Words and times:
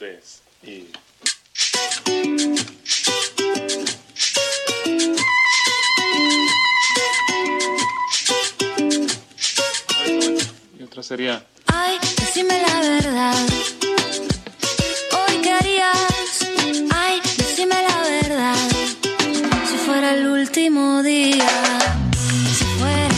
tres 0.00 0.40
y... 0.62 0.88
Y 10.78 10.82
otra 10.82 11.02
sería... 11.02 11.46
Ay, 11.66 11.98
decime 12.16 12.62
la 12.66 12.80
verdad. 12.80 13.46
Hoy 15.18 15.36
qué 15.42 15.52
harías. 15.52 16.48
Ay, 16.94 17.20
decime 17.36 17.74
la 17.74 18.00
verdad. 18.00 18.68
Si 19.68 19.76
fuera 19.84 20.14
el 20.14 20.26
último 20.28 21.02
día. 21.02 21.46
Si 22.58 22.64
fuera 22.78 23.08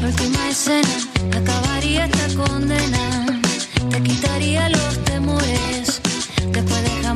la 0.00 0.06
última 0.08 0.48
escena. 0.48 0.88
Acabaría 1.36 2.06
esta 2.06 2.26
condena. 2.34 2.91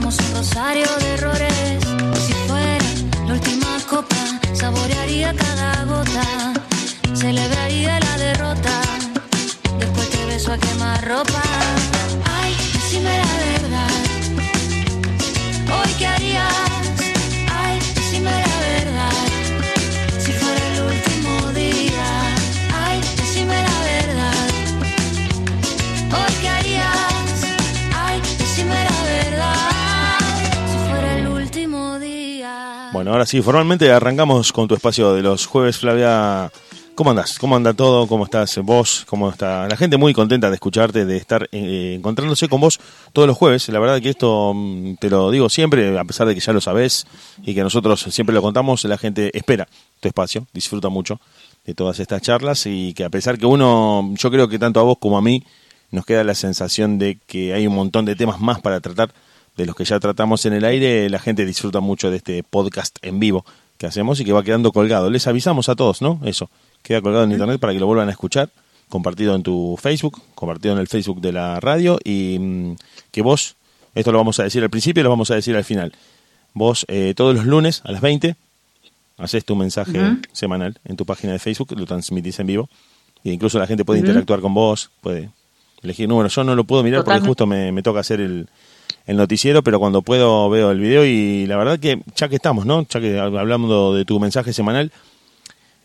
Dejamos 0.07 0.29
un 0.29 0.37
rosario 0.37 0.87
de 1.01 1.15
errores. 1.15 1.85
Si 2.25 2.33
fuera 2.47 2.85
la 3.27 3.33
última 3.33 3.77
copa. 3.91 4.17
Saborearía 4.53 5.35
cada 5.35 5.85
gota. 5.85 6.53
Celebraría 7.13 7.99
la 7.99 8.17
derrota. 8.17 8.71
Después 9.81 10.11
te 10.11 10.27
beso 10.27 10.53
a 10.53 10.59
quemar 10.59 11.05
ropa. 11.09 11.43
Ahora 33.17 33.25
sí, 33.25 33.41
formalmente 33.41 33.91
arrancamos 33.91 34.53
con 34.53 34.69
tu 34.69 34.75
espacio 34.75 35.15
de 35.15 35.23
los 35.23 35.47
jueves, 35.47 35.79
Flavia. 35.79 36.53
¿Cómo 36.95 37.09
andás? 37.09 37.39
¿Cómo 37.39 37.57
anda 37.57 37.73
todo? 37.73 38.07
¿Cómo 38.07 38.25
estás 38.25 38.59
vos? 38.59 39.07
¿Cómo 39.09 39.31
está 39.31 39.67
la 39.67 39.77
gente? 39.79 39.97
Muy 39.97 40.13
contenta 40.13 40.51
de 40.51 40.57
escucharte, 40.57 41.07
de 41.07 41.17
estar 41.17 41.49
eh, 41.51 41.95
encontrándose 41.97 42.47
con 42.47 42.61
vos 42.61 42.79
todos 43.15 43.27
los 43.27 43.35
jueves. 43.35 43.67
La 43.71 43.79
verdad 43.79 44.03
que 44.03 44.11
esto 44.11 44.53
mm, 44.55 44.97
te 44.97 45.09
lo 45.09 45.31
digo 45.31 45.49
siempre, 45.49 45.99
a 45.99 46.05
pesar 46.05 46.27
de 46.27 46.35
que 46.35 46.43
ya 46.43 46.53
lo 46.53 46.61
sabés 46.61 47.07
y 47.43 47.55
que 47.55 47.63
nosotros 47.63 48.03
siempre 48.11 48.35
lo 48.35 48.43
contamos, 48.43 48.85
la 48.85 48.99
gente 48.99 49.31
espera 49.35 49.67
tu 50.01 50.09
espacio, 50.09 50.47
disfruta 50.53 50.91
mucho 50.91 51.19
de 51.65 51.73
todas 51.73 51.99
estas 52.01 52.21
charlas 52.21 52.67
y 52.67 52.93
que 52.93 53.05
a 53.05 53.09
pesar 53.09 53.39
que 53.39 53.47
uno, 53.47 54.13
yo 54.15 54.31
creo 54.31 54.47
que 54.47 54.59
tanto 54.59 54.79
a 54.79 54.83
vos 54.83 54.99
como 55.01 55.17
a 55.17 55.23
mí, 55.23 55.43
nos 55.91 56.05
queda 56.05 56.23
la 56.23 56.35
sensación 56.35 56.99
de 56.99 57.19
que 57.27 57.55
hay 57.55 57.67
un 57.67 57.77
montón 57.77 58.05
de 58.05 58.15
temas 58.15 58.41
más 58.41 58.61
para 58.61 58.81
tratar 58.81 59.15
de 59.57 59.67
los 59.67 59.75
que 59.75 59.85
ya 59.85 59.99
tratamos 59.99 60.45
en 60.47 60.53
el 60.53 60.65
aire, 60.65 61.09
la 61.09 61.19
gente 61.19 61.47
disfruta 61.47 61.81
mucho 61.81 62.11
de 62.11 62.19
este 62.19 62.43
podcast 62.43 62.99
en 63.03 63.19
vivo 63.19 63.45
que 63.79 63.87
hacemos 63.87 64.21
y 64.21 64.25
que 64.25 64.33
va 64.33 64.43
quedando 64.43 64.73
colgado. 64.73 65.11
Les 65.11 65.27
avisamos 65.27 65.69
a 65.69 65.75
todos, 65.75 66.03
¿no? 66.03 66.21
Eso, 66.25 66.51
queda 66.83 67.01
colgado 67.01 67.25
en 67.25 67.33
internet 67.33 67.59
para 67.61 67.73
que 67.73 67.81
lo 67.81 67.87
vuelvan 67.87 68.09
a 68.09 68.13
escuchar, 68.13 68.51
compartido 68.89 69.35
en 69.35 69.43
tu 69.43 69.79
Facebook, 69.81 70.21
compartido 70.35 70.75
en 70.75 70.81
el 70.81 70.89
Facebook 70.89 71.21
de 71.21 71.33
la 71.33 71.59
radio 71.61 71.99
y 72.05 72.39
mm, 72.39 72.77
que 73.11 73.23
vos, 73.23 73.57
esto 73.95 74.13
lo 74.13 74.19
vamos 74.19 74.39
a 74.41 74.45
decir 74.45 74.63
al 74.63 74.71
principio 74.71 75.01
y 75.01 75.05
lo 75.05 75.11
vamos 75.11 75.31
a 75.31 75.35
decir 75.35 75.57
al 75.57 75.65
final, 75.65 75.93
vos 76.53 76.85
eh, 76.89 77.15
todos 77.17 77.35
los 77.35 77.47
lunes 77.47 77.83
a 77.85 77.93
las 77.93 78.01
20 78.01 78.37
haces 79.19 79.45
tu 79.45 79.57
mensaje 79.57 80.19
semanal 80.33 80.79
en 80.85 80.97
tu 80.97 81.07
página 81.07 81.33
de 81.33 81.39
Facebook, 81.39 81.73
lo 81.77 81.87
transmitís 81.87 82.39
en 82.39 82.47
vivo 82.47 82.69
e 83.25 83.33
incluso 83.33 83.59
la 83.59 83.67
gente 83.67 83.85
puede 83.85 84.01
interactuar 84.01 84.41
con 84.41 84.53
vos, 84.53 84.91
puede 85.01 85.31
elegir 85.83 86.09
números. 86.09 86.35
Yo 86.35 86.45
no 86.45 86.55
lo 86.55 86.65
puedo 86.65 86.83
mirar 86.83 87.03
porque 87.03 87.21
justo 87.21 87.47
me, 87.47 87.73
me 87.73 87.83
toca 87.83 88.01
hacer 88.01 88.21
el, 88.21 88.49
el 89.07 89.17
noticiero, 89.17 89.63
pero 89.63 89.79
cuando 89.79 90.03
puedo 90.03 90.51
veo 90.51 90.71
el 90.71 90.81
video 90.81 91.05
y 91.05 91.47
la 91.47 91.57
verdad 91.57 91.79
que 91.79 92.03
ya 92.15 92.29
que 92.29 92.37
estamos, 92.37 92.67
¿no? 92.67 92.87
Ya 92.89 93.01
que 93.01 93.19
hablamos 93.19 93.97
de 93.97 94.05
tu 94.05 94.19
mensaje 94.19 94.53
semanal, 94.53 94.93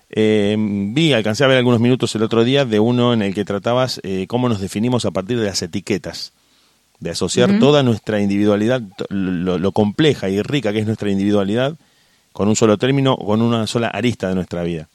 eh, 0.09 0.55
vi, 0.57 1.13
alcancé 1.13 1.43
a 1.43 1.47
ver 1.47 1.57
algunos 1.57 1.79
minutos 1.79 2.13
el 2.15 2.23
otro 2.23 2.43
día 2.43 2.65
de 2.65 2.79
uno 2.79 3.13
en 3.13 3.21
el 3.21 3.33
que 3.33 3.45
tratabas 3.45 4.01
eh, 4.03 4.25
cómo 4.27 4.49
nos 4.49 4.59
definimos 4.59 5.05
a 5.05 5.11
partir 5.11 5.39
de 5.39 5.45
las 5.45 5.61
etiquetas, 5.61 6.33
de 6.99 7.11
asociar 7.11 7.59
toda 7.59 7.83
nuestra 7.83 8.21
individualidad, 8.21 8.81
lo, 9.09 9.57
lo 9.57 9.71
compleja 9.71 10.29
y 10.29 10.41
rica 10.41 10.73
que 10.73 10.79
es 10.79 10.85
nuestra 10.85 11.09
individualidad, 11.09 11.75
con 12.33 12.47
un 12.47 12.55
solo 12.55 12.77
término 12.77 13.13
o 13.13 13.25
con 13.25 13.41
una 13.41 13.67
sola 13.67 13.87
arista 13.87 14.29
de 14.29 14.35
nuestra 14.35 14.63
vida. 14.63 14.89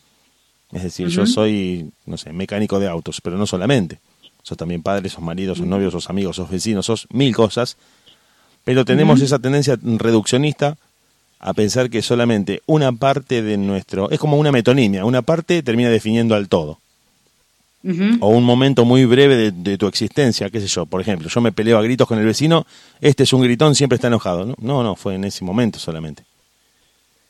Es 0.73 0.83
decir, 0.83 1.09
yo 1.09 1.27
soy, 1.27 1.91
no 2.07 2.17
sé, 2.17 2.33
mecánico 2.33 2.81
de 2.81 2.89
autos, 2.89 3.21
pero 3.21 3.37
no 3.37 3.47
solamente. 3.47 4.01
Sos 4.43 4.59
también 4.59 4.83
padre, 4.83 5.09
sos 5.09 5.23
marido, 5.23 5.55
sos 5.55 5.67
novio, 5.67 5.91
sos 5.91 6.11
amigo, 6.11 6.33
sos 6.33 6.51
vecino, 6.51 6.83
sos 6.83 7.07
mil 7.11 7.35
cosas. 7.35 7.77
Pero 8.67 8.85
tenemos 8.85 9.23
esa 9.23 9.39
tendencia 9.39 9.79
reduccionista 9.81 10.77
a 11.39 11.55
pensar 11.55 11.89
que 11.89 12.03
solamente 12.03 12.63
una 12.67 12.91
parte 12.91 13.41
de 13.41 13.57
nuestro... 13.57 14.11
Es 14.11 14.19
como 14.19 14.39
una 14.39 14.51
metonimia, 14.51 15.05
una 15.05 15.23
parte 15.23 15.63
termina 15.63 15.89
definiendo 15.89 16.35
al 16.35 16.49
todo. 16.49 16.81
O 18.19 18.29
un 18.31 18.43
momento 18.43 18.85
muy 18.85 19.05
breve 19.05 19.37
de, 19.37 19.53
de 19.53 19.79
tu 19.79 19.87
existencia, 19.87 20.51
qué 20.51 20.61
sé 20.61 20.67
yo. 20.67 20.85
Por 20.85 21.01
ejemplo, 21.01 21.29
yo 21.29 21.41
me 21.41 21.53
peleo 21.53 21.79
a 21.79 21.83
gritos 21.83 22.09
con 22.09 22.19
el 22.19 22.25
vecino, 22.25 22.67
este 23.01 23.23
es 23.23 23.33
un 23.33 23.43
gritón, 23.43 23.77
siempre 23.77 23.95
está 23.95 24.09
enojado. 24.09 24.45
No, 24.47 24.57
no, 24.59 24.83
no 24.83 24.97
fue 24.97 25.15
en 25.15 25.23
ese 25.23 25.45
momento 25.45 25.79
solamente. 25.79 26.25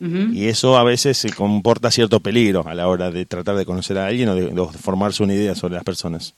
Y 0.00 0.46
eso 0.46 0.78
a 0.78 0.84
veces 0.84 1.18
se 1.18 1.30
comporta 1.34 1.90
cierto 1.90 2.20
peligro 2.20 2.66
a 2.66 2.74
la 2.74 2.88
hora 2.88 3.10
de 3.10 3.26
tratar 3.26 3.56
de 3.56 3.66
conocer 3.66 3.98
a 3.98 4.06
alguien 4.06 4.30
o 4.30 4.34
de, 4.34 4.48
de 4.48 4.66
formarse 4.78 5.22
una 5.22 5.34
idea 5.34 5.54
sobre 5.54 5.74
las 5.74 5.84
personas. 5.84 6.32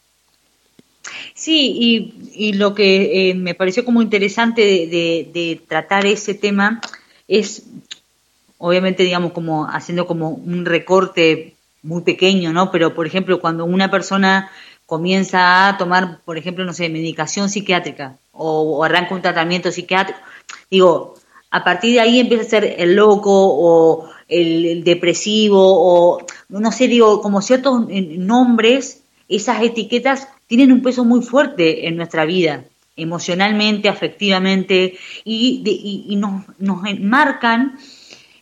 Sí, 1.34 2.12
y, 2.34 2.52
lo 2.54 2.74
que 2.74 3.30
eh, 3.30 3.34
me 3.34 3.54
pareció 3.54 3.84
como 3.84 4.02
interesante 4.02 4.62
de, 4.62 5.60
tratar 5.68 6.06
ese 6.06 6.34
tema 6.34 6.80
es, 7.26 7.64
obviamente, 8.58 9.02
digamos, 9.02 9.32
como 9.32 9.66
haciendo 9.66 10.06
como 10.06 10.30
un 10.30 10.64
recorte 10.64 11.54
muy 11.82 12.02
pequeño, 12.02 12.52
¿no? 12.52 12.70
Pero, 12.70 12.94
por 12.94 13.06
ejemplo, 13.06 13.40
cuando 13.40 13.64
una 13.64 13.90
persona 13.90 14.50
comienza 14.86 15.68
a 15.68 15.78
tomar, 15.78 16.20
por 16.24 16.38
ejemplo, 16.38 16.64
no 16.64 16.72
sé, 16.72 16.88
medicación 16.88 17.50
psiquiátrica 17.50 18.16
o, 18.32 18.78
o 18.78 18.84
arranca 18.84 19.14
un 19.14 19.22
tratamiento 19.22 19.70
psiquiátrico, 19.70 20.20
digo, 20.70 21.14
a 21.50 21.64
partir 21.64 21.94
de 21.94 22.00
ahí 22.00 22.20
empieza 22.20 22.44
a 22.44 22.48
ser 22.48 22.76
el 22.78 22.94
loco 22.94 23.30
o 23.32 24.08
el, 24.28 24.66
el 24.66 24.84
depresivo 24.84 25.58
o, 25.60 26.26
no 26.48 26.72
sé, 26.72 26.88
digo, 26.88 27.20
como 27.22 27.40
ciertos 27.40 27.86
eh, 27.88 28.16
nombres, 28.18 29.02
esas 29.28 29.62
etiquetas 29.62 30.28
tienen 30.48 30.72
un 30.72 30.82
peso 30.82 31.04
muy 31.04 31.22
fuerte 31.22 31.86
en 31.86 31.96
nuestra 31.96 32.24
vida, 32.24 32.64
emocionalmente, 32.96 33.88
afectivamente, 33.88 34.98
y, 35.24 35.62
de- 35.62 35.70
y- 35.70 36.16
nos, 36.16 36.42
nos 36.58 36.84
enmarcan 36.86 37.78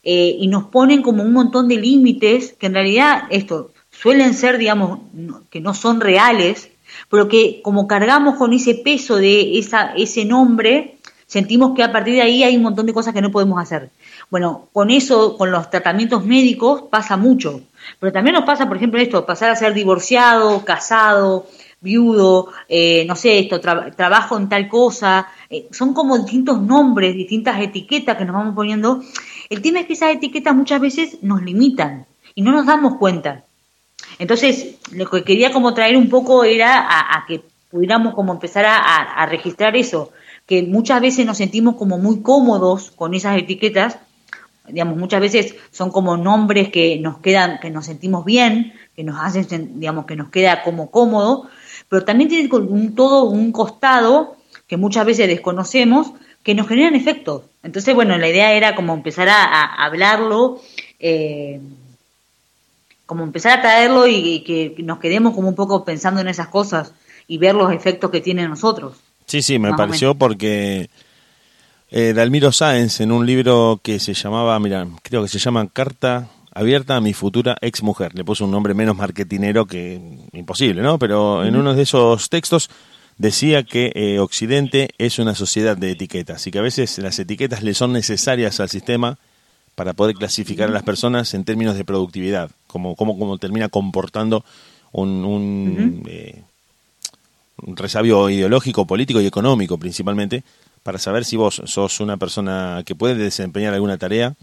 eh, 0.03 0.37
y 0.39 0.47
nos 0.49 0.65
ponen 0.65 1.03
como 1.03 1.23
un 1.23 1.33
montón 1.33 1.69
de 1.69 1.77
límites 1.77 2.55
que 2.59 2.67
en 2.67 2.75
realidad 2.75 3.25
esto 3.31 3.73
suelen 3.91 4.35
ser, 4.35 4.59
digamos, 4.59 5.01
que 5.51 5.61
no 5.61 5.75
son 5.75 6.01
reales, 6.01 6.71
pero 7.11 7.29
que 7.29 7.61
como 7.63 7.87
cargamos 7.87 8.37
con 8.37 8.53
ese 8.53 8.75
peso 8.75 9.17
de 9.17 9.59
esa, 9.59 9.93
ese 9.97 10.25
nombre, 10.25 10.97
sentimos 11.27 11.75
que 11.75 11.83
a 11.83 11.91
partir 11.93 12.15
de 12.15 12.23
ahí 12.23 12.45
hay 12.45 12.57
un 12.57 12.63
montón 12.63 12.87
de 12.87 12.93
cosas 12.95 13.13
que 13.13 13.21
no 13.21 13.33
podemos 13.33 13.61
hacer. 13.61 13.91
Bueno, 14.31 14.69
con 14.73 14.91
eso, 14.91 15.37
con 15.37 15.51
los 15.51 15.71
tratamientos 15.71 16.25
médicos 16.25 16.85
pasa 16.91 17.17
mucho, 17.17 17.63
pero 17.99 18.13
también 18.13 18.35
nos 18.35 18.45
pasa, 18.45 18.69
por 18.69 18.77
ejemplo, 18.77 19.01
esto, 19.01 19.27
pasar 19.27 19.51
a 19.51 19.57
ser 19.57 19.75
divorciado, 19.75 20.65
casado, 20.65 21.47
viudo, 21.81 22.49
eh, 22.69 23.05
no 23.07 23.15
sé, 23.17 23.39
esto, 23.39 23.61
tra- 23.61 23.95
trabajo 23.95 24.37
en 24.37 24.49
tal 24.49 24.69
cosa, 24.69 25.29
eh, 25.51 25.69
son 25.71 25.93
como 25.95 26.17
distintos 26.19 26.61
nombres, 26.61 27.15
distintas 27.15 27.61
etiquetas 27.61 28.17
que 28.17 28.25
nos 28.25 28.35
vamos 28.35 28.55
poniendo. 28.55 29.03
El 29.51 29.63
tema 29.63 29.81
es 29.81 29.87
que 29.87 29.93
esas 29.93 30.11
etiquetas 30.15 30.55
muchas 30.55 30.81
veces 30.81 31.19
nos 31.23 31.43
limitan 31.43 32.07
y 32.35 32.43
no 32.43 32.53
nos 32.53 32.67
damos 32.67 32.97
cuenta. 32.97 33.45
Entonces, 34.19 34.77
lo 34.93 35.09
que 35.11 35.25
quería 35.25 35.53
como 35.53 35.75
traer 35.75 35.97
un 35.97 36.09
poco 36.09 36.45
era 36.45 36.87
a, 36.89 37.25
que 37.27 37.43
pudiéramos 37.71 38.15
como 38.15 38.33
empezar 38.33 38.65
a, 38.65 38.77
a- 38.79 39.27
registrar 39.27 39.77
eso, 39.77 40.13
que 40.47 40.63
muchas 40.63 41.01
veces 41.01 41.27
nos 41.27 41.37
sentimos 41.39 41.77
como 41.77 41.99
muy 41.99 42.23
cómodos 42.23 42.91
con 42.93 43.15
esas 43.15 43.37
etiquetas, 43.39 43.99
digamos, 44.69 44.97
muchas 44.97 45.21
veces 45.21 45.55
son 45.71 45.91
como 45.91 46.17
nombres 46.17 46.71
que 46.71 46.99
nos 46.99 47.19
quedan, 47.19 47.59
que 47.61 47.71
nos 47.71 47.87
sentimos 47.87 48.25
bien, 48.25 48.73
que 48.97 49.05
nos 49.05 49.19
hacen, 49.21 49.79
digamos, 49.79 50.07
que 50.07 50.17
nos 50.17 50.31
queda 50.31 50.63
como 50.63 50.91
cómodo, 50.91 51.49
pero 51.89 52.05
también 52.05 52.29
tiene 52.29 52.49
un, 52.55 52.95
todo 52.95 53.25
un 53.25 53.53
costado 53.53 54.37
que 54.67 54.77
muchas 54.77 55.07
veces 55.07 55.29
desconocemos, 55.29 56.13
que 56.43 56.55
nos 56.55 56.69
generan 56.69 56.95
efectos. 56.95 57.43
Entonces, 57.63 57.95
bueno, 57.95 58.17
la 58.19 58.29
idea 58.29 58.53
era 58.53 58.75
como 58.75 58.95
empezar 58.95 59.29
a, 59.29 59.45
a 59.45 59.85
hablarlo, 59.85 60.61
eh, 60.99 61.61
como 63.07 63.23
empezar 63.23 63.59
a 63.59 63.63
traerlo 63.63 64.07
y, 64.07 64.15
y 64.15 64.41
que 64.41 64.75
nos 64.83 64.99
quedemos 64.99 65.35
como 65.35 65.49
un 65.49 65.55
poco 65.55 65.85
pensando 65.85 66.21
en 66.21 66.29
esas 66.29 66.49
cosas 66.49 66.93
y 67.29 67.39
ver 67.39 67.55
los 67.55 67.73
efectos 67.73 68.11
que 68.11 68.21
tiene 68.21 68.43
en 68.43 68.51
nosotros. 68.51 68.97
Sí, 69.27 69.43
sí, 69.43 69.59
me 69.59 69.75
pareció 69.75 70.15
porque 70.15 70.89
eh, 71.91 72.13
Dalmiro 72.15 72.53
Sáenz 72.53 73.01
en 73.01 73.13
un 73.13 73.27
libro 73.27 73.81
que 73.83 73.99
se 73.99 74.15
llamaba, 74.15 74.59
mira, 74.61 74.87
creo 75.03 75.23
que 75.23 75.29
se 75.29 75.39
llama 75.39 75.69
Carta 75.73 76.29
abierta 76.57 76.97
a 76.97 77.01
mi 77.03 77.13
futura 77.13 77.57
ex 77.61 77.83
mujer. 77.83 78.15
Le 78.15 78.25
puso 78.25 78.47
un 78.47 78.51
nombre 78.51 78.73
menos 78.73 78.97
marketinero 78.97 79.67
que 79.67 80.01
imposible, 80.33 80.81
¿no? 80.81 80.99
Pero 80.99 81.45
en 81.45 81.55
uno 81.55 81.75
de 81.75 81.83
esos 81.83 82.31
textos 82.31 82.71
decía 83.19 83.63
que 83.63 83.93
eh, 83.95 84.19
Occidente 84.21 84.89
es 84.97 85.19
una 85.19 85.35
sociedad 85.35 85.77
de 85.77 85.91
etiquetas 85.91 86.47
y 86.47 86.51
que 86.51 86.59
a 86.59 86.63
veces 86.63 86.97
las 86.99 87.19
etiquetas 87.19 87.63
le 87.63 87.75
son 87.75 87.93
necesarias 87.93 88.59
al 88.61 88.71
sistema 88.71 89.19
para 89.75 89.93
poder 89.93 90.17
clasificar 90.17 90.71
a 90.71 90.73
las 90.73 90.83
personas 90.83 91.35
en 91.35 91.45
términos 91.45 91.77
de 91.77 91.85
productividad, 91.85 92.51
como, 92.67 92.97
como, 92.97 93.19
como 93.19 93.37
termina 93.37 93.69
comportando 93.69 94.43
un, 94.93 95.27
un, 95.27 96.05
eh, 96.09 96.43
un 97.59 97.77
resabio 97.77 98.31
ideológico, 98.31 98.87
político 98.87 99.21
y 99.21 99.27
económico 99.27 99.77
principalmente, 99.77 100.43
para 100.83 100.99
saber 100.99 101.27
si 101.27 101.37
vos 101.37 101.61
sos 101.67 102.01
una 102.01 102.17
persona 102.17 102.83
que 102.87 102.95
puede 102.95 103.17
desempeñar 103.17 103.75
alguna 103.75 103.99
tarea, 103.99 104.35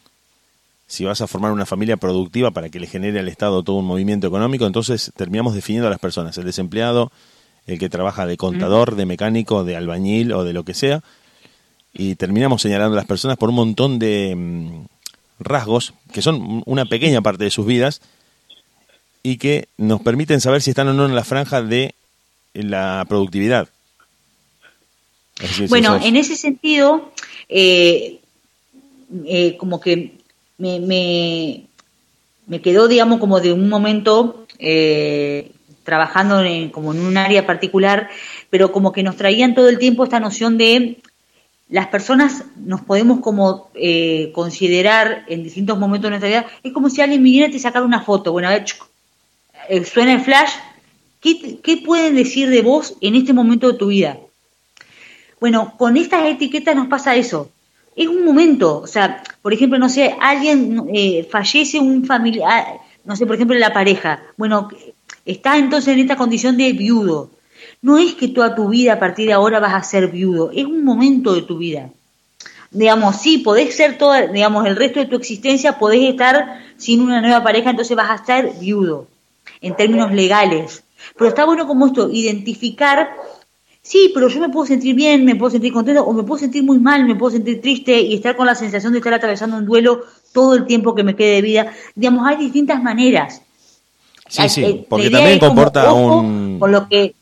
si 0.93 1.05
vas 1.05 1.21
a 1.21 1.27
formar 1.27 1.51
una 1.51 1.65
familia 1.65 1.97
productiva 1.97 2.51
para 2.51 2.69
que 2.69 2.79
le 2.79 2.85
genere 2.85 3.19
al 3.19 3.27
Estado 3.27 3.63
todo 3.63 3.77
un 3.77 3.85
movimiento 3.85 4.27
económico, 4.27 4.67
entonces 4.67 5.11
terminamos 5.15 5.55
definiendo 5.55 5.87
a 5.87 5.89
las 5.89 5.97
personas, 5.97 6.37
el 6.37 6.45
desempleado, 6.45 7.11
el 7.65 7.79
que 7.79 7.89
trabaja 7.89 8.27
de 8.27 8.37
contador, 8.37 8.95
de 8.95 9.07
mecánico, 9.07 9.63
de 9.63 9.75
albañil 9.75 10.31
o 10.33 10.43
de 10.43 10.53
lo 10.53 10.63
que 10.63 10.75
sea, 10.75 11.01
y 11.95 12.13
terminamos 12.13 12.61
señalando 12.61 12.93
a 12.93 12.97
las 12.97 13.07
personas 13.07 13.37
por 13.37 13.49
un 13.49 13.55
montón 13.55 13.97
de 13.97 14.35
mm, 14.35 14.85
rasgos 15.39 15.95
que 16.11 16.21
son 16.21 16.61
una 16.67 16.85
pequeña 16.85 17.23
parte 17.23 17.45
de 17.45 17.49
sus 17.49 17.65
vidas 17.65 17.99
y 19.23 19.37
que 19.37 19.69
nos 19.77 19.99
permiten 19.99 20.41
saber 20.41 20.61
si 20.61 20.69
están 20.69 20.89
o 20.89 20.93
no 20.93 21.07
en 21.07 21.15
la 21.15 21.23
franja 21.23 21.63
de 21.63 21.95
la 22.53 23.03
productividad. 23.09 23.67
Bueno, 25.69 25.99
en 26.03 26.17
ese 26.17 26.35
sentido, 26.35 27.11
eh, 27.49 28.19
eh, 29.25 29.57
como 29.57 29.81
que 29.81 30.21
me, 30.63 31.68
me, 32.48 32.62
quedó, 32.62 32.88
digamos, 32.88 33.19
como 33.19 33.39
de 33.39 33.51
un 33.51 33.68
momento 33.68 34.45
eh, 34.60 35.51
trabajando 35.83 36.42
en, 36.42 36.69
como 36.69 36.94
en 36.94 37.01
un 37.01 37.18
área 37.18 37.45
particular, 37.45 38.10
pero 38.50 38.71
como 38.71 38.92
que 38.92 39.04
nos 39.04 39.18
traían 39.18 39.56
todo 39.56 39.69
el 39.69 39.80
tiempo 39.80 40.04
esta 40.04 40.19
noción 40.19 40.57
de 40.57 40.98
las 41.69 41.88
personas 41.88 42.45
nos 42.56 42.81
podemos 42.81 43.19
como 43.21 43.69
eh, 43.74 44.31
considerar 44.33 45.25
en 45.27 45.44
distintos 45.44 45.77
momentos 45.80 46.04
de 46.04 46.10
nuestra 46.12 46.30
vida, 46.30 46.45
es 46.62 46.71
como 46.71 46.89
si 46.89 47.01
alguien 47.01 47.24
viniera 47.24 47.48
y 47.48 47.51
te 47.51 47.60
sacara 47.60 47.86
una 47.86 48.01
foto, 48.01 48.31
bueno, 48.31 48.48
a 48.48 48.51
ver, 48.51 48.65
eh, 49.69 49.83
suena 49.83 50.13
el 50.13 50.21
flash, 50.21 50.51
¿qué, 51.19 51.60
¿qué 51.63 51.77
pueden 51.77 52.15
decir 52.15 52.50
de 52.50 52.62
vos 52.62 52.95
en 53.01 53.15
este 53.15 53.33
momento 53.33 53.71
de 53.71 53.77
tu 53.77 53.88
vida? 53.88 54.18
Bueno, 55.39 55.74
con 55.77 55.98
estas 55.98 56.25
etiquetas 56.25 56.75
nos 56.75 56.88
pasa 56.88 57.15
eso. 57.15 57.50
Es 57.95 58.07
un 58.07 58.25
momento, 58.25 58.79
o 58.79 58.87
sea, 58.87 59.23
por 59.41 59.53
ejemplo, 59.53 59.77
no 59.77 59.89
sé, 59.89 60.15
alguien 60.19 60.89
eh, 60.93 61.27
fallece 61.29 61.79
un 61.79 62.05
familiar, 62.05 62.79
no 63.05 63.15
sé, 63.15 63.25
por 63.25 63.35
ejemplo, 63.35 63.57
la 63.57 63.73
pareja. 63.73 64.23
Bueno, 64.37 64.69
está 65.25 65.57
entonces 65.57 65.93
en 65.93 65.99
esta 65.99 66.15
condición 66.15 66.57
de 66.57 66.73
viudo. 66.73 67.29
No 67.81 67.97
es 67.97 68.15
que 68.15 68.29
toda 68.29 68.55
tu 68.55 68.69
vida 68.69 68.93
a 68.93 68.99
partir 68.99 69.27
de 69.27 69.33
ahora 69.33 69.59
vas 69.59 69.73
a 69.73 69.83
ser 69.83 70.07
viudo, 70.07 70.51
es 70.51 70.65
un 70.65 70.83
momento 70.83 71.33
de 71.33 71.41
tu 71.43 71.57
vida. 71.57 71.89
Digamos, 72.71 73.17
sí, 73.17 73.37
podés 73.37 73.75
ser 73.75 73.97
toda, 73.97 74.25
digamos, 74.27 74.65
el 74.65 74.75
resto 74.75 74.99
de 74.99 75.05
tu 75.05 75.15
existencia, 75.15 75.77
podés 75.77 76.09
estar 76.09 76.59
sin 76.77 77.01
una 77.01 77.21
nueva 77.21 77.43
pareja, 77.43 77.69
entonces 77.69 77.95
vas 77.95 78.09
a 78.09 78.25
ser 78.25 78.53
viudo, 78.59 79.07
en 79.61 79.75
términos 79.75 80.11
legales. 80.11 80.83
Pero 81.15 81.27
está 81.27 81.45
bueno 81.45 81.67
como 81.67 81.85
esto, 81.85 82.09
identificar 82.09 83.15
Sí, 83.85 84.12
pero 84.13 84.30
yo 84.30 84.39
me 84.39 84.47
puedo 84.47 84.65
sentir 84.65 84.95
bien, 84.95 85.25
me 85.25 85.35
puedo 85.35 85.51
sentir 85.51 85.74
contento 85.74 86.03
o 86.06 86.13
me 86.13 86.24
puedo 86.24 86.39
sentir 86.39 86.63
muy 86.63 86.80
mal, 86.80 87.03
me 87.06 87.15
puedo 87.15 87.31
sentir 87.33 87.59
triste 87.62 88.00
y 88.00 88.13
estar 88.15 88.35
con 88.38 88.45
la 88.47 88.56
sensación 88.56 88.94
de 88.94 89.00
estar 89.00 89.13
atravesando 89.13 89.57
un 89.57 89.65
duelo 89.65 90.03
todo 90.31 90.56
el 90.56 90.65
tiempo 90.65 90.95
que 90.95 91.03
me 91.03 91.18
quede 91.18 91.35
de 91.35 91.41
vida. 91.41 91.74
Digamos, 91.94 92.25
hay 92.25 92.38
distintas 92.38 92.81
maneras. 92.81 93.41
Sí, 94.30 94.41
Hay- 94.41 94.50
sí, 94.50 94.63
eh, 94.63 94.85
porque 94.88 95.09
también 95.09 95.38
como, 95.38 95.53
comporta 95.53 95.91
un... 95.91 96.59
Con 96.59 96.71
lo 96.71 96.88
que, 96.88 97.13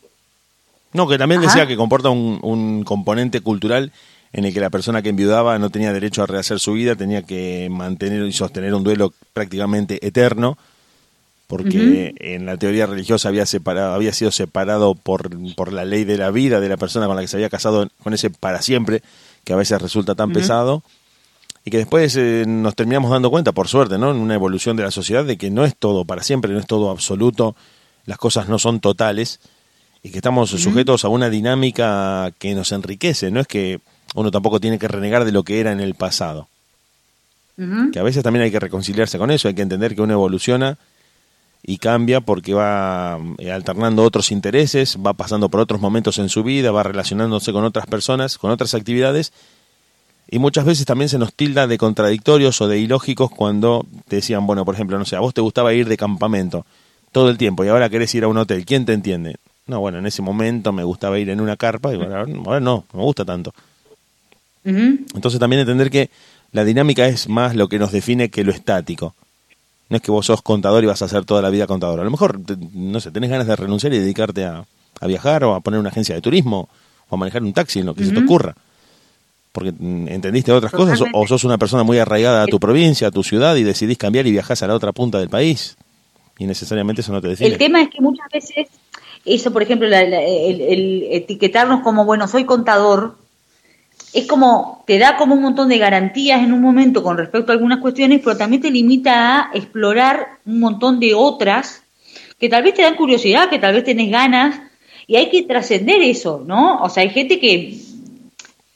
No, 0.94 1.08
que 1.08 1.18
también 1.18 1.40
Ajá. 1.42 1.48
decía 1.50 1.68
que 1.68 1.76
comporta 1.76 2.10
un, 2.12 2.40
un 2.44 2.84
componente 2.84 3.42
cultural 3.42 3.92
en 4.32 4.46
el 4.46 4.54
que 4.54 4.60
la 4.60 4.70
persona 4.70 5.02
que 5.02 5.10
enviudaba 5.10 5.58
no 5.58 5.72
tenía 5.72 5.92
derecho 5.92 6.22
a 6.22 6.28
rehacer 6.28 6.60
su 6.60 6.74
vida, 6.74 6.96
tenía 6.96 7.24
que 7.24 7.70
mantener 7.72 8.24
y 8.24 8.32
sostener 8.34 8.74
un 8.76 8.84
duelo 8.84 9.14
prácticamente 9.34 10.06
eterno, 10.06 10.58
porque 11.52 12.16
en 12.20 12.46
la 12.46 12.56
teoría 12.56 12.86
religiosa 12.86 13.28
había 13.28 13.46
separado, 13.46 13.94
había 13.94 14.14
sido 14.14 14.32
separado 14.32 14.96
por, 14.96 15.30
por 15.56 15.74
la 15.74 15.84
ley 15.84 16.06
de 16.06 16.18
la 16.18 16.32
vida 16.32 16.62
de 16.62 16.70
la 16.70 16.78
persona 16.78 17.08
con 17.08 17.18
la 17.18 17.22
que 17.22 17.28
se 17.28 17.36
había 17.36 17.50
casado 17.50 17.90
con 18.02 18.14
ese 18.14 18.30
para 18.30 18.62
siempre, 18.62 19.04
que 19.44 19.52
a 19.52 19.58
veces 19.58 19.82
resulta 19.82 20.16
tan 20.16 20.32
pesado, 20.32 20.82
y 21.66 21.72
que 21.72 21.76
después 21.76 22.16
eh, 22.16 22.46
nos 22.48 22.74
terminamos 22.74 23.12
dando 23.12 23.30
cuenta, 23.30 23.52
por 23.52 23.68
suerte, 23.68 23.98
¿no? 23.98 24.12
En 24.12 24.18
una 24.18 24.34
evolución 24.34 24.78
de 24.78 24.84
la 24.84 24.92
sociedad, 24.92 25.26
de 25.26 25.38
que 25.38 25.52
no 25.52 25.66
es 25.66 25.76
todo 25.76 26.06
para 26.06 26.24
siempre, 26.24 26.54
no 26.54 26.58
es 26.60 26.68
todo 26.68 26.90
absoluto, 26.90 27.54
las 28.06 28.18
cosas 28.18 28.48
no 28.48 28.58
son 28.58 28.80
totales, 28.80 29.42
y 30.04 30.12
que 30.12 30.20
estamos 30.20 30.52
sujetos 30.52 31.04
a 31.04 31.10
una 31.10 31.30
dinámica 31.30 32.32
que 32.40 32.56
nos 32.56 32.72
enriquece, 32.72 33.30
no 33.30 33.42
es 33.42 33.48
que 33.48 33.82
uno 34.16 34.32
tampoco 34.32 34.62
tiene 34.62 34.80
que 34.80 34.88
renegar 34.88 35.26
de 35.26 35.34
lo 35.34 35.44
que 35.44 35.60
era 35.60 35.74
en 35.74 35.82
el 35.82 35.96
pasado, 35.96 36.48
que 37.92 38.00
a 38.00 38.04
veces 38.04 38.24
también 38.24 38.44
hay 38.44 38.52
que 38.52 38.60
reconciliarse 38.62 39.18
con 39.18 39.32
eso, 39.32 39.50
hay 39.50 39.54
que 39.54 39.64
entender 39.64 39.96
que 39.96 40.02
uno 40.02 40.14
evoluciona 40.14 40.78
y 41.64 41.78
cambia 41.78 42.22
porque 42.22 42.54
va 42.54 43.20
eh, 43.38 43.52
alternando 43.52 44.04
otros 44.04 44.32
intereses, 44.32 44.98
va 45.06 45.14
pasando 45.14 45.50
por 45.50 45.60
otros 45.60 45.80
momentos 45.80 46.18
en 46.18 46.30
su 46.30 46.44
vida, 46.44 46.72
va 46.72 46.84
relacionándose 46.84 47.54
con 47.54 47.64
otras 47.64 47.86
personas, 47.86 48.38
con 48.38 48.52
otras 48.52 48.74
actividades, 48.74 49.32
y 50.30 50.40
muchas 50.40 50.66
veces 50.66 50.86
también 50.86 51.10
se 51.10 51.18
nos 51.18 51.34
tilda 51.34 51.68
de 51.68 51.78
contradictorios 51.78 52.62
o 52.62 52.68
de 52.68 52.80
ilógicos 52.80 53.30
cuando 53.30 53.86
te 54.08 54.18
decían, 54.18 54.48
bueno, 54.48 54.64
por 54.64 54.76
ejemplo, 54.76 54.98
no 54.98 55.06
sé, 55.06 55.16
a 55.16 55.20
vos 55.20 55.34
te 55.34 55.42
gustaba 55.42 55.74
ir 55.74 55.88
de 55.88 55.98
campamento 55.98 56.66
todo 57.12 57.30
el 57.30 57.38
tiempo 57.38 57.66
y 57.66 57.68
ahora 57.68 57.90
querés 57.90 58.16
ir 58.16 58.24
a 58.24 58.30
un 58.30 58.38
hotel, 58.38 58.66
¿quién 58.66 58.86
te 58.86 58.94
entiende? 58.94 59.36
No, 59.68 59.80
bueno, 59.82 60.00
en 60.00 60.06
ese 60.06 60.22
momento 60.22 60.72
me 60.72 60.84
gustaba 60.84 61.20
ir 61.20 61.30
en 61.30 61.42
una 61.42 61.58
carpa 61.58 61.94
y 61.94 61.98
bueno, 61.98 62.16
ahora 62.16 62.34
ahora 62.46 62.60
no, 62.60 62.86
no 62.94 63.00
me 63.00 63.04
gusta 63.04 63.26
tanto. 63.26 63.54
Entonces 64.64 65.40
también 65.40 65.62
entender 65.62 65.90
que 65.90 66.10
la 66.52 66.64
dinámica 66.64 67.08
es 67.08 67.28
más 67.28 67.56
lo 67.56 67.68
que 67.68 67.80
nos 67.80 67.92
define 67.92 68.30
que 68.30 68.44
lo 68.44 68.52
estático. 68.52 69.16
No 69.92 69.98
es 69.98 70.02
que 70.02 70.10
vos 70.10 70.26
sos 70.26 70.42
contador 70.42 70.84
y 70.84 70.88
vas 70.88 71.02
a 71.04 71.06
hacer 71.06 71.26
toda 71.26 71.42
la 71.44 71.50
vida 71.52 71.68
contador. 71.68 72.00
A 72.00 72.04
lo 72.04 72.10
mejor, 72.10 72.40
te- 72.44 72.56
no 72.74 73.00
sé, 73.00 73.12
tenés 73.12 73.30
ganas 73.30 73.46
de 73.46 73.56
renunciar 73.56 73.94
y 73.94 74.00
dedicarte 74.00 74.46
a, 74.46 74.66
a 75.00 75.06
viajar 75.08 75.44
o 75.44 75.54
a 75.54 75.60
poner 75.60 75.80
una 75.80 75.90
agencia 75.90 76.16
de 76.16 76.22
turismo 76.22 76.70
o 77.10 77.16
a 77.16 77.18
manejar 77.18 77.44
un 77.44 77.54
taxi, 77.54 77.80
en 77.82 77.86
lo 77.88 77.94
que 77.94 78.06
se 78.06 78.12
te 78.12 78.20
ocurra. 78.24 78.56
Porque 79.52 79.74
mm, 79.78 80.08
entendiste 80.08 80.52
otras 80.54 80.72
cosas 80.72 80.98
o, 81.14 81.28
sos 81.28 81.44
una 81.44 81.58
persona 81.58 81.84
muy 81.84 82.00
arraigada 82.00 82.44
a 82.44 82.48
tu 82.48 82.58
provincia, 82.60 83.10
a 83.10 83.12
tu 83.12 83.22
ciudad 83.22 83.56
y 83.58 83.64
decidís 83.64 83.98
cambiar 83.98 84.26
y 84.28 84.32
viajás 84.32 84.64
a 84.64 84.68
la 84.68 84.76
otra 84.76 84.94
punta 84.94 85.20
del 85.20 85.28
país. 85.30 85.76
Y 86.40 86.46
necesariamente 86.46 87.02
eso 87.02 87.12
no 87.12 87.22
te 87.22 87.28
define. 87.28 87.50
El 87.52 87.58
tema 87.58 87.82
es 87.82 87.90
que 87.90 88.00
muchas 88.02 88.28
veces, 88.32 88.68
eso 89.26 89.52
por 89.52 89.62
ejemplo, 89.62 89.90
la- 89.90 90.06
la- 90.06 90.24
el, 90.24 90.62
el 90.62 91.08
etiquetarnos 91.12 91.82
como, 91.82 92.06
bueno, 92.06 92.30
soy 92.30 92.46
contador, 92.46 93.18
es 94.14 94.28
como, 94.28 94.84
te 94.86 94.98
da 95.00 95.16
como 95.18 95.36
un 95.36 95.42
montón 95.42 95.70
de 95.70 95.78
garantías 95.78 96.44
en 96.44 96.54
un 96.54 96.62
momento 96.62 97.02
con 97.02 97.18
respecto 97.18 97.52
a 97.52 97.56
algunas 97.56 97.80
cuestiones, 97.80 98.22
pero 98.24 98.38
también 98.38 98.62
te 98.62 98.72
limita 98.72 99.50
a 99.50 99.50
explorar 99.54 100.40
un 100.46 100.60
montón 100.60 101.00
de 101.00 101.14
otras 101.14 101.84
que 102.38 102.50
tal 102.50 102.64
vez 102.64 102.74
te 102.74 102.82
dan 102.82 102.96
curiosidad, 102.96 103.50
que 103.50 103.60
tal 103.60 103.74
vez 103.74 103.84
tenés 103.84 104.10
ganas, 104.10 104.60
y 105.08 105.16
hay 105.16 105.30
que 105.30 105.44
trascender 105.44 106.02
eso, 106.02 106.44
¿no? 106.46 106.82
O 106.82 106.90
sea, 106.90 107.04
hay 107.04 107.10
gente 107.10 107.40
que 107.40 107.78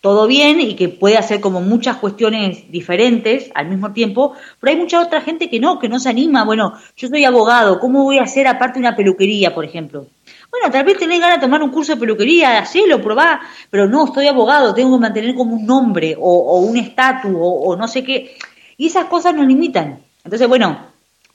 todo 0.01 0.27
bien 0.27 0.62
y 0.62 0.75
que 0.75 0.88
puede 0.88 1.17
hacer 1.17 1.41
como 1.41 1.62
muchas 1.62 1.98
cuestiones 1.98 2.69
diferentes 2.71 3.50
al 3.55 3.69
mismo 3.69 3.91
tiempo, 3.91 4.33
pero 4.59 4.71
hay 4.71 4.77
mucha 4.77 5.01
otra 5.01 5.21
gente 5.21 5.50
que 5.50 5.59
no, 5.59 5.79
que 5.79 5.89
no 5.89 6.00
se 6.00 6.09
anima. 6.09 6.45
Bueno, 6.45 6.74
yo 6.95 7.07
soy 7.07 7.25
abogado, 7.25 7.79
¿cómo 7.79 8.03
voy 8.03 8.19
a 8.19 8.24
hacer 8.24 8.48
aparte 8.48 8.77
una 8.77 8.95
peluquería, 8.95 9.55
por 9.55 9.65
ejemplo? 9.65 10.05
Bueno, 10.51 10.71
tal 10.71 10.85
vez 10.85 10.97
tenés 10.97 11.19
ganas 11.19 11.37
de 11.37 11.45
tomar 11.45 11.61
un 11.61 11.71
curso 11.71 11.93
de 11.93 11.99
peluquería, 11.99 12.59
hacelo, 12.59 13.01
probá, 13.01 13.41
pero 13.69 13.87
no, 13.87 14.05
estoy 14.05 14.27
abogado, 14.27 14.73
tengo 14.73 14.95
que 14.95 15.01
mantener 15.01 15.35
como 15.35 15.55
un 15.55 15.65
nombre 15.65 16.15
o, 16.17 16.31
o 16.31 16.59
un 16.59 16.77
estatus 16.77 17.31
o, 17.35 17.71
o 17.71 17.75
no 17.75 17.87
sé 17.87 18.03
qué. 18.03 18.37
Y 18.77 18.87
esas 18.87 19.05
cosas 19.05 19.33
nos 19.33 19.45
limitan. 19.45 19.99
Entonces, 20.23 20.47
bueno, 20.47 20.79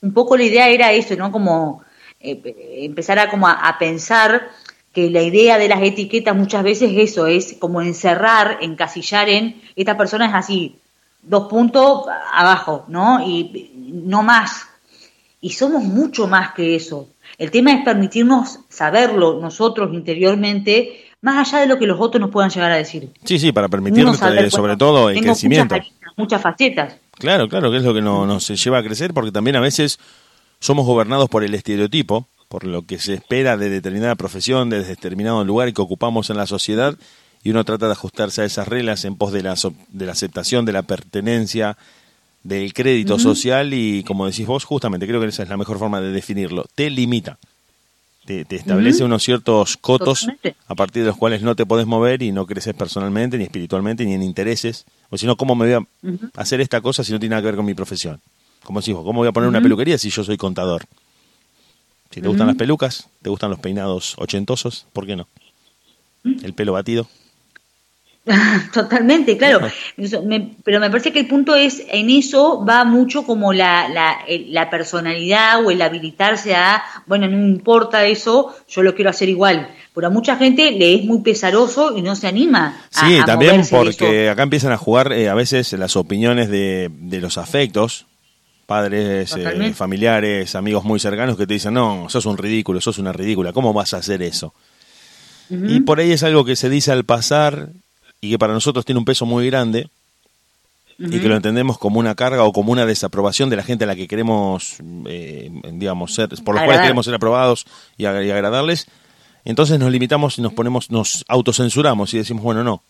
un 0.03 0.13
poco 0.13 0.37
la 0.37 0.45
idea 0.45 0.69
era 0.69 0.93
eso, 0.93 1.17
¿no? 1.17 1.31
Como 1.31 1.83
eh, 2.21 2.85
empezar 2.85 3.19
a, 3.19 3.31
como 3.31 3.49
a, 3.49 3.77
pensar 3.79 4.51
que 4.93 5.11
la 5.11 5.23
idea 5.23 5.59
de 5.59 5.69
las 5.69 5.83
etiquetas 5.83 6.37
muchas 6.37 6.63
veces 6.63 6.91
es 6.93 7.11
eso, 7.11 7.27
es 7.27 7.57
como 7.59 7.81
encerrar, 7.81 8.59
encasillar 8.61 9.29
en, 9.29 9.63
esta 9.77 9.97
persona 9.97 10.27
es 10.27 10.35
así, 10.35 10.77
dos 11.23 11.49
puntos 11.49 12.07
abajo, 12.33 12.85
¿no? 12.89 13.27
Y 13.27 13.71
no 13.75 14.23
más. 14.23 14.67
Y 15.41 15.51
somos 15.51 15.83
mucho 15.83 16.27
más 16.27 16.53
que 16.53 16.75
eso. 16.75 17.09
El 17.39 17.51
tema 17.51 17.73
es 17.73 17.85
permitirnos 17.85 18.61
saberlo 18.69 19.41
nosotros 19.41 19.91
interiormente, 19.95 21.05
más 21.23 21.49
allá 21.49 21.61
de 21.61 21.67
lo 21.67 21.79
que 21.79 21.87
los 21.87 22.01
otros 22.01 22.21
nos 22.21 22.31
puedan 22.31 22.51
llegar 22.51 22.71
a 22.73 22.77
decir. 22.77 23.11
Sí, 23.25 23.39
sí, 23.39 23.53
para 23.53 23.69
permitirnos 23.69 24.21
eh, 24.23 24.51
sobre 24.51 24.77
todo 24.77 25.11
el 25.11 25.21
crecimiento. 25.21 25.75
Muchas, 25.75 25.87
aristas, 25.89 26.13
muchas 26.17 26.43
facetas. 26.43 26.97
Claro, 27.19 27.49
claro, 27.49 27.71
que 27.71 27.79
es 27.79 27.83
lo 27.83 27.93
que 27.95 28.01
no- 28.03 28.27
nos 28.27 28.49
lleva 28.49 28.79
a 28.79 28.83
crecer, 28.83 29.13
porque 29.13 29.33
también 29.33 29.57
a 29.57 29.61
veces 29.61 29.99
somos 30.59 30.87
gobernados 30.87 31.29
por 31.29 31.45
el 31.45 31.55
estereotipo, 31.55 32.27
por 32.49 32.65
lo 32.65 32.83
que 32.83 32.99
se 32.99 33.15
espera 33.15 33.57
de 33.57 33.69
determinada 33.71 34.15
profesión, 34.17 34.71
de 34.71 34.83
determinado 34.83 35.45
lugar 35.45 35.73
que 35.73 35.83
ocupamos 35.83 36.31
en 36.31 36.37
la 36.37 36.47
sociedad, 36.47 36.97
y 37.43 37.51
uno 37.51 37.65
trata 37.65 37.87
de 37.87 37.93
ajustarse 37.93 38.43
a 38.43 38.45
esas 38.45 38.69
reglas 38.69 39.05
en 39.05 39.17
pos 39.17 39.33
de 39.33 39.43
la, 39.43 39.55
de 39.89 40.07
la 40.07 40.13
aceptación, 40.13 40.65
de 40.67 40.73
la 40.73 40.83
pertenencia, 40.83 41.77
del 42.43 42.73
crédito 42.73 43.19
social, 43.19 43.75
y 43.75 44.03
como 44.05 44.27
decís 44.27 44.47
vos, 44.47 44.65
justamente 44.65 45.07
creo 45.07 45.21
que 45.21 45.27
esa 45.27 45.43
es 45.43 45.49
la 45.49 45.57
mejor 45.57 45.79
forma 45.79 46.01
de 46.01 46.11
definirlo, 46.11 46.65
te 46.75 46.89
limita. 46.91 47.39
te, 48.25 48.45
te 48.45 48.57
establece 48.57 49.05
unos 49.05 49.23
ciertos 49.23 49.77
cotos 49.77 50.21
Totalmente. 50.21 50.57
a 50.67 50.75
partir 50.75 51.03
de 51.03 51.09
los 51.09 51.17
cuales 51.17 51.43
no 51.43 51.55
te 51.57 51.67
podés 51.67 51.87
mover 51.87 52.23
y 52.23 52.33
no 52.33 52.47
creces 52.47 52.75
personalmente, 52.75 53.37
ni 53.39 53.45
espiritualmente, 53.45 54.05
ni 54.05 54.15
en 54.15 54.23
intereses. 54.23 54.87
O 55.11 55.19
si 55.19 55.27
no, 55.27 55.37
¿cómo 55.37 55.55
me 55.55 55.67
voy 55.67 55.87
a 56.35 56.41
hacer 56.41 56.61
esta 56.61 56.81
cosa 56.81 57.03
si 57.05 57.13
no 57.13 57.19
tiene 57.19 57.31
nada 57.31 57.43
que 57.43 57.47
ver 57.47 57.57
con 57.57 57.67
mi 57.67 57.75
profesión? 57.75 58.21
Como 58.63 58.81
decís 58.81 58.95
vos, 58.95 59.05
¿cómo 59.05 59.19
voy 59.21 59.29
a 59.29 59.33
poner 59.33 59.49
una 59.49 59.61
peluquería 59.61 59.99
si 59.99 60.11
yo 60.11 60.23
soy 60.23 60.37
contador? 60.37 60.85
Si 62.11 62.21
te 62.21 62.29
gustan 62.29 62.47
las 62.47 62.57
pelucas, 62.57 63.09
te 63.23 63.31
gustan 63.31 63.51
los 63.51 63.59
peinados 63.61 64.15
ochentosos, 64.19 64.87
¿por 64.93 65.07
qué 65.07 65.17
no? 65.17 65.29
El 66.25 66.53
pelo 66.55 66.73
batido. 66.73 67.09
Totalmente, 68.73 69.37
claro. 69.37 69.61
Me- 70.27 70.55
pero 70.63 70.79
me 70.79 70.91
parece 70.91 71.13
que 71.13 71.21
el 71.21 71.27
punto 71.27 71.55
es, 71.57 71.83
en 71.91 72.11
eso 72.11 72.65
va 72.65 72.85
mucho 72.85 73.25
como 73.25 73.53
la, 73.53 73.89
la, 73.89 74.19
la 74.29 74.71
personalidad 74.71 75.65
o 75.65 75.71
el 75.71 75.81
habilitarse 75.83 76.55
a, 76.55 76.83
bueno, 77.07 77.27
no 77.29 77.37
me 77.39 77.47
importa 77.47 78.05
eso, 78.07 78.55
yo 78.69 78.83
lo 78.83 78.95
quiero 78.95 79.11
hacer 79.11 79.29
igual. 79.29 79.69
Pero 79.95 80.07
a 80.07 80.11
mucha 80.11 80.37
gente 80.37 80.71
le 80.71 80.95
es 80.95 81.05
muy 81.05 81.21
pesaroso 81.23 81.97
y 81.97 82.03
no 82.03 82.15
se 82.15 82.29
anima. 82.29 82.77
a- 82.95 83.07
Sí, 83.09 83.17
a 83.17 83.25
también 83.25 83.57
porque 83.71 84.29
acá 84.31 84.43
empiezan 84.43 84.73
a 84.73 84.77
jugar 84.77 85.13
eh, 85.13 85.29
a 85.29 85.35
veces 85.35 85.73
las 85.73 85.97
opiniones 85.97 86.49
de, 86.51 86.91
de 86.93 87.21
los 87.21 87.39
afectos, 87.39 88.07
padres, 88.67 89.35
eh, 89.37 89.73
familiares, 89.75 90.55
amigos 90.55 90.85
muy 90.85 91.01
cercanos 91.01 91.37
que 91.37 91.47
te 91.47 91.55
dicen, 91.55 91.75
no, 91.75 92.09
sos 92.09 92.27
un 92.27 92.37
ridículo, 92.39 92.81
sos 92.81 92.99
una 92.99 93.13
ridícula, 93.13 93.53
¿cómo 93.53 93.73
vas 93.73 93.95
a 93.95 93.97
hacer 93.97 94.23
eso? 94.23 94.55
Y 95.67 95.81
por 95.81 95.99
ahí 95.99 96.13
es 96.13 96.23
algo 96.23 96.45
que 96.45 96.55
se 96.55 96.69
dice 96.71 96.93
al 96.93 97.05
pasar 97.05 97.71
y 98.21 98.31
que 98.31 98.39
para 98.39 98.53
nosotros 98.53 98.85
tiene 98.85 98.99
un 98.99 99.05
peso 99.05 99.25
muy 99.27 99.47
grande 99.47 99.89
y 100.99 101.19
que 101.21 101.29
lo 101.29 101.37
entendemos 101.37 101.79
como 101.79 101.99
una 101.99 102.15
carga 102.15 102.45
o 102.45 102.53
como 102.53 102.73
una 102.73 102.85
desaprobación 102.85 103.49
de 103.49 103.57
la 103.57 103.63
gente 103.63 103.85
a 103.85 103.87
la 103.87 103.97
que 103.97 104.07
queremos, 104.07 104.77
eh, 105.07 105.51
digamos, 105.73 106.15
ser, 106.15 106.29
por 106.45 106.55
los 106.55 106.63
cuales 106.65 106.81
queremos 106.83 107.07
ser 107.07 107.15
aprobados 107.15 107.65
y, 107.97 108.05
ag- 108.05 108.27
y 108.27 108.31
agradarles. 108.31 108.87
Entonces 109.47 109.79
nos 109.79 109.91
limitamos 109.91 110.37
y 110.39 110.43
nos 110.43 110.53
ponemos, 110.53 110.91
nos 110.91 111.25
autocensuramos 111.29 112.13
y 112.13 112.19
decimos, 112.19 112.43
bueno, 112.43 112.63
no, 112.63 112.83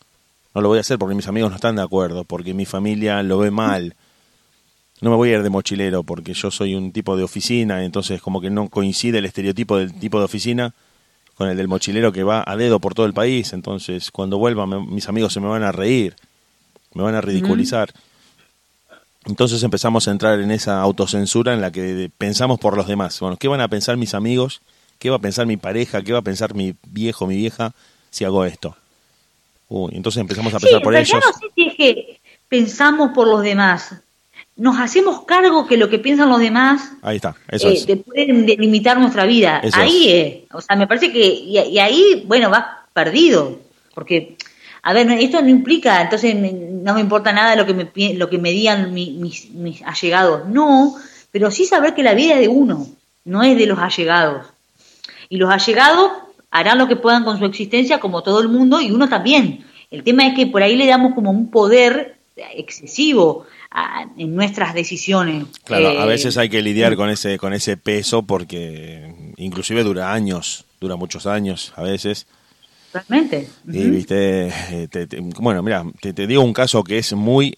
no 0.52 0.60
lo 0.60 0.68
voy 0.68 0.78
a 0.78 0.80
hacer 0.80 0.98
porque 0.98 1.14
mis 1.14 1.28
amigos 1.28 1.50
no 1.50 1.54
están 1.56 1.76
de 1.76 1.82
acuerdo, 1.82 2.24
porque 2.24 2.52
mi 2.52 2.66
familia 2.66 3.22
lo 3.22 3.38
ve 3.38 3.52
mal. 3.52 3.94
No 5.00 5.10
me 5.10 5.16
voy 5.16 5.30
a 5.30 5.34
ir 5.36 5.42
de 5.44 5.50
mochilero 5.50 6.02
porque 6.02 6.34
yo 6.34 6.50
soy 6.50 6.74
un 6.74 6.90
tipo 6.90 7.16
de 7.16 7.22
oficina, 7.22 7.84
entonces 7.84 8.20
como 8.20 8.40
que 8.40 8.50
no 8.50 8.68
coincide 8.68 9.18
el 9.18 9.24
estereotipo 9.26 9.78
del 9.78 9.94
tipo 9.94 10.18
de 10.18 10.24
oficina 10.24 10.74
con 11.40 11.48
el 11.48 11.56
del 11.56 11.68
mochilero 11.68 12.12
que 12.12 12.22
va 12.22 12.44
a 12.46 12.54
dedo 12.54 12.80
por 12.80 12.92
todo 12.92 13.06
el 13.06 13.14
país. 13.14 13.54
Entonces 13.54 14.10
cuando 14.10 14.36
vuelva 14.36 14.66
me- 14.66 14.84
mis 14.84 15.08
amigos 15.08 15.32
se 15.32 15.40
me 15.40 15.48
van 15.48 15.62
a 15.62 15.72
reír, 15.72 16.14
me 16.92 17.02
van 17.02 17.14
a 17.14 17.22
ridiculizar. 17.22 17.94
Entonces 19.24 19.62
empezamos 19.62 20.06
a 20.06 20.10
entrar 20.10 20.38
en 20.40 20.50
esa 20.50 20.82
autocensura 20.82 21.54
en 21.54 21.62
la 21.62 21.70
que 21.72 22.10
pensamos 22.18 22.60
por 22.60 22.76
los 22.76 22.86
demás. 22.86 23.18
Bueno, 23.20 23.38
¿qué 23.38 23.48
van 23.48 23.62
a 23.62 23.68
pensar 23.68 23.96
mis 23.96 24.12
amigos? 24.12 24.60
¿Qué 24.98 25.08
va 25.08 25.16
a 25.16 25.20
pensar 25.20 25.46
mi 25.46 25.56
pareja? 25.56 26.02
¿Qué 26.02 26.12
va 26.12 26.18
a 26.18 26.22
pensar 26.22 26.54
mi 26.54 26.74
viejo, 26.86 27.26
mi 27.26 27.36
vieja 27.36 27.72
si 28.10 28.26
hago 28.26 28.44
esto? 28.44 28.76
Uy, 29.70 29.92
entonces 29.94 30.20
empezamos 30.20 30.52
a 30.52 30.60
pensar 30.60 30.76
en 30.80 30.82
por 30.82 30.94
ellos. 30.94 31.14
no 31.14 31.32
sé 31.38 31.46
si 31.54 31.68
es 31.68 31.74
que 31.74 32.20
pensamos 32.50 33.12
por 33.14 33.26
los 33.26 33.42
demás. 33.42 33.94
Nos 34.56 34.78
hacemos 34.78 35.22
cargo 35.24 35.66
que 35.66 35.76
lo 35.78 35.88
que 35.88 35.98
piensan 35.98 36.28
los 36.28 36.38
demás 36.40 36.92
Ahí 37.02 37.16
está, 37.16 37.34
eso 37.48 37.68
eh, 37.70 37.74
es. 37.74 37.86
te 37.86 37.96
pueden 37.96 38.44
delimitar 38.44 38.98
nuestra 38.98 39.24
vida. 39.24 39.60
Eso 39.62 39.78
ahí 39.80 40.08
es. 40.10 40.54
O 40.54 40.60
sea, 40.60 40.76
me 40.76 40.86
parece 40.86 41.10
que, 41.12 41.24
y, 41.26 41.58
y 41.58 41.78
ahí, 41.78 42.24
bueno, 42.26 42.50
vas 42.50 42.64
perdido. 42.92 43.58
Porque, 43.94 44.36
a 44.82 44.92
ver, 44.92 45.10
esto 45.12 45.40
no 45.40 45.48
implica, 45.48 46.02
entonces 46.02 46.34
me- 46.34 46.52
no 46.52 46.94
me 46.94 47.00
importa 47.00 47.32
nada 47.32 47.56
lo 47.56 47.64
que 47.64 47.72
me, 47.74 48.14
lo 48.14 48.28
que 48.28 48.38
me 48.38 48.50
digan 48.50 48.92
mi- 48.92 49.12
mis, 49.12 49.50
mis 49.50 49.82
allegados. 49.82 50.46
No, 50.48 50.94
pero 51.30 51.50
sí 51.50 51.64
saber 51.64 51.94
que 51.94 52.02
la 52.02 52.14
vida 52.14 52.34
es 52.34 52.40
de 52.40 52.48
uno, 52.48 52.86
no 53.24 53.42
es 53.42 53.56
de 53.56 53.66
los 53.66 53.78
allegados. 53.78 54.46
Y 55.30 55.36
los 55.38 55.50
allegados 55.50 56.12
harán 56.50 56.76
lo 56.78 56.88
que 56.88 56.96
puedan 56.96 57.24
con 57.24 57.38
su 57.38 57.44
existencia, 57.46 57.98
como 58.00 58.22
todo 58.22 58.40
el 58.40 58.48
mundo, 58.48 58.80
y 58.80 58.90
uno 58.90 59.08
también. 59.08 59.64
El 59.90 60.02
tema 60.04 60.26
es 60.26 60.34
que 60.34 60.46
por 60.48 60.62
ahí 60.62 60.76
le 60.76 60.86
damos 60.86 61.14
como 61.14 61.30
un 61.30 61.50
poder 61.50 62.16
excesivo 62.54 63.46
a- 63.70 64.06
en 64.16 64.34
nuestras 64.34 64.74
decisiones. 64.74 65.44
Claro, 65.64 65.88
a 65.90 66.04
Eh, 66.04 66.06
veces 66.06 66.36
hay 66.36 66.48
que 66.48 66.62
lidiar 66.62 66.96
con 66.96 67.08
ese 67.10 67.38
con 67.38 67.52
ese 67.54 67.76
peso 67.76 68.22
porque 68.22 69.32
inclusive 69.36 69.82
dura 69.84 70.12
años, 70.12 70.64
dura 70.80 70.96
muchos 70.96 71.26
años 71.26 71.72
a 71.76 71.82
veces. 71.82 72.26
Realmente. 72.92 73.48
Y 73.72 73.88
viste, 73.90 74.48
eh, 74.48 74.88
te- 74.90 75.06
te- 75.06 75.20
bueno, 75.20 75.62
mira, 75.62 75.84
te, 76.00 76.12
te 76.12 76.26
digo 76.26 76.42
un 76.42 76.52
caso 76.52 76.82
que 76.82 76.98
es 76.98 77.12
muy 77.12 77.56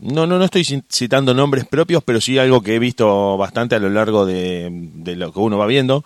no, 0.00 0.26
no, 0.26 0.36
no 0.36 0.44
estoy 0.44 0.64
citando 0.90 1.32
nombres 1.32 1.64
propios, 1.64 2.02
pero 2.02 2.20
sí 2.20 2.36
algo 2.36 2.60
que 2.60 2.74
he 2.74 2.78
visto 2.80 3.36
bastante 3.36 3.76
a 3.76 3.78
lo 3.78 3.88
largo 3.88 4.26
de, 4.26 4.68
de 4.72 5.14
lo 5.14 5.32
que 5.32 5.38
uno 5.38 5.56
va 5.58 5.66
viendo, 5.66 6.04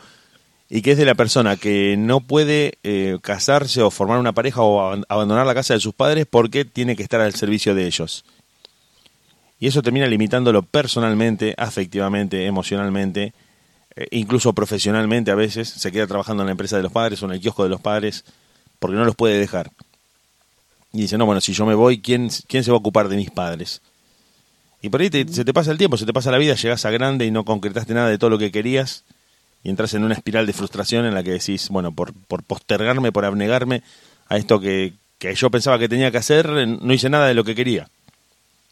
y 0.69 0.83
que 0.83 0.91
es 0.93 0.99
de 0.99 1.07
la 1.07 1.15
persona 1.15 1.57
que 1.57 1.97
no 1.97 2.21
puede 2.21 2.75
eh, 2.83 3.17
casarse 3.23 3.81
o 3.81 3.91
formar 3.91 4.19
una 4.19 4.33
pareja 4.33 4.61
o 4.61 4.81
aban- 4.81 5.05
abandonar 5.09 5.47
la 5.47 5.55
casa 5.55 5.73
de 5.73 5.81
sus 5.81 5.95
padres 5.95 6.27
porque 6.29 6.67
tiene 6.67 6.95
que 6.95 7.03
estar 7.03 7.23
al 7.23 7.35
servicio 7.35 7.75
de 7.75 7.87
ellos. 7.87 8.25
Y 9.59 9.69
eso 9.69 9.83
termina 9.83 10.07
limitándolo 10.07 10.63
personalmente, 10.63 11.55
afectivamente, 11.57 12.45
emocionalmente, 12.47 13.33
eh, 13.97 14.07
incluso 14.11 14.53
profesionalmente 14.53 15.31
a 15.31 15.35
veces. 15.35 15.69
Se 15.69 15.91
queda 15.91 16.07
trabajando 16.07 16.43
en 16.43 16.47
la 16.49 16.53
empresa 16.53 16.77
de 16.77 16.83
los 16.83 16.93
padres 16.93 17.23
o 17.23 17.27
en 17.27 17.33
el 17.33 17.41
kiosco 17.41 17.63
de 17.63 17.71
los 17.71 17.81
padres 17.81 18.25
porque 18.79 18.97
no 18.97 19.05
los 19.05 19.17
puede 19.17 19.39
dejar. 19.39 19.71
Y 20.93 21.03
dice, 21.03 21.19
no, 21.19 21.27
bueno, 21.27 21.41
si 21.41 21.53
yo 21.53 21.67
me 21.67 21.75
voy, 21.75 22.01
¿quién, 22.01 22.29
quién 22.47 22.65
se 22.65 22.71
va 22.71 22.77
a 22.77 22.81
ocupar 22.81 23.09
de 23.09 23.17
mis 23.17 23.31
padres? 23.31 23.81
Y 24.83 24.89
por 24.89 25.01
ahí 25.01 25.11
te- 25.11 25.27
se 25.29 25.45
te 25.45 25.53
pasa 25.55 25.71
el 25.73 25.79
tiempo, 25.79 25.97
se 25.97 26.07
te 26.07 26.13
pasa 26.13 26.31
la 26.31 26.39
vida, 26.39 26.55
llegas 26.55 26.85
a 26.85 26.91
grande 26.91 27.27
y 27.27 27.31
no 27.31 27.45
concretaste 27.45 27.95
nada 27.95 28.09
de 28.09 28.19
todo 28.19 28.31
lo 28.31 28.39
que 28.39 28.53
querías 28.53 29.05
y 29.65 29.71
entras 29.71 29.95
en 29.95 30.05
una 30.05 30.15
espiral 30.15 30.47
de 30.47 30.53
frustración 30.53 31.07
en 31.07 31.15
la 31.15 31.23
que 31.23 31.33
decís, 31.33 31.71
bueno, 31.71 31.93
por, 31.93 32.13
por 32.13 32.43
postergarme, 32.45 33.11
por 33.11 33.25
abnegarme 33.25 33.83
a 34.29 34.37
esto 34.37 34.61
que, 34.61 34.93
que 35.19 35.35
yo 35.35 35.51
pensaba 35.51 35.79
que 35.79 35.89
tenía 35.89 36.11
que 36.11 36.19
hacer, 36.19 36.47
no 36.69 36.93
hice 36.93 37.09
nada 37.11 37.27
de 37.27 37.35
lo 37.35 37.43
que 37.43 37.55
quería. 37.55 37.89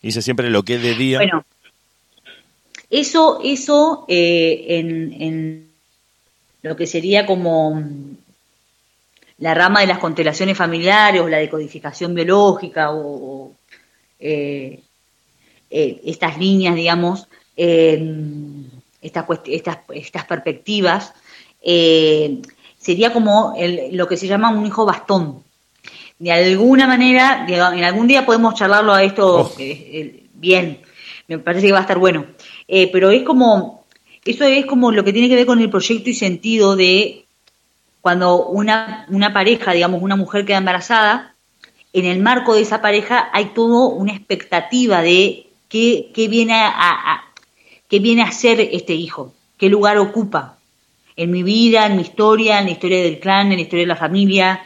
Hice 0.04 0.20
siempre 0.20 0.50
lo 0.50 0.62
que 0.62 0.78
debía. 0.78 1.18
Bueno, 1.18 1.44
eso, 2.90 3.40
eso 3.42 4.04
eh, 4.06 4.66
en, 4.68 5.12
en 5.20 5.70
lo 6.60 6.76
que 6.76 6.86
sería 6.86 7.24
como 7.24 7.82
la 9.38 9.54
rama 9.54 9.80
de 9.80 9.86
las 9.86 9.98
constelaciones 9.98 10.58
familiares 10.58 11.22
o 11.22 11.28
la 11.28 11.38
decodificación 11.38 12.14
biológica 12.14 12.92
o, 12.92 13.52
eh, 14.20 14.80
eh, 15.70 16.00
estas 16.04 16.36
líneas, 16.38 16.74
digamos, 16.74 17.26
eh, 17.56 17.98
estas, 19.00 19.24
estas, 19.46 19.78
estas 19.94 20.24
perspectivas, 20.26 21.14
sería 22.78 23.10
como 23.12 23.54
el- 23.56 23.96
lo 23.96 24.06
que 24.06 24.18
se 24.18 24.26
llama 24.28 24.50
un 24.50 24.66
hijo 24.66 24.84
bastón. 24.84 25.42
De 26.18 26.32
alguna 26.32 26.86
manera, 26.86 27.44
digamos, 27.46 27.78
en 27.78 27.84
algún 27.84 28.06
día 28.06 28.24
podemos 28.24 28.54
charlarlo 28.54 28.92
a 28.94 29.02
esto 29.02 29.36
Oh. 29.36 29.54
eh, 29.60 29.90
eh, 29.92 30.24
bien, 30.34 30.80
me 31.28 31.38
parece 31.38 31.66
que 31.66 31.72
va 31.72 31.78
a 31.78 31.82
estar 31.82 31.98
bueno. 31.98 32.24
Eh, 32.68 32.88
pero 32.92 33.10
es 33.10 33.22
como, 33.24 33.84
eso 34.24 34.44
es 34.44 34.64
como 34.66 34.92
lo 34.92 35.04
que 35.04 35.12
tiene 35.12 35.28
que 35.28 35.36
ver 35.36 35.46
con 35.46 35.60
el 35.60 35.70
proyecto 35.70 36.08
y 36.10 36.14
sentido 36.14 36.76
de 36.76 37.24
cuando 38.00 38.46
una, 38.46 39.06
una 39.08 39.32
pareja, 39.32 39.72
digamos, 39.72 40.02
una 40.02 40.16
mujer 40.16 40.44
queda 40.44 40.58
embarazada, 40.58 41.34
en 41.92 42.04
el 42.06 42.20
marco 42.20 42.54
de 42.54 42.62
esa 42.62 42.80
pareja 42.82 43.30
hay 43.32 43.46
todo 43.54 43.88
una 43.88 44.12
expectativa 44.12 45.00
de 45.02 45.46
qué, 45.68 46.10
qué 46.14 46.28
viene 46.28 46.54
a, 46.54 46.68
a- 46.68 47.24
qué 47.88 47.98
viene 48.00 48.22
a 48.22 48.30
ser 48.32 48.60
este 48.60 48.94
hijo, 48.94 49.32
qué 49.58 49.68
lugar 49.68 49.98
ocupa 49.98 50.58
en 51.16 51.30
mi 51.30 51.42
vida, 51.44 51.86
en 51.86 51.96
mi 51.96 52.02
historia, 52.02 52.58
en 52.58 52.64
la 52.66 52.72
historia 52.72 53.02
del 53.02 53.20
clan, 53.20 53.52
en 53.52 53.56
la 53.58 53.62
historia 53.62 53.84
de 53.84 53.88
la 53.88 53.96
familia, 53.96 54.62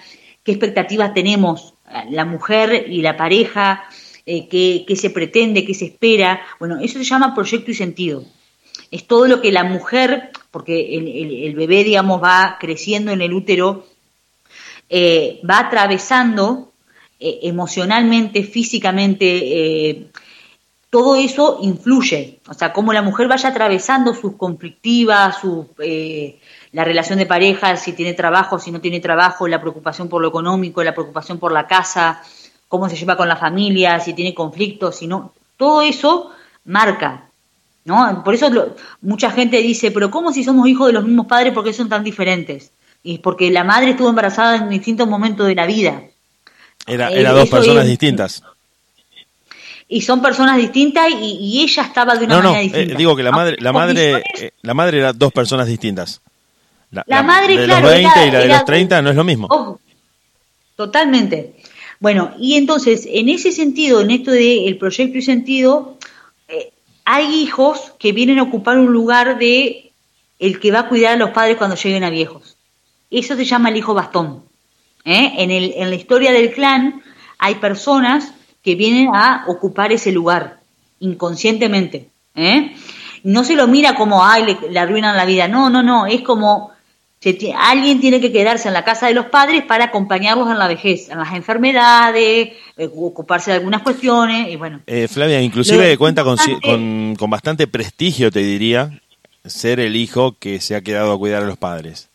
qué 0.49 0.53
expectativas 0.53 1.13
tenemos 1.13 1.75
la 2.09 2.25
mujer 2.25 2.87
y 2.89 3.03
la 3.03 3.19
pareja, 3.19 3.85
eh, 4.25 4.49
qué, 4.49 4.97
se 4.97 5.11
pretende, 5.11 5.67
qué 5.67 5.75
se 5.75 5.85
espera. 5.85 6.41
Bueno, 6.59 6.79
eso 6.81 6.99
se 6.99 7.05
llama 7.05 7.35
proyecto 7.35 7.71
y 7.71 7.75
sentido. 7.75 8.25
Es 8.91 9.07
todo 9.07 9.29
lo 9.29 9.43
que 9.43 9.53
la 9.53 9.65
mujer, 9.65 10.31
porque 10.51 10.97
el, 10.97 11.55
bebé, 11.55 11.85
digamos, 11.85 12.23
va 12.23 12.57
creciendo 12.59 13.13
en 13.13 13.21
el 13.21 13.35
útero, 13.35 13.87
eh, 14.89 15.39
va 15.49 15.59
atravesando 15.59 16.73
eh, 17.21 17.41
emocionalmente, 17.43 18.43
físicamente, 18.43 19.27
eh, 19.27 20.07
todo 20.89 21.15
eso 21.17 21.59
influye. 21.61 22.41
O 22.49 22.55
sea, 22.55 22.73
cómo 22.73 22.95
la 22.95 23.03
mujer 23.03 23.29
vaya 23.29 23.51
atravesando 23.51 24.15
sus 24.15 24.37
conflictivas, 24.37 25.41
su, 25.43 25.69
eh, 25.79 26.39
la 26.73 26.85
relación 26.85 27.19
de 27.19 27.27
pareja, 27.27 27.77
si 27.77 27.93
tiene 27.93 28.15
trabajo, 28.15 28.59
si 28.59 28.71
no 28.71 28.81
tiene 28.81 29.01
trabajo, 29.01 29.49
la 29.49 29.61
preocupación 29.61 30.09
por 30.09 30.21
lo 30.23 30.29
económico, 30.29 30.83
la 30.85 30.93
preocupación 30.95 31.39
por 31.39 31.53
la 31.53 31.67
casa, 31.67 32.23
cómo 32.69 32.89
se 32.89 32.97
lleva 32.97 33.17
con 33.17 33.29
la 33.29 33.37
familia, 33.37 33.99
si 34.01 34.13
tiene 34.15 34.35
conflictos, 34.35 34.97
si 34.97 35.07
no. 35.07 35.33
Todo 35.57 35.83
eso 35.83 36.31
marca. 36.65 37.25
¿no? 37.85 38.23
Por 38.23 38.35
eso 38.35 38.51
lo- 38.51 38.77
mucha 39.01 39.31
gente 39.31 39.63
dice, 39.63 39.91
pero 39.91 40.11
¿cómo 40.11 40.31
si 40.31 40.45
somos 40.45 40.69
hijos 40.69 40.89
de 40.89 40.93
los 40.93 41.05
mismos 41.05 41.27
padres, 41.27 41.55
por 41.55 41.65
qué 41.65 41.73
son 41.73 41.89
tan 41.89 42.05
diferentes? 42.05 42.71
Y 43.03 43.15
es 43.15 43.21
porque 43.21 43.51
la 43.51 43.65
madre 43.65 43.91
estuvo 43.93 44.11
embarazada 44.11 44.57
en 44.57 44.69
distintos 44.69 45.09
momentos 45.09 45.47
de 45.47 45.55
la 45.55 45.65
vida. 45.65 46.03
Era, 46.87 47.09
Eh, 47.11 47.21
era 47.21 47.33
dos 47.33 47.49
personas 47.49 47.85
es- 47.85 47.91
distintas. 47.91 48.43
Y 49.89 50.03
son 50.03 50.21
personas 50.21 50.59
distintas 50.59 51.11
y, 51.19 51.39
y 51.41 51.63
ella 51.63 51.83
estaba 51.85 52.15
de 52.15 52.27
una 52.27 52.37
No, 52.37 52.43
no, 52.43 52.49
manera 52.51 52.61
eh, 52.61 52.65
distinta. 52.65 52.99
digo 52.99 53.17
que 53.17 53.23
la 53.23 53.31
Aunque 53.31 53.41
madre, 53.43 53.57
la 53.61 53.73
madre, 53.73 54.23
eh, 54.39 54.51
la 54.61 54.75
madre 54.75 54.99
era 54.99 55.13
dos 55.15 55.33
personas 55.33 55.67
distintas. 55.67 56.21
La, 56.91 57.05
La 57.07 57.17
la- 57.17 57.23
madre, 57.23 57.57
de 57.59 57.65
claro, 57.67 57.83
los 57.83 57.91
20 57.93 58.09
era- 58.15 58.27
y 58.27 58.31
la 58.33 58.39
de 58.41 58.49
los 58.49 58.65
30 58.65 59.03
no 59.03 59.11
es 59.11 59.17
lo 59.17 59.25
mismo. 59.25 59.47
Oh, 59.51 59.79
totalmente. 60.77 61.55
Bueno, 62.01 62.33
y 62.39 62.55
entonces, 62.55 63.07
en 63.11 63.29
ese 63.29 63.53
sentido, 63.53 64.01
en 64.01 64.11
esto 64.11 64.31
del 64.31 64.77
proyecto 64.79 65.19
y 65.19 65.23
sentido, 65.23 65.99
eh, 66.49 66.73
hay 67.05 67.27
hijos 67.43 67.93
que 67.99 68.13
vienen 68.13 68.39
a 68.39 68.45
ocupar 68.45 68.79
un 68.79 68.93
lugar 68.93 69.39
de 69.39 69.93
el 70.39 70.61
que 70.61 70.71
va 70.71 70.81
a 70.81 70.89
cuidar 70.89 71.15
a 71.15 71.17
los 71.17 71.31
padres 71.31 71.57
cuando 71.57 71.75
lleguen 71.77 72.05
a 72.05 72.11
viejos. 72.11 72.57
Eso 73.11 73.35
se 73.35 73.45
llama 73.45 73.71
el 73.71 73.77
hijo 73.77 73.95
bastón. 73.95 74.45
¿eh? 75.05 75.33
En, 75.39 75.51
el, 75.51 75.73
en 75.77 75.91
la 75.91 75.97
historia 75.97 76.31
del 76.31 76.53
clan 76.53 77.03
hay 77.39 77.57
personas 77.57 78.33
que 78.63 78.77
vienen 78.77 79.11
a 79.15 79.45
ocupar 79.49 79.91
ese 79.93 80.13
lugar 80.13 80.61
inconscientemente. 81.01 82.09
¿eh? 82.37 82.77
No 83.25 83.43
se 83.43 83.57
lo 83.57 83.67
mira 83.67 83.95
como, 83.97 84.25
ay, 84.25 84.45
le, 84.45 84.71
le 84.71 84.79
arruinan 84.79 85.17
la 85.17 85.25
vida. 85.25 85.49
No, 85.49 85.71
no, 85.71 85.83
no. 85.83 86.07
Es 86.07 86.21
como 86.23 86.71
se 87.21 87.53
alguien 87.53 88.01
tiene 88.01 88.21
que 88.21 88.31
quedarse 88.31 88.69
en 88.69 88.75
la 88.75 88.85
casa 88.85 89.09
de 89.09 89.15
los 89.15 89.27
padres 89.27 89.65
para 89.65 89.87
acompañarlos 89.87 90.51
en 90.51 90.59
la 90.59 90.69
vejez, 90.69 91.09
en 91.09 91.19
las 91.19 91.33
enfermedades, 91.35 92.53
eh, 92.77 92.91
ocuparse 92.95 93.51
de 93.51 93.57
algunas 93.57 93.83
cuestiones 93.83 94.49
y 94.53 94.57
bueno. 94.57 94.81
Eh, 94.87 95.09
Flavia, 95.09 95.41
inclusive 95.43 95.93
Lo 95.93 95.99
cuenta 95.99 96.23
con, 96.23 96.37
con, 96.63 97.17
con 97.17 97.31
bastante 97.31 97.67
prestigio, 97.67 98.31
te 98.31 98.41
diría, 98.41 99.01
ser 99.45 99.81
el 99.81 99.97
hijo 99.97 100.37
que 100.39 100.61
se 100.61 100.77
ha 100.77 100.81
quedado 100.83 101.13
a 101.13 101.19
cuidar 101.19 101.43
a 101.43 101.47
los 101.47 101.59
padres. 101.59 102.09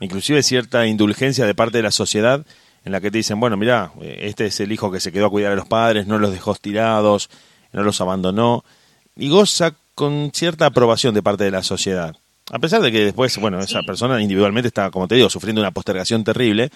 Inclusive 0.00 0.42
cierta 0.42 0.86
indulgencia 0.86 1.46
de 1.46 1.54
parte 1.54 1.78
de 1.78 1.82
la 1.82 1.90
sociedad 1.90 2.44
en 2.84 2.92
la 2.92 3.00
que 3.00 3.10
te 3.10 3.18
dicen, 3.18 3.38
bueno, 3.38 3.56
mira, 3.56 3.92
este 4.00 4.46
es 4.46 4.60
el 4.60 4.72
hijo 4.72 4.90
que 4.90 5.00
se 5.00 5.12
quedó 5.12 5.26
a 5.26 5.30
cuidar 5.30 5.52
a 5.52 5.56
los 5.56 5.66
padres, 5.66 6.06
no 6.06 6.18
los 6.18 6.32
dejó 6.32 6.54
tirados, 6.54 7.30
no 7.72 7.82
los 7.82 8.00
abandonó, 8.00 8.64
y 9.16 9.28
goza 9.28 9.74
con 9.94 10.30
cierta 10.32 10.66
aprobación 10.66 11.14
de 11.14 11.22
parte 11.22 11.44
de 11.44 11.50
la 11.50 11.62
sociedad. 11.62 12.16
A 12.52 12.58
pesar 12.58 12.80
de 12.80 12.90
que 12.90 13.04
después, 13.04 13.36
bueno, 13.38 13.60
esa 13.60 13.82
persona 13.82 14.20
individualmente 14.22 14.68
está, 14.68 14.90
como 14.90 15.06
te 15.06 15.14
digo, 15.16 15.28
sufriendo 15.28 15.60
una 15.60 15.70
postergación 15.70 16.24
terrible, 16.24 16.70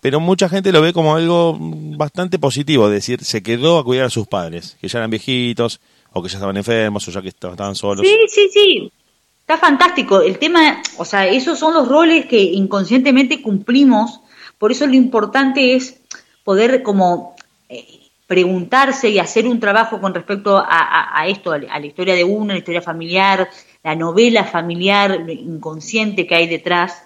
pero 0.00 0.20
mucha 0.20 0.48
gente 0.48 0.72
lo 0.72 0.80
ve 0.80 0.92
como 0.92 1.14
algo 1.14 1.56
bastante 1.60 2.38
positivo, 2.38 2.86
es 2.86 2.92
decir, 2.92 3.22
se 3.24 3.42
quedó 3.42 3.78
a 3.78 3.84
cuidar 3.84 4.06
a 4.06 4.10
sus 4.10 4.26
padres, 4.26 4.76
que 4.80 4.88
ya 4.88 4.98
eran 4.98 5.10
viejitos, 5.10 5.80
o 6.12 6.22
que 6.22 6.28
ya 6.28 6.36
estaban 6.38 6.56
enfermos, 6.56 7.06
o 7.06 7.10
ya 7.10 7.20
que 7.20 7.28
estaban 7.28 7.74
solos. 7.74 8.06
Sí, 8.06 8.16
sí, 8.28 8.48
sí. 8.52 8.92
Está 9.40 9.58
fantástico. 9.58 10.20
El 10.22 10.38
tema, 10.38 10.82
o 10.98 11.04
sea, 11.04 11.26
esos 11.26 11.58
son 11.58 11.74
los 11.74 11.88
roles 11.88 12.26
que 12.26 12.40
inconscientemente 12.40 13.42
cumplimos. 13.42 14.20
Por 14.58 14.72
eso 14.72 14.86
lo 14.86 14.94
importante 14.94 15.74
es 15.74 16.00
poder 16.44 16.82
como 16.82 17.34
eh, 17.68 17.86
preguntarse 18.26 19.08
y 19.10 19.18
hacer 19.18 19.46
un 19.46 19.58
trabajo 19.58 20.00
con 20.00 20.14
respecto 20.14 20.56
a, 20.58 20.64
a- 20.68 21.20
a 21.20 21.26
esto, 21.28 21.50
a 21.52 21.58
la 21.58 21.86
historia 21.86 22.14
de 22.14 22.24
uno, 22.24 22.52
la 22.52 22.58
historia 22.58 22.82
familiar, 22.82 23.48
la 23.82 23.94
novela 23.94 24.44
familiar 24.44 25.20
lo 25.20 25.32
inconsciente 25.32 26.26
que 26.26 26.34
hay 26.34 26.46
detrás, 26.46 27.02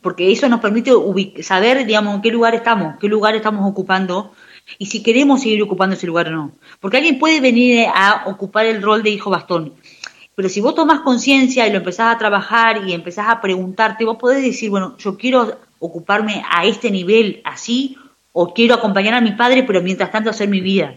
porque 0.00 0.32
eso 0.32 0.48
nos 0.48 0.60
permite 0.60 0.92
saber, 1.42 1.86
digamos, 1.86 2.14
en 2.14 2.22
qué 2.22 2.30
lugar 2.30 2.54
estamos, 2.54 2.96
qué 3.00 3.08
lugar 3.08 3.34
estamos 3.34 3.68
ocupando 3.68 4.32
y 4.78 4.86
si 4.86 5.02
queremos 5.02 5.42
seguir 5.42 5.62
ocupando 5.62 5.96
ese 5.96 6.06
lugar 6.06 6.28
o 6.28 6.30
no. 6.30 6.52
Porque 6.80 6.96
alguien 6.96 7.18
puede 7.18 7.40
venir 7.40 7.86
a 7.94 8.24
ocupar 8.26 8.66
el 8.66 8.82
rol 8.82 9.02
de 9.02 9.10
hijo 9.10 9.30
bastón, 9.30 9.74
pero 10.34 10.48
si 10.48 10.60
vos 10.60 10.74
tomás 10.74 11.00
conciencia 11.00 11.66
y 11.66 11.70
lo 11.70 11.78
empezás 11.78 12.14
a 12.14 12.18
trabajar 12.18 12.88
y 12.88 12.94
empezás 12.94 13.28
a 13.28 13.40
preguntarte, 13.40 14.04
vos 14.04 14.16
podés 14.16 14.42
decir, 14.42 14.70
bueno, 14.70 14.96
yo 14.96 15.18
quiero 15.18 15.58
ocuparme 15.78 16.42
a 16.48 16.64
este 16.64 16.90
nivel 16.90 17.42
así 17.44 17.96
o 18.32 18.54
quiero 18.54 18.74
acompañar 18.74 19.14
a 19.14 19.20
mi 19.20 19.32
padre, 19.32 19.64
pero 19.64 19.82
mientras 19.82 20.10
tanto 20.10 20.30
hacer 20.30 20.48
mi 20.48 20.60
vida. 20.60 20.94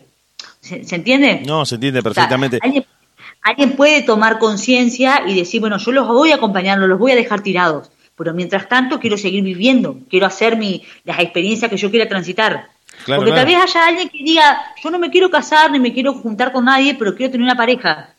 ¿Se, 0.60 0.84
se 0.84 0.96
entiende? 0.96 1.42
No, 1.46 1.66
se 1.66 1.76
entiende 1.76 2.00
O 2.00 2.04
sea, 2.04 2.14
perfectamente. 2.14 2.60
alguien, 2.62 2.86
alguien 3.44 3.76
puede 3.76 4.02
tomar 4.02 4.40
conciencia 4.40 5.24
y 5.28 5.36
decir, 5.36 5.60
bueno, 5.62 5.78
yo 5.78 5.92
los 5.92 6.08
voy 6.08 6.32
a 6.32 6.36
acompañar, 6.36 6.80
no 6.80 6.88
los 6.88 6.98
voy 7.00 7.12
a 7.12 7.16
dejar 7.16 7.42
tirados, 7.42 7.90
pero 8.18 8.34
mientras 8.34 8.68
tanto 8.70 9.00
quiero 9.00 9.18
seguir 9.18 9.44
viviendo, 9.44 9.98
quiero 10.10 10.26
hacer 10.26 10.58
mi, 10.58 10.84
las 11.04 11.20
experiencias 11.20 11.70
que 11.70 11.78
yo 11.78 11.90
quiera 11.92 12.08
transitar. 12.08 12.68
Claro, 13.06 13.22
Porque 13.22 13.36
tal 13.36 13.46
vez 13.46 13.58
haya 13.58 13.88
alguien 13.88 14.10
que 14.10 14.20
diga, 14.24 14.62
yo 14.82 14.90
no 14.92 15.00
me 15.00 15.10
quiero 15.10 15.30
casar 15.30 15.72
ni 15.72 15.80
me 15.80 15.94
quiero 15.94 16.14
juntar 16.14 16.52
con 16.52 16.66
nadie, 16.66 16.96
pero 16.96 17.16
quiero 17.16 17.32
tener 17.32 17.44
una 17.46 17.56
pareja. 17.56 18.10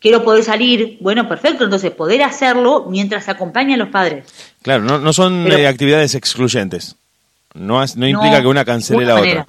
Quiero 0.00 0.24
poder 0.24 0.42
salir, 0.44 0.98
bueno, 1.00 1.28
perfecto, 1.28 1.64
entonces 1.64 1.90
poder 1.90 2.22
hacerlo 2.22 2.86
mientras 2.88 3.24
se 3.24 3.30
acompaña 3.30 3.74
a 3.74 3.78
los 3.78 3.88
padres. 3.88 4.26
Claro, 4.62 4.82
no, 4.84 4.98
no 4.98 5.12
son 5.12 5.44
Pero- 5.44 5.58
eh, 5.58 5.66
actividades 5.66 6.14
excluyentes. 6.14 6.96
No, 7.54 7.78
no 7.96 8.06
implica 8.06 8.36
No, 8.36 8.42
que 8.42 8.48
una 8.48 8.64
cancele 8.64 9.04
la 9.06 9.14
otra. 9.16 9.46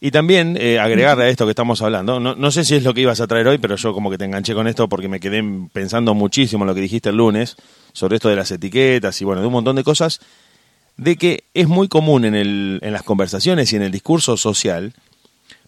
Y 0.00 0.12
también 0.12 0.56
eh, 0.60 0.78
agregarle 0.78 1.24
a 1.24 1.28
esto 1.28 1.44
que 1.44 1.50
estamos 1.50 1.82
hablando, 1.82 2.20
no, 2.20 2.36
no 2.36 2.50
sé 2.52 2.64
si 2.64 2.76
es 2.76 2.84
lo 2.84 2.94
que 2.94 3.00
ibas 3.00 3.20
a 3.20 3.26
traer 3.26 3.48
hoy, 3.48 3.58
pero 3.58 3.74
yo 3.74 3.92
como 3.92 4.10
que 4.10 4.18
te 4.18 4.24
enganché 4.24 4.54
con 4.54 4.68
esto 4.68 4.88
porque 4.88 5.08
me 5.08 5.18
quedé 5.18 5.42
pensando 5.72 6.14
muchísimo 6.14 6.62
en 6.64 6.68
lo 6.68 6.74
que 6.74 6.80
dijiste 6.80 7.08
el 7.08 7.16
lunes 7.16 7.56
sobre 7.92 8.16
esto 8.16 8.28
de 8.28 8.36
las 8.36 8.50
etiquetas 8.52 9.20
y 9.20 9.24
bueno, 9.24 9.40
de 9.40 9.48
un 9.48 9.52
montón 9.52 9.74
de 9.74 9.82
cosas, 9.82 10.20
de 10.96 11.16
que 11.16 11.44
es 11.52 11.66
muy 11.66 11.88
común 11.88 12.24
en, 12.24 12.36
el, 12.36 12.78
en 12.82 12.92
las 12.92 13.02
conversaciones 13.02 13.72
y 13.72 13.76
en 13.76 13.82
el 13.82 13.90
discurso 13.90 14.36
social 14.36 14.94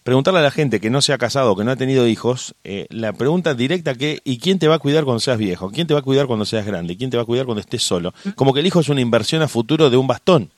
preguntarle 0.03 0.39
a 0.39 0.43
la 0.43 0.51
gente 0.51 0.79
que 0.79 0.89
no 0.89 1.01
se 1.01 1.13
ha 1.13 1.17
casado, 1.17 1.55
que 1.55 1.63
no 1.63 1.71
ha 1.71 1.75
tenido 1.75 2.07
hijos, 2.07 2.55
eh, 2.63 2.87
la 2.89 3.13
pregunta 3.13 3.53
directa 3.53 3.95
que 3.95 4.19
¿y 4.23 4.39
quién 4.39 4.59
te 4.59 4.67
va 4.67 4.75
a 4.75 4.79
cuidar 4.79 5.03
cuando 5.03 5.19
seas 5.19 5.37
viejo? 5.37 5.71
¿Quién 5.71 5.87
te 5.87 5.93
va 5.93 5.99
a 5.99 6.03
cuidar 6.03 6.25
cuando 6.27 6.45
seas 6.45 6.65
grande? 6.65 6.97
¿Quién 6.97 7.09
te 7.09 7.17
va 7.17 7.23
a 7.23 7.25
cuidar 7.25 7.45
cuando 7.45 7.61
estés 7.61 7.83
solo? 7.83 8.13
Como 8.35 8.53
que 8.53 8.61
el 8.61 8.65
hijo 8.65 8.79
es 8.79 8.89
una 8.89 9.01
inversión 9.01 9.41
a 9.41 9.47
futuro 9.47 9.89
de 9.89 9.97
un 9.97 10.07
bastón. 10.07 10.51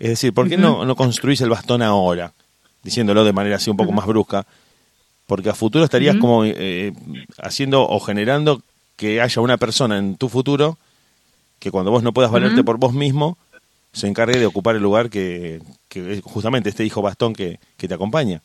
Es 0.00 0.08
decir, 0.08 0.32
¿por 0.32 0.48
qué 0.48 0.56
no, 0.56 0.84
no 0.86 0.96
construís 0.96 1.42
el 1.42 1.50
bastón 1.50 1.82
ahora? 1.82 2.32
Diciéndolo 2.84 3.24
de 3.24 3.32
manera 3.32 3.56
así 3.56 3.70
un 3.70 3.76
poco 3.76 3.92
más 3.92 4.06
brusca. 4.06 4.46
Porque 5.26 5.48
a 5.48 5.54
futuro 5.54 5.84
estarías 5.84 6.16
como 6.16 6.44
eh, 6.44 6.92
haciendo 7.42 7.82
o 7.88 7.98
generando 7.98 8.60
que 8.96 9.20
haya 9.20 9.40
una 9.42 9.56
persona 9.56 9.98
en 9.98 10.16
tu 10.16 10.28
futuro 10.28 10.78
que 11.58 11.70
cuando 11.70 11.90
vos 11.90 12.02
no 12.02 12.12
puedas 12.12 12.30
valerte 12.30 12.62
por 12.62 12.76
vos 12.76 12.92
mismo, 12.92 13.38
se 13.92 14.06
encargue 14.06 14.38
de 14.38 14.44
ocupar 14.46 14.76
el 14.76 14.82
lugar 14.82 15.08
que, 15.08 15.62
que 15.88 16.14
es 16.14 16.22
justamente 16.22 16.68
este 16.68 16.84
hijo 16.84 17.00
bastón 17.00 17.32
que, 17.32 17.58
que 17.78 17.88
te 17.88 17.94
acompaña. 17.94 18.42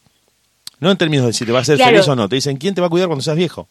No 0.80 0.90
en 0.90 0.98
términos 0.98 1.26
de 1.26 1.34
si 1.34 1.46
te 1.46 1.52
va 1.52 1.60
a 1.60 1.62
hacer 1.64 1.76
Claro. 1.76 1.92
feliz 1.92 2.08
o 2.08 2.16
no, 2.16 2.30
te 2.30 2.36
dicen 2.36 2.56
quién 2.56 2.74
te 2.74 2.80
va 2.82 2.88
a 2.88 2.90
cuidar 2.90 3.08
cuando 3.10 3.22
seas 3.24 3.36
viejo. 3.36 3.68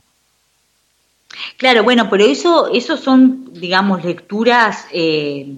Claro, 1.57 1.83
bueno, 1.83 2.09
pero 2.11 2.25
eso, 2.27 2.69
eso 2.73 2.97
son, 2.97 3.53
digamos, 3.55 4.05
lecturas. 4.05 4.87
eh, 4.93 5.55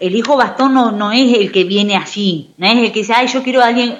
el 0.00 0.16
hijo 0.16 0.36
bastón 0.36 0.74
no, 0.74 0.90
no 0.90 1.12
es 1.12 1.32
el 1.38 1.52
que 1.52 1.62
viene 1.64 1.96
así, 1.96 2.50
no 2.58 2.66
es 2.66 2.76
el 2.76 2.92
que 2.92 2.98
dice, 2.98 3.12
ay, 3.14 3.28
yo 3.28 3.42
quiero 3.42 3.62
a 3.62 3.68
alguien. 3.68 3.96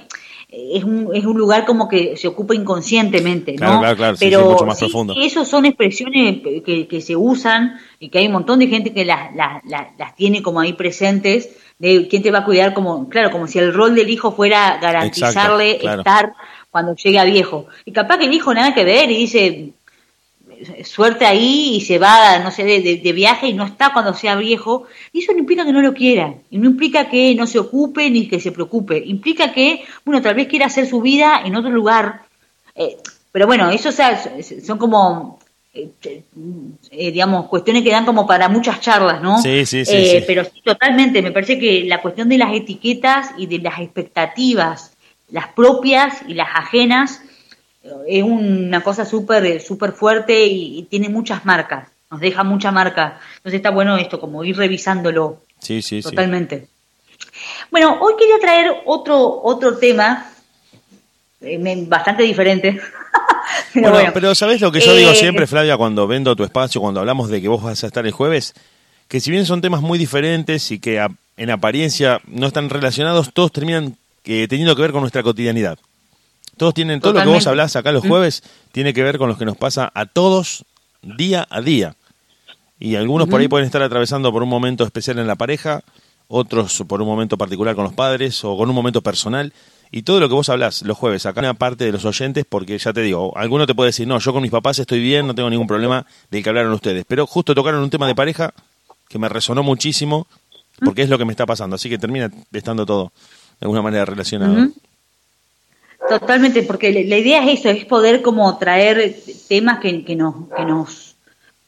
Es 0.73 0.85
un, 0.85 1.11
es 1.15 1.25
un 1.25 1.37
lugar 1.37 1.65
como 1.65 1.89
que 1.89 2.17
se 2.17 2.29
ocupa 2.29 2.55
inconscientemente, 2.55 3.53
¿no? 3.53 3.59
Claro, 3.59 3.79
claro, 3.81 3.97
claro, 3.97 4.17
pero 4.21 4.41
sí, 4.41 4.49
mucho 4.49 4.67
más 4.67 4.79
sí, 4.79 4.85
profundo. 4.85 5.15
Esos 5.17 5.49
son 5.49 5.65
expresiones 5.65 6.43
que, 6.65 6.87
que 6.87 7.01
se 7.01 7.17
usan 7.17 7.79
y 7.99 8.09
que 8.09 8.19
hay 8.19 8.27
un 8.27 8.33
montón 8.33 8.59
de 8.59 8.67
gente 8.67 8.93
que 8.93 9.05
las, 9.05 9.35
las, 9.35 9.65
las, 9.65 9.89
las 9.99 10.15
tiene 10.15 10.43
como 10.43 10.61
ahí 10.61 10.73
presentes. 10.73 11.57
De 11.77 12.07
quién 12.07 12.23
te 12.23 12.31
va 12.31 12.39
a 12.39 12.45
cuidar, 12.45 12.73
como, 12.73 13.09
claro, 13.09 13.33
como 13.33 13.49
si 13.49 13.59
el 13.59 13.75
rol 13.75 13.97
del 13.97 14.09
hijo 14.09 14.31
fuera 14.31 14.79
garantizarle 14.81 15.73
Exacto, 15.73 15.83
claro. 15.83 16.01
estar 16.01 16.33
cuando 16.71 16.95
llegue 16.95 17.19
a 17.19 17.25
viejo. 17.25 17.67
Y 17.85 17.93
capaz 17.93 18.19
que 18.19 18.27
el 18.27 18.33
hijo 18.33 18.55
nada 18.55 18.75
que 18.75 18.85
ver 18.85 19.11
y 19.11 19.17
dice, 19.17 19.73
suerte 20.85 21.25
ahí 21.27 21.77
y 21.77 21.81
se 21.81 21.99
va, 21.99 22.39
no 22.39 22.51
sé, 22.51 22.65
de, 22.65 22.81
de- 22.81 22.97
de 22.99 23.13
viaje 23.13 23.49
y 23.49 23.53
no 23.55 23.65
está 23.65 23.93
cuando 23.93 24.15
sea 24.15 24.37
viejo, 24.37 24.85
y 25.13 25.21
eso 25.23 25.33
no 25.33 25.39
implica 25.39 25.65
que 25.65 25.73
no 25.73 25.81
lo 25.83 25.95
quiera, 25.95 26.35
y 26.51 26.59
no 26.59 26.67
implica 26.71 27.09
que 27.09 27.35
no 27.35 27.47
se 27.47 27.59
ocupe 27.59 28.11
ni 28.11 28.29
que 28.29 28.41
se 28.41 28.53
preocupe, 28.53 29.03
implica 29.05 29.53
que, 29.53 29.85
bueno, 30.05 30.21
tal 30.23 30.35
vez 30.35 30.49
quiera 30.49 30.67
hacer 30.67 30.87
su 30.87 31.01
vida 31.01 31.43
en 31.45 31.57
otro 31.57 31.71
lugar, 31.71 32.23
eh, 32.75 32.97
pero 33.33 33.47
bueno, 33.47 33.71
eso 33.71 33.89
o 33.89 33.93
sea, 33.93 34.23
son 34.65 34.79
como, 34.79 35.39
eh, 35.75 35.89
eh, 36.93 37.11
digamos, 37.11 37.47
cuestiones 37.49 37.83
que 37.83 37.91
dan 37.91 38.05
como 38.05 38.27
para 38.27 38.49
muchas 38.49 38.81
charlas, 38.81 39.21
¿no? 39.21 39.39
Sí, 39.43 39.67
sí, 39.67 39.85
sí, 39.85 39.93
Eh, 39.93 40.19
sí. 40.21 40.25
Pero 40.27 40.45
sí, 40.45 40.61
totalmente, 40.65 41.21
me 41.21 41.33
parece 41.33 41.59
que 41.59 41.83
la 41.85 42.01
cuestión 42.01 42.29
de 42.29 42.39
las 42.39 42.55
etiquetas 42.55 43.31
y 43.37 43.47
de 43.47 43.59
las 43.59 43.81
expectativas, 43.81 44.93
las 45.31 45.49
propias 45.49 46.23
y 46.29 46.35
las 46.35 46.49
ajenas, 46.55 47.23
es 48.07 48.23
una 48.23 48.83
cosa 48.83 49.05
súper 49.05 49.61
súper 49.61 49.93
fuerte 49.93 50.47
y, 50.47 50.79
y 50.79 50.83
tiene 50.85 51.09
muchas 51.09 51.45
marcas, 51.45 51.89
nos 52.11 52.21
deja 52.21 52.43
mucha 52.45 52.71
marca. 52.71 53.19
Entonces 53.37 53.59
está 53.59 53.71
bueno 53.71 53.97
esto, 53.97 54.19
como 54.21 54.43
ir 54.45 54.57
revisándolo 54.57 55.43
Sí, 55.61 55.81
sí, 55.83 56.03
sí. 56.03 56.09
totalmente. 56.11 56.69
Bueno, 57.71 57.99
hoy 58.01 58.15
quería 58.19 58.39
traer 58.39 58.71
otro 58.87 59.41
otro 59.43 59.77
tema 59.79 60.31
eh, 61.41 61.85
bastante 61.87 62.23
diferente. 62.23 62.81
Pero 63.73 63.83
Bueno, 63.83 63.97
bueno, 63.99 64.11
pero 64.15 64.35
¿sabés 64.35 64.61
lo 64.61 64.73
que 64.73 64.81
yo 64.81 64.95
digo 64.95 65.11
Eh, 65.11 65.15
siempre, 65.15 65.47
Flavia, 65.47 65.77
cuando 65.77 66.07
vendo 66.07 66.35
tu 66.35 66.45
espacio, 66.45 66.81
cuando 66.81 67.01
hablamos 67.01 67.29
de 67.29 67.41
que 67.43 67.49
vos 67.49 67.63
vas 67.63 67.83
a 67.85 67.87
estar 67.89 68.05
el 68.07 68.13
jueves? 68.13 68.55
Que 69.09 69.21
si 69.21 69.31
bien 69.31 69.47
son 69.47 69.61
temas 69.61 69.81
muy 69.83 69.99
diferentes 69.99 70.71
y 70.71 70.79
que 70.79 70.99
a- 71.01 71.11
en 71.37 71.51
apariencia 71.51 72.21
no 72.27 72.47
están 72.47 72.71
relacionados, 72.71 73.33
todos 73.35 73.53
terminan 73.53 73.97
eh, 74.25 74.47
teniendo 74.49 74.75
que 74.75 74.83
ver 74.83 74.93
con 74.93 75.01
nuestra 75.03 75.23
cotidianidad. 75.23 75.79
Todos 76.57 76.75
tienen, 76.75 77.01
todo 77.01 77.13
lo 77.13 77.23
que 77.23 77.29
vos 77.29 77.47
hablás 77.47 77.77
acá 77.77 77.93
los 77.93 78.07
jueves 78.07 78.43
tiene 78.73 78.93
que 78.93 79.03
ver 79.03 79.19
con 79.19 79.29
lo 79.29 79.37
que 79.37 79.45
nos 79.45 79.57
pasa 79.57 79.91
a 79.95 80.07
todos 80.07 80.65
día 81.03 81.47
a 81.51 81.61
día. 81.61 81.97
Y 82.79 82.97
algunos 82.97 83.29
por 83.29 83.41
ahí 83.41 83.49
pueden 83.49 83.67
estar 83.67 83.83
atravesando 83.83 84.33
por 84.33 84.43
un 84.43 84.49
momento 84.49 84.85
especial 84.85 85.19
en 85.19 85.27
la 85.27 85.37
pareja, 85.37 85.83
otros 86.29 86.83
por 86.87 87.01
un 87.01 87.09
momento 87.09 87.39
particular 87.39 87.75
con 87.75 87.85
los 87.85 87.95
padres 87.95 88.45
o 88.45 88.57
con 88.57 88.69
un 88.69 88.75
momento 88.75 89.03
personal. 89.03 89.53
Y 89.91 90.03
todo 90.03 90.19
lo 90.19 90.29
que 90.29 90.35
vos 90.35 90.49
hablás 90.49 90.83
los 90.83 90.99
jueves, 90.99 91.25
acá 91.25 91.41
una 91.41 91.55
parte 91.55 91.85
de 91.85 91.93
los 91.93 92.05
oyentes, 92.05 92.45
porque 92.49 92.77
ya 92.79 92.93
te 92.93 93.01
digo, 93.03 93.37
alguno 93.37 93.67
te 93.67 93.75
puede 93.75 93.91
decir, 93.91 94.09
no, 94.09 94.19
yo 94.19 94.33
con 94.33 94.43
mis 94.43 94.51
papás 94.51 94.79
estoy 94.81 95.01
bien, 95.01 95.27
no 95.27 95.35
tengo 95.35 95.49
ningún 95.51 95.69
problema 95.69 96.05
del 96.31 96.43
que 96.43 96.49
hablaron 96.49 96.73
ustedes. 96.73 97.05
Pero 97.07 97.27
justo 97.27 97.55
tocaron 97.55 97.81
un 97.81 97.91
tema 97.91 98.09
de 98.09 98.15
pareja 98.15 98.53
que 99.09 99.19
me 99.19 99.29
resonó 99.29 99.63
muchísimo, 99.63 100.27
porque 100.85 101.03
es 101.03 101.09
lo 101.09 101.17
que 101.17 101.25
me 101.25 101.33
está 101.33 101.47
pasando, 101.47 101.77
así 101.77 101.89
que 101.89 101.99
termina 101.99 102.31
estando 102.53 102.85
todo 102.85 103.13
de 103.61 103.67
alguna 103.67 103.83
manera 103.83 104.05
relacionado. 104.05 104.69
Totalmente, 106.09 106.63
porque 106.63 106.93
la 107.05 107.17
idea 107.19 107.45
es 107.45 107.61
eso, 107.61 107.71
es 107.71 107.85
poder 107.85 108.23
como 108.23 108.57
traer 108.59 109.17
temas 109.49 109.79
que, 109.81 110.05
que 110.05 110.17
nos, 110.17 110.35
que 110.57 110.65
nos 110.65 111.17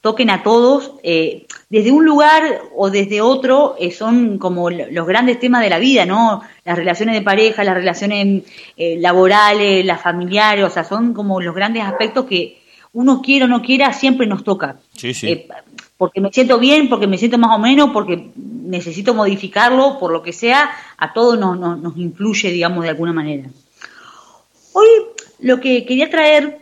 toquen 0.01 0.31
a 0.31 0.43
todos, 0.43 0.93
eh, 1.03 1.47
desde 1.69 1.91
un 1.91 2.05
lugar 2.05 2.61
o 2.77 2.91
desde 2.91 3.21
otro, 3.21 3.75
eh, 3.79 3.91
son 3.91 4.39
como 4.39 4.71
lo- 4.71 4.87
los 4.91 5.07
grandes 5.07 5.41
temas 5.41 5.63
de 5.63 5.71
la 5.71 5.79
vida, 5.79 6.07
¿no? 6.07 6.43
Las 6.65 6.77
relaciones 6.77 7.15
de 7.17 7.23
pareja, 7.23 7.65
las 7.65 7.75
relaciones 7.75 8.45
eh, 8.77 8.97
laborales, 9.01 9.85
las 9.85 10.01
familiares, 10.01 10.65
o 10.65 10.71
sea, 10.71 10.85
son 10.85 11.13
como 11.13 11.41
los 11.41 11.55
grandes 11.55 11.83
aspectos 11.83 12.27
que 12.27 12.59
uno 12.93 13.21
quiera 13.21 13.47
o 13.47 13.49
no 13.49 13.63
quiera, 13.63 13.93
siempre 13.93 14.27
nos 14.27 14.45
toca. 14.45 14.77
Sí, 14.95 15.13
sí. 15.13 15.29
Eh, 15.29 15.49
porque 15.97 16.21
me 16.21 16.31
siento 16.31 16.59
bien, 16.59 16.89
porque 16.89 17.07
me 17.07 17.19
siento 17.19 17.39
más 17.39 17.57
o 17.57 17.59
menos, 17.59 17.91
porque 17.93 18.29
necesito 18.37 19.15
modificarlo, 19.15 19.99
por 19.99 20.13
lo 20.13 20.23
que 20.23 20.33
sea, 20.33 20.71
a 20.99 21.13
todos 21.15 21.39
nos, 21.39 21.59
nos, 21.59 21.79
nos 21.81 21.97
influye, 21.97 22.51
digamos, 22.53 22.85
de 22.85 22.91
alguna 22.91 23.13
manera. 23.15 23.49
Hoy 24.79 24.89
lo 25.41 25.59
que 25.59 25.87
quería 25.87 26.11
traer 26.11 26.61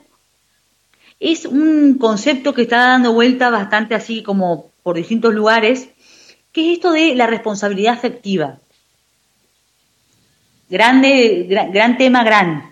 es 1.18 1.46
un 1.46 1.98
concepto 1.98 2.54
que 2.54 2.62
está 2.62 2.76
dando 2.76 3.12
vuelta 3.12 3.50
bastante 3.50 3.96
así 3.96 4.22
como 4.22 4.70
por 4.84 4.94
distintos 4.94 5.34
lugares, 5.34 5.88
que 6.52 6.70
es 6.70 6.74
esto 6.76 6.92
de 6.92 7.16
la 7.16 7.26
responsabilidad 7.26 7.94
afectiva. 7.94 8.58
Grande, 10.70 11.46
gran, 11.48 11.72
gran 11.72 11.98
tema, 11.98 12.22
gran. 12.22 12.70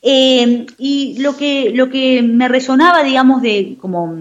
Eh, 0.00 0.64
y 0.78 1.16
lo 1.18 1.36
que, 1.36 1.70
lo 1.74 1.90
que 1.90 2.22
me 2.22 2.46
resonaba, 2.46 3.02
digamos, 3.02 3.42
de 3.42 3.76
como 3.80 4.14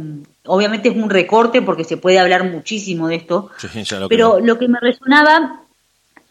obviamente 0.46 0.90
es 0.90 0.96
un 0.96 1.12
recorte 1.12 1.62
porque 1.62 1.84
se 1.84 1.98
puede 1.98 2.18
hablar 2.18 2.50
muchísimo 2.52 3.10
de 3.10 3.18
esto, 3.18 3.52
Sí, 3.60 3.68
ya 3.84 4.00
lo 4.00 4.10
pero 4.10 4.34
creo. 4.34 4.46
lo 4.46 4.58
que 4.58 4.68
me 4.68 4.80
resonaba 4.80 5.62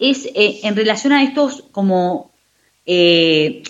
es 0.00 0.26
eh, 0.34 0.58
en 0.64 0.74
relación 0.74 1.12
a 1.12 1.22
estos 1.22 1.62
como 1.70 2.32
eh, 2.86 3.62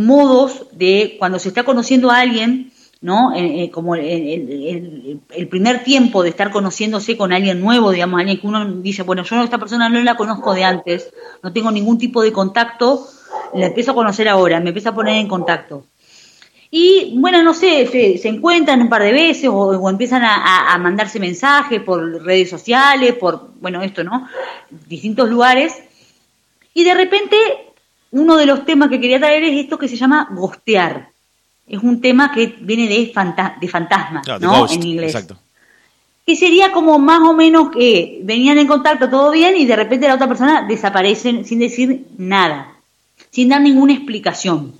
modos 0.00 0.66
de 0.72 1.16
cuando 1.18 1.38
se 1.38 1.48
está 1.48 1.64
conociendo 1.64 2.10
a 2.10 2.20
alguien, 2.20 2.72
¿no? 3.00 3.34
Eh, 3.34 3.64
eh, 3.64 3.70
como 3.70 3.94
el, 3.94 5.20
primer 5.48 5.84
tiempo 5.84 6.22
de 6.22 6.30
estar 6.30 6.50
conociéndose 6.50 7.16
con 7.16 7.32
alguien 7.32 7.60
nuevo, 7.60 7.90
digamos, 7.90 8.20
alguien 8.20 8.40
que 8.40 8.46
uno 8.46 8.66
dice, 8.82 9.02
bueno, 9.02 9.22
yo 9.24 9.36
a 9.36 9.44
esta 9.44 9.58
persona 9.58 9.88
no 9.88 10.00
la 10.02 10.16
conozco 10.16 10.54
de 10.54 10.64
antes, 10.64 11.10
no 11.42 11.52
tengo 11.52 11.70
ningún 11.70 11.98
tipo 11.98 12.22
de 12.22 12.32
contacto, 12.32 13.06
la 13.54 13.66
empiezo 13.66 13.92
a 13.92 13.94
conocer 13.94 14.28
ahora, 14.28 14.60
me 14.60 14.68
empiezo 14.68 14.90
a 14.90 14.94
poner 14.94 15.16
en 15.16 15.28
contacto. 15.28 15.86
Y 16.72 17.18
bueno, 17.18 17.42
no 17.42 17.52
sé, 17.52 17.86
se, 17.86 18.28
encuentran 18.28 18.80
un 18.80 18.88
par 18.88 19.02
de 19.02 19.12
veces 19.12 19.48
o, 19.50 19.88
empiezan 19.88 20.22
a- 20.22 20.72
a 20.72 20.78
mandarse 20.78 21.18
mensajes 21.18 21.82
por 21.82 22.22
redes 22.22 22.48
sociales, 22.48 23.14
por, 23.14 23.50
bueno, 23.60 23.82
esto, 23.82 24.04
¿no? 24.04 24.28
Distintos 24.86 25.28
lugares. 25.28 25.74
Y 26.72 26.84
de 26.84 26.94
repente, 26.94 27.36
uno 28.12 28.36
de 28.36 28.46
los 28.46 28.64
temas 28.64 28.88
que 28.88 29.00
quería 29.00 29.18
traer 29.18 29.44
es 29.44 29.58
esto 29.64 29.78
que 29.78 29.88
se 29.88 29.96
llama 29.96 30.28
gostear. 30.32 31.10
Es 31.66 31.78
un 31.82 32.00
tema 32.00 32.32
que 32.32 32.56
viene 32.60 32.88
de, 32.88 33.12
fanta- 33.12 33.56
de 33.60 33.68
fantasma, 33.68 34.22
The 34.22 34.38
¿no? 34.40 34.60
Ghost, 34.60 34.74
en 34.74 34.82
inglés. 34.86 35.14
Exacto. 35.14 35.36
Que 36.26 36.34
sería 36.36 36.72
como 36.72 36.98
más 36.98 37.20
o 37.20 37.32
menos 37.32 37.70
que 37.70 38.20
venían 38.24 38.58
en 38.58 38.66
contacto 38.66 39.08
todo 39.08 39.30
bien 39.30 39.56
y 39.56 39.64
de 39.66 39.76
repente 39.76 40.08
la 40.08 40.14
otra 40.14 40.28
persona 40.28 40.62
desaparece 40.68 41.44
sin 41.44 41.58
decir 41.60 42.06
nada, 42.18 42.72
sin 43.30 43.48
dar 43.48 43.60
ninguna 43.60 43.92
explicación. 43.94 44.72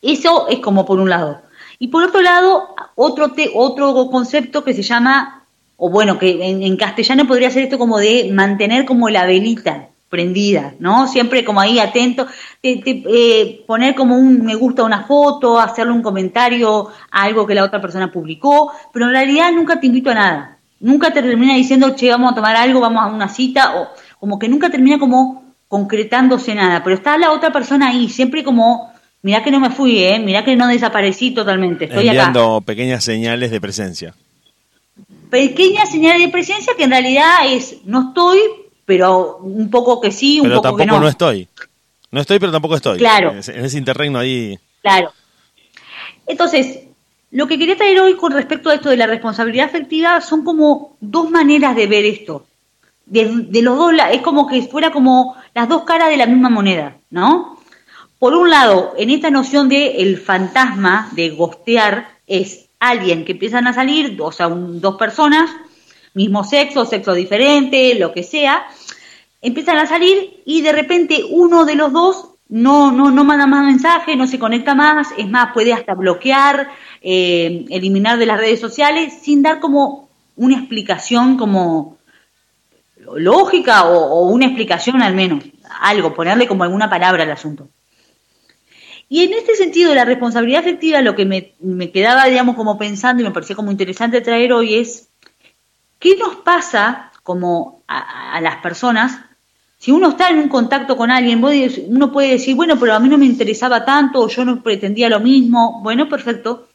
Eso 0.00 0.48
es 0.48 0.58
como 0.58 0.84
por 0.84 0.98
un 1.00 1.08
lado. 1.10 1.42
Y 1.78 1.88
por 1.88 2.04
otro 2.04 2.20
lado, 2.20 2.74
otro, 2.96 3.30
te- 3.32 3.50
otro 3.54 3.94
concepto 4.10 4.62
que 4.64 4.74
se 4.74 4.82
llama, 4.82 5.44
o 5.76 5.90
bueno, 5.90 6.18
que 6.18 6.44
en, 6.48 6.62
en 6.62 6.76
castellano 6.76 7.26
podría 7.26 7.50
ser 7.50 7.64
esto 7.64 7.78
como 7.78 7.98
de 7.98 8.30
mantener 8.32 8.84
como 8.84 9.08
la 9.08 9.26
velita 9.26 9.88
prendida, 10.12 10.74
¿no? 10.78 11.08
Siempre 11.08 11.42
como 11.42 11.58
ahí 11.58 11.78
atento, 11.78 12.26
te- 12.60 12.76
te- 12.84 13.02
eh, 13.08 13.64
poner 13.66 13.94
como 13.94 14.14
un 14.14 14.44
me 14.44 14.54
gusta 14.54 14.82
a 14.82 14.84
una 14.84 15.04
foto, 15.04 15.58
hacerle 15.58 15.94
un 15.94 16.02
comentario 16.02 16.88
a 17.10 17.22
algo 17.22 17.46
que 17.46 17.54
la 17.54 17.64
otra 17.64 17.80
persona 17.80 18.12
publicó, 18.12 18.70
pero 18.92 19.06
en 19.06 19.12
realidad 19.12 19.50
nunca 19.52 19.80
te 19.80 19.86
invito 19.86 20.10
a 20.10 20.14
nada. 20.14 20.58
Nunca 20.80 21.10
te 21.14 21.22
termina 21.22 21.54
diciendo, 21.54 21.94
che, 21.96 22.10
vamos 22.10 22.32
a 22.32 22.34
tomar 22.34 22.54
algo, 22.56 22.78
vamos 22.80 23.02
a 23.02 23.06
una 23.06 23.28
cita, 23.30 23.80
o 23.80 23.88
como 24.20 24.38
que 24.38 24.48
nunca 24.50 24.68
termina 24.68 24.98
como 24.98 25.54
concretándose 25.66 26.54
nada, 26.54 26.84
pero 26.84 26.94
está 26.94 27.16
la 27.16 27.32
otra 27.32 27.50
persona 27.50 27.88
ahí, 27.88 28.10
siempre 28.10 28.44
como, 28.44 28.92
mirá 29.22 29.42
que 29.42 29.50
no 29.50 29.60
me 29.60 29.70
fui, 29.70 30.04
eh, 30.04 30.18
mirá 30.18 30.44
que 30.44 30.56
no 30.56 30.68
desaparecí 30.68 31.30
totalmente, 31.30 31.86
estoy 31.86 32.00
acá. 32.10 32.26
Enviando 32.26 32.60
pequeñas 32.60 33.02
señales 33.02 33.50
de 33.50 33.60
presencia. 33.62 34.14
Pequeña 35.30 35.86
señal 35.86 36.18
de 36.18 36.28
presencia 36.28 36.74
que 36.76 36.84
en 36.84 36.90
realidad 36.90 37.46
es, 37.48 37.76
no 37.86 38.08
estoy, 38.08 38.38
pero 38.84 39.36
un 39.38 39.70
poco 39.70 40.00
que 40.00 40.10
sí, 40.10 40.38
un 40.40 40.44
Pero 40.44 40.56
poco 40.56 40.62
tampoco 40.68 40.78
que 40.84 40.86
no. 40.86 41.00
no. 41.00 41.08
estoy. 41.08 41.48
No 42.10 42.20
estoy, 42.20 42.38
pero 42.38 42.52
tampoco 42.52 42.76
estoy. 42.76 42.98
Claro. 42.98 43.30
En 43.32 43.38
ese- 43.38 43.78
interregno 43.78 44.18
ahí. 44.18 44.58
Claro. 44.82 45.12
Entonces, 46.26 46.80
lo 47.30 47.46
que 47.46 47.58
quería 47.58 47.76
traer 47.76 48.00
hoy 48.00 48.14
con 48.16 48.32
respecto 48.32 48.70
a 48.70 48.74
esto 48.74 48.90
de 48.90 48.96
la 48.96 49.06
responsabilidad 49.06 49.66
afectiva 49.66 50.20
son 50.20 50.44
como 50.44 50.96
dos 51.00 51.30
maneras 51.30 51.74
de 51.76 51.86
ver 51.86 52.04
esto. 52.04 52.46
De, 53.06 53.24
de 53.48 53.62
los 53.62 53.76
dos, 53.76 53.92
es 54.12 54.20
como 54.22 54.46
que 54.46 54.62
fuera 54.62 54.90
como 54.92 55.36
las 55.54 55.68
dos 55.68 55.82
caras 55.84 56.10
de 56.10 56.16
la 56.16 56.26
misma 56.26 56.48
moneda, 56.50 56.96
¿no? 57.10 57.58
Por 58.18 58.34
un 58.34 58.50
lado, 58.50 58.94
en 58.96 59.10
esta 59.10 59.30
noción 59.30 59.68
de 59.68 59.96
el 60.02 60.18
fantasma 60.18 61.08
de 61.12 61.30
gostear 61.30 62.08
es 62.26 62.68
alguien 62.78 63.24
que 63.24 63.32
empiezan 63.32 63.66
a 63.66 63.72
salir, 63.74 64.16
o 64.20 64.30
sea, 64.32 64.46
un- 64.48 64.80
dos 64.80 64.96
personas, 64.96 65.50
mismo 66.14 66.44
sexo, 66.44 66.84
sexo 66.84 67.14
diferente, 67.14 67.94
lo 67.94 68.12
que 68.12 68.22
sea, 68.22 68.66
empiezan 69.40 69.78
a 69.78 69.86
salir 69.86 70.42
y 70.44 70.62
de 70.62 70.72
repente 70.72 71.24
uno 71.30 71.64
de 71.64 71.74
los 71.74 71.92
dos 71.92 72.28
no, 72.48 72.92
no, 72.92 73.10
no 73.10 73.24
manda 73.24 73.46
más 73.46 73.64
mensajes, 73.64 74.16
no 74.16 74.26
se 74.26 74.38
conecta 74.38 74.74
más, 74.74 75.08
es 75.16 75.28
más, 75.28 75.52
puede 75.54 75.72
hasta 75.72 75.94
bloquear, 75.94 76.70
eh, 77.00 77.64
eliminar 77.70 78.18
de 78.18 78.26
las 78.26 78.38
redes 78.38 78.60
sociales 78.60 79.14
sin 79.22 79.42
dar 79.42 79.58
como 79.58 80.10
una 80.36 80.58
explicación 80.58 81.36
como 81.36 81.96
lógica 83.16 83.84
o, 83.84 83.98
o 83.98 84.28
una 84.28 84.46
explicación 84.46 85.02
al 85.02 85.14
menos, 85.14 85.44
algo, 85.80 86.14
ponerle 86.14 86.46
como 86.46 86.64
alguna 86.64 86.90
palabra 86.90 87.22
al 87.22 87.30
asunto. 87.30 87.68
Y 89.08 89.24
en 89.24 89.34
este 89.34 89.54
sentido, 89.56 89.94
la 89.94 90.06
responsabilidad 90.06 90.60
afectiva, 90.60 91.02
lo 91.02 91.14
que 91.14 91.26
me, 91.26 91.52
me 91.60 91.90
quedaba, 91.90 92.24
digamos, 92.26 92.56
como 92.56 92.78
pensando 92.78 93.22
y 93.22 93.26
me 93.26 93.30
parecía 93.30 93.54
como 93.54 93.70
interesante 93.70 94.22
traer 94.22 94.54
hoy 94.54 94.76
es, 94.76 95.10
¿qué 96.02 96.16
nos 96.16 96.36
pasa 96.36 97.12
como 97.22 97.84
a, 97.86 98.40
las 98.40 98.56
personas 98.56 99.20
si 99.78 99.92
uno 99.92 100.10
está 100.10 100.28
en 100.28 100.38
un 100.38 100.48
contacto 100.48 100.96
con 100.96 101.10
alguien, 101.10 101.42
uno 101.88 102.12
puede 102.12 102.30
decir, 102.30 102.54
bueno, 102.54 102.78
pero 102.78 102.94
a 102.94 103.00
mí 103.00 103.08
no 103.08 103.18
me 103.18 103.26
interesaba 103.26 103.84
tanto, 103.84 104.20
o 104.20 104.28
yo 104.28 104.44
no 104.44 104.62
pretendía 104.62 105.08
lo 105.08 105.18
mismo, 105.18 105.80
bueno, 105.82 106.08
perfecto. 106.08 106.68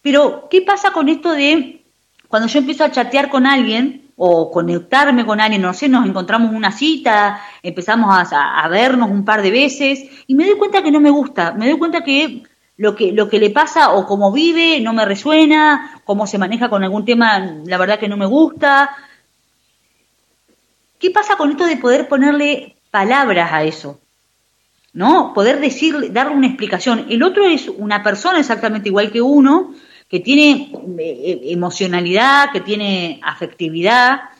Pero, 0.00 0.48
¿qué 0.50 0.62
pasa 0.62 0.90
con 0.90 1.08
esto 1.08 1.30
de 1.30 1.84
cuando 2.26 2.48
yo 2.48 2.58
empiezo 2.58 2.82
a 2.82 2.90
chatear 2.90 3.30
con 3.30 3.46
alguien 3.46 4.10
o 4.16 4.50
conectarme 4.50 5.24
con 5.24 5.40
alguien, 5.40 5.62
no 5.62 5.72
sé, 5.72 5.88
nos 5.88 6.04
encontramos 6.04 6.50
en 6.50 6.56
una 6.56 6.72
cita, 6.72 7.40
empezamos 7.62 8.32
a 8.32 8.68
vernos 8.68 9.08
un 9.08 9.24
par 9.24 9.40
de 9.42 9.52
veces 9.52 10.04
y 10.26 10.34
me 10.34 10.44
doy 10.44 10.58
cuenta 10.58 10.82
que 10.82 10.90
no 10.90 10.98
me 10.98 11.10
gusta, 11.10 11.52
me 11.52 11.68
doy 11.68 11.78
cuenta 11.78 12.02
que 12.02 12.42
lo 12.76 12.96
que 12.96 13.12
lo 13.12 13.28
que 13.28 13.38
le 13.38 13.50
pasa 13.50 13.92
o 13.92 14.06
cómo 14.06 14.32
vive 14.32 14.80
no 14.80 14.92
me 14.92 15.04
resuena, 15.04 16.00
cómo 16.04 16.26
se 16.26 16.38
maneja 16.38 16.68
con 16.68 16.82
algún 16.82 17.04
tema, 17.04 17.38
la 17.64 17.78
verdad 17.78 17.98
que 17.98 18.08
no 18.08 18.16
me 18.16 18.26
gusta, 18.26 18.96
¿Qué 21.02 21.10
pasa 21.10 21.36
con 21.36 21.50
esto 21.50 21.66
de 21.66 21.78
poder 21.78 22.06
ponerle 22.06 22.76
palabras 22.92 23.52
a 23.52 23.64
eso? 23.64 23.98
¿No? 24.92 25.32
Poder 25.34 25.58
decir, 25.58 26.12
darle 26.12 26.36
una 26.36 26.46
explicación. 26.46 27.06
El 27.10 27.24
otro 27.24 27.44
es 27.44 27.68
una 27.68 28.04
persona 28.04 28.38
exactamente 28.38 28.88
igual 28.88 29.10
que 29.10 29.20
uno, 29.20 29.74
que 30.08 30.20
tiene 30.20 30.70
eh, 31.00 31.40
emocionalidad, 31.46 32.52
que 32.52 32.60
tiene 32.60 33.18
afectividad, 33.24 34.30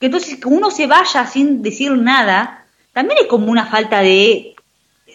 que 0.00 0.06
entonces 0.06 0.40
que 0.40 0.48
uno 0.48 0.72
se 0.72 0.88
vaya 0.88 1.24
sin 1.26 1.62
decir 1.62 1.92
nada, 1.92 2.66
también 2.92 3.20
es 3.22 3.28
como 3.28 3.48
una 3.48 3.66
falta 3.66 4.00
de, 4.00 4.56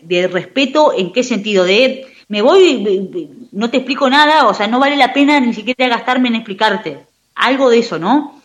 de 0.01 0.29
respeto, 0.29 0.93
¿en 0.97 1.11
qué 1.11 1.23
sentido? 1.23 1.65
De 1.65 2.07
me 2.27 2.41
voy, 2.41 3.47
no 3.51 3.69
te 3.69 3.77
explico 3.77 4.09
nada, 4.09 4.47
o 4.47 4.53
sea, 4.53 4.67
no 4.67 4.79
vale 4.79 4.95
la 4.97 5.13
pena 5.13 5.39
ni 5.39 5.53
siquiera 5.53 5.87
gastarme 5.87 6.29
en 6.29 6.35
explicarte. 6.35 7.05
Algo 7.35 7.69
de 7.69 7.79
eso, 7.79 7.99
¿no? 7.99 8.41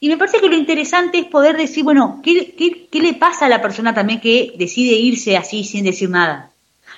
Y 0.00 0.08
me 0.08 0.16
parece 0.16 0.40
que 0.40 0.48
lo 0.48 0.56
interesante 0.56 1.18
es 1.18 1.26
poder 1.26 1.56
decir, 1.56 1.84
bueno, 1.84 2.20
¿qué, 2.22 2.54
qué, 2.56 2.88
qué 2.90 3.00
le 3.00 3.14
pasa 3.14 3.46
a 3.46 3.48
la 3.48 3.62
persona 3.62 3.94
también 3.94 4.20
que 4.20 4.54
decide 4.58 4.92
irse 4.94 5.36
así 5.36 5.64
sin 5.64 5.84
decir 5.84 6.10
nada? 6.10 6.50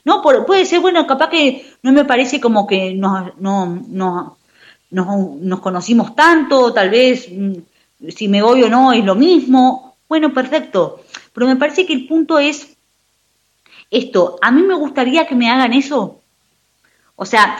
No, 0.04 0.22
Por- 0.22 0.46
puede 0.46 0.64
ser, 0.66 0.80
bueno, 0.80 1.06
capaz 1.06 1.30
que 1.30 1.66
no 1.82 1.92
me 1.92 2.04
parece 2.04 2.40
como 2.40 2.66
que 2.66 2.94
nos, 2.94 3.36
no, 3.38 3.84
no, 3.88 4.36
nos 4.90 5.60
conocimos 5.60 6.14
tanto, 6.14 6.72
tal 6.72 6.90
vez 6.90 7.28
mm, 7.30 7.54
si 8.08 8.28
me 8.28 8.42
voy 8.42 8.62
o 8.62 8.68
no 8.68 8.92
es 8.92 9.04
lo 9.04 9.14
mismo. 9.14 9.96
Bueno, 10.08 10.32
perfecto. 10.32 11.02
Pero 11.32 11.46
me 11.46 11.56
parece 11.56 11.84
que 11.86 11.92
el 11.92 12.06
punto 12.06 12.38
es 12.38 12.75
esto. 13.90 14.38
A 14.42 14.51
mí 14.51 14.62
me 14.62 14.75
gustaría 14.75 15.27
que 15.27 15.35
me 15.35 15.51
hagan 15.51 15.72
eso. 15.72 16.20
O 17.14 17.25
sea, 17.25 17.59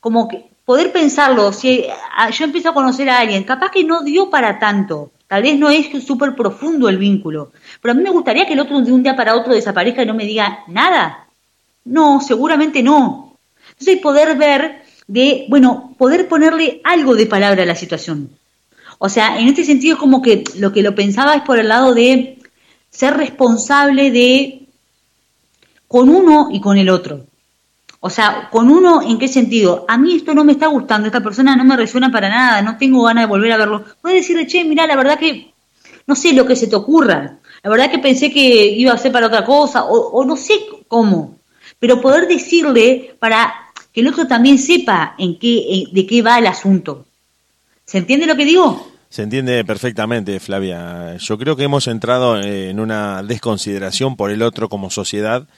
como 0.00 0.28
que 0.28 0.50
poder 0.64 0.92
pensarlo, 0.92 1.52
si 1.52 1.84
ah, 2.16 2.30
yo 2.30 2.44
empiezo 2.44 2.70
a 2.70 2.74
conocer 2.74 3.08
a 3.10 3.18
alguien, 3.18 3.44
capaz 3.44 3.70
que 3.70 3.82
no 3.82 4.02
dio 4.02 4.30
para 4.30 4.58
tanto, 4.58 5.10
tal 5.26 5.42
vez 5.42 5.58
no 5.58 5.68
es 5.68 5.88
súper 6.04 6.36
profundo 6.36 6.88
el 6.88 6.98
vínculo, 6.98 7.52
pero 7.80 7.92
a 7.92 7.94
mí 7.94 8.02
me 8.02 8.10
gustaría 8.10 8.46
que 8.46 8.52
el 8.52 8.60
otro 8.60 8.80
de 8.80 8.92
un 8.92 9.02
día 9.02 9.16
para 9.16 9.34
otro 9.34 9.52
desaparezca 9.52 10.02
y 10.02 10.06
no 10.06 10.14
me 10.14 10.26
diga 10.26 10.64
nada. 10.68 11.26
No, 11.84 12.20
seguramente 12.20 12.82
no. 12.82 13.36
Entonces 13.70 14.00
poder 14.00 14.36
ver 14.36 14.82
de, 15.06 15.46
bueno, 15.48 15.94
poder 15.98 16.28
ponerle 16.28 16.80
algo 16.84 17.16
de 17.16 17.26
palabra 17.26 17.64
a 17.64 17.66
la 17.66 17.74
situación. 17.74 18.30
O 18.98 19.08
sea, 19.08 19.40
en 19.40 19.48
este 19.48 19.64
sentido 19.64 19.94
es 19.94 20.00
como 20.00 20.22
que 20.22 20.44
lo 20.56 20.72
que 20.72 20.82
lo 20.82 20.94
pensaba 20.94 21.34
es 21.34 21.42
por 21.42 21.58
el 21.58 21.68
lado 21.68 21.94
de 21.94 22.38
ser 22.90 23.16
responsable 23.16 24.10
de 24.10 24.59
con 25.90 26.08
uno 26.08 26.50
y 26.52 26.60
con 26.60 26.78
el 26.78 26.88
otro. 26.88 27.26
O 27.98 28.08
sea, 28.08 28.48
con 28.48 28.70
uno, 28.70 29.02
¿en 29.02 29.18
qué 29.18 29.26
sentido? 29.26 29.86
A 29.88 29.98
mí 29.98 30.14
esto 30.14 30.32
no 30.34 30.44
me 30.44 30.52
está 30.52 30.68
gustando, 30.68 31.08
esta 31.08 31.20
persona 31.20 31.56
no 31.56 31.64
me 31.64 31.76
resuena 31.76 32.12
para 32.12 32.28
nada, 32.28 32.62
no 32.62 32.78
tengo 32.78 33.02
ganas 33.02 33.24
de 33.24 33.28
volver 33.28 33.50
a 33.50 33.56
verlo. 33.56 33.84
Puedes 34.00 34.20
decirle, 34.20 34.46
che, 34.46 34.62
mira, 34.62 34.86
la 34.86 34.94
verdad 34.94 35.18
que 35.18 35.52
no 36.06 36.14
sé 36.14 36.32
lo 36.32 36.46
que 36.46 36.54
se 36.54 36.68
te 36.68 36.76
ocurra. 36.76 37.38
La 37.64 37.70
verdad 37.70 37.90
que 37.90 37.98
pensé 37.98 38.30
que 38.30 38.66
iba 38.66 38.92
a 38.92 38.98
ser 38.98 39.10
para 39.10 39.26
otra 39.26 39.44
cosa, 39.44 39.82
o, 39.84 40.24
no 40.24 40.36
sé 40.36 40.60
cómo. 40.86 41.34
Pero 41.80 42.00
poder 42.00 42.28
decirle 42.28 43.16
para 43.18 43.52
que 43.92 44.02
el 44.02 44.06
otro 44.06 44.28
también 44.28 44.58
sepa 44.58 45.16
en 45.18 45.40
qué, 45.40 45.86
de 45.90 46.06
qué 46.06 46.22
va 46.22 46.38
el 46.38 46.46
asunto. 46.46 47.04
¿Se 47.84 47.98
entiende 47.98 48.26
lo 48.26 48.36
que 48.36 48.44
digo? 48.44 48.92
Se 49.08 49.22
entiende 49.22 49.64
perfectamente, 49.64 50.38
Flavia. 50.38 51.16
Yo 51.16 51.36
creo 51.36 51.56
que 51.56 51.64
hemos 51.64 51.88
entrado 51.88 52.40
en 52.40 52.78
una 52.78 53.24
desconsideración 53.24 54.14
por 54.14 54.30
el 54.30 54.42
otro 54.42 54.68
como 54.68 54.88
sociedad 54.88 55.48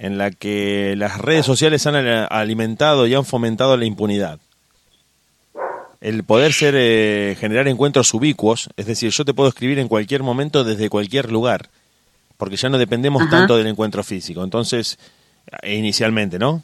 en 0.00 0.16
la 0.16 0.30
que 0.30 0.94
las 0.96 1.18
redes 1.18 1.44
sociales 1.44 1.86
han 1.86 1.94
alimentado 1.94 3.06
y 3.06 3.14
han 3.14 3.26
fomentado 3.26 3.76
la 3.76 3.84
impunidad. 3.84 4.40
El 6.00 6.24
poder 6.24 6.54
ser 6.54 6.74
eh, 6.74 7.36
generar 7.38 7.68
encuentros 7.68 8.14
ubicuos, 8.14 8.70
es 8.78 8.86
decir, 8.86 9.10
yo 9.10 9.26
te 9.26 9.34
puedo 9.34 9.50
escribir 9.50 9.78
en 9.78 9.88
cualquier 9.88 10.22
momento 10.22 10.64
desde 10.64 10.88
cualquier 10.88 11.30
lugar, 11.30 11.68
porque 12.38 12.56
ya 12.56 12.70
no 12.70 12.78
dependemos 12.78 13.28
tanto 13.28 13.58
del 13.58 13.66
encuentro 13.66 14.02
físico. 14.02 14.42
Entonces, 14.42 14.98
eh, 15.60 15.74
inicialmente, 15.76 16.38
¿no? 16.38 16.62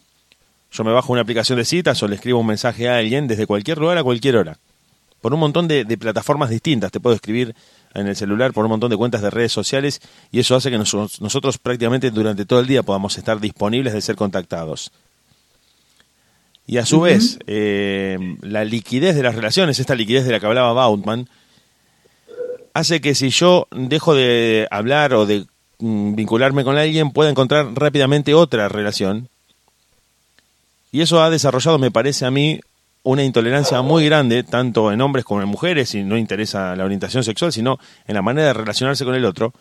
Yo 0.71 0.83
me 0.83 0.93
bajo 0.93 1.13
una 1.13 1.21
aplicación 1.21 1.59
de 1.59 1.67
citas 1.67 2.03
o 2.03 2.09
le 2.09 2.15
escribo 2.15 2.41
un 2.41 2.47
mensaje 2.47 2.89
a 2.89 2.97
alguien 2.97 3.29
desde 3.29 3.47
cualquier 3.47 3.77
lugar 3.77 3.99
a 3.99 4.03
cualquier 4.03 4.39
hora. 4.39 4.57
Por 5.21 5.35
un 5.35 5.41
montón 5.41 5.69
de 5.69 5.85
plataformas 5.99 6.49
distintas. 6.49 6.91
Te 6.91 7.01
puedo 7.01 7.15
escribir 7.15 7.55
en 7.97 8.07
el 8.07 8.17
celular 8.17 8.53
por 8.53 8.65
un 8.65 8.71
montón 8.71 8.91
de 8.91 8.97
cuentas 8.97 9.23
de 9.23 9.31
redes 9.31 9.53
sociales 9.53 10.01
y 10.31 10.41
eso 10.41 10.55
hace 10.55 10.71
que 10.71 10.79
nosotros 10.79 11.59
prácticamente 11.59 12.11
durante 12.11 12.45
todo 12.45 12.61
el 12.61 12.67
día 12.67 12.83
podamos 12.83 13.17
estar 13.19 13.41
disponibles 13.41 13.93
de 13.95 14.01
ser 14.01 14.17
contactados. 14.17 14.93
Y 16.67 16.79
a 16.79 16.87
su 16.87 17.01
vez, 17.01 17.39
eh, 17.47 18.19
la 18.43 18.65
liquidez 18.65 19.15
de 19.15 19.23
las 19.23 19.37
relaciones, 19.37 19.79
esta 19.79 19.95
liquidez 19.95 20.25
de 20.25 20.33
la 20.33 20.41
que 20.41 20.47
hablaba 20.47 20.73
Bautman, 20.73 21.29
hace 22.75 23.01
que 23.01 23.15
si 23.15 23.31
yo 23.31 23.69
dejo 23.71 24.15
de 24.15 24.67
hablar 24.71 25.15
o 25.15 25.27
de 25.27 25.47
mm, 25.79 26.17
vincularme 26.17 26.65
con 26.65 26.77
alguien, 26.77 27.13
pueda 27.13 27.31
encontrar 27.31 27.73
rápidamente 27.75 28.35
otra 28.35 28.69
relación. 28.69 29.29
Y 30.91 31.03
eso 31.03 31.23
ha 31.23 31.31
desarrollado, 31.31 31.79
me 31.79 31.93
parece 31.93 32.27
a 32.27 32.33
mí, 32.33 32.61
una 33.07 33.23
intolerancia 33.23 33.83
muy 33.83 34.05
grande, 34.05 34.43
tanto 34.43 34.91
en 34.91 35.01
hombres 35.01 35.25
como 35.25 35.41
en 35.41 35.47
mujeres, 35.47 35.95
y 35.95 36.03
no 36.03 36.19
interesa 36.19 36.75
la 36.75 36.85
orientación 36.85 37.23
sexual, 37.23 37.53
sino 37.53 37.79
en 38.09 38.17
la 38.17 38.23
manera 38.23 38.49
de 38.49 38.53
relacionarse 38.53 39.05
con 39.05 39.15
el 39.15 39.25
otro, 39.25 39.53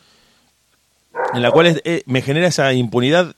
en 1.31 1.43
la 1.43 1.51
cual 1.51 1.79
eh, 1.85 2.01
me 2.07 2.23
genera 2.23 2.47
esa 2.47 2.73
impunidad 2.73 3.35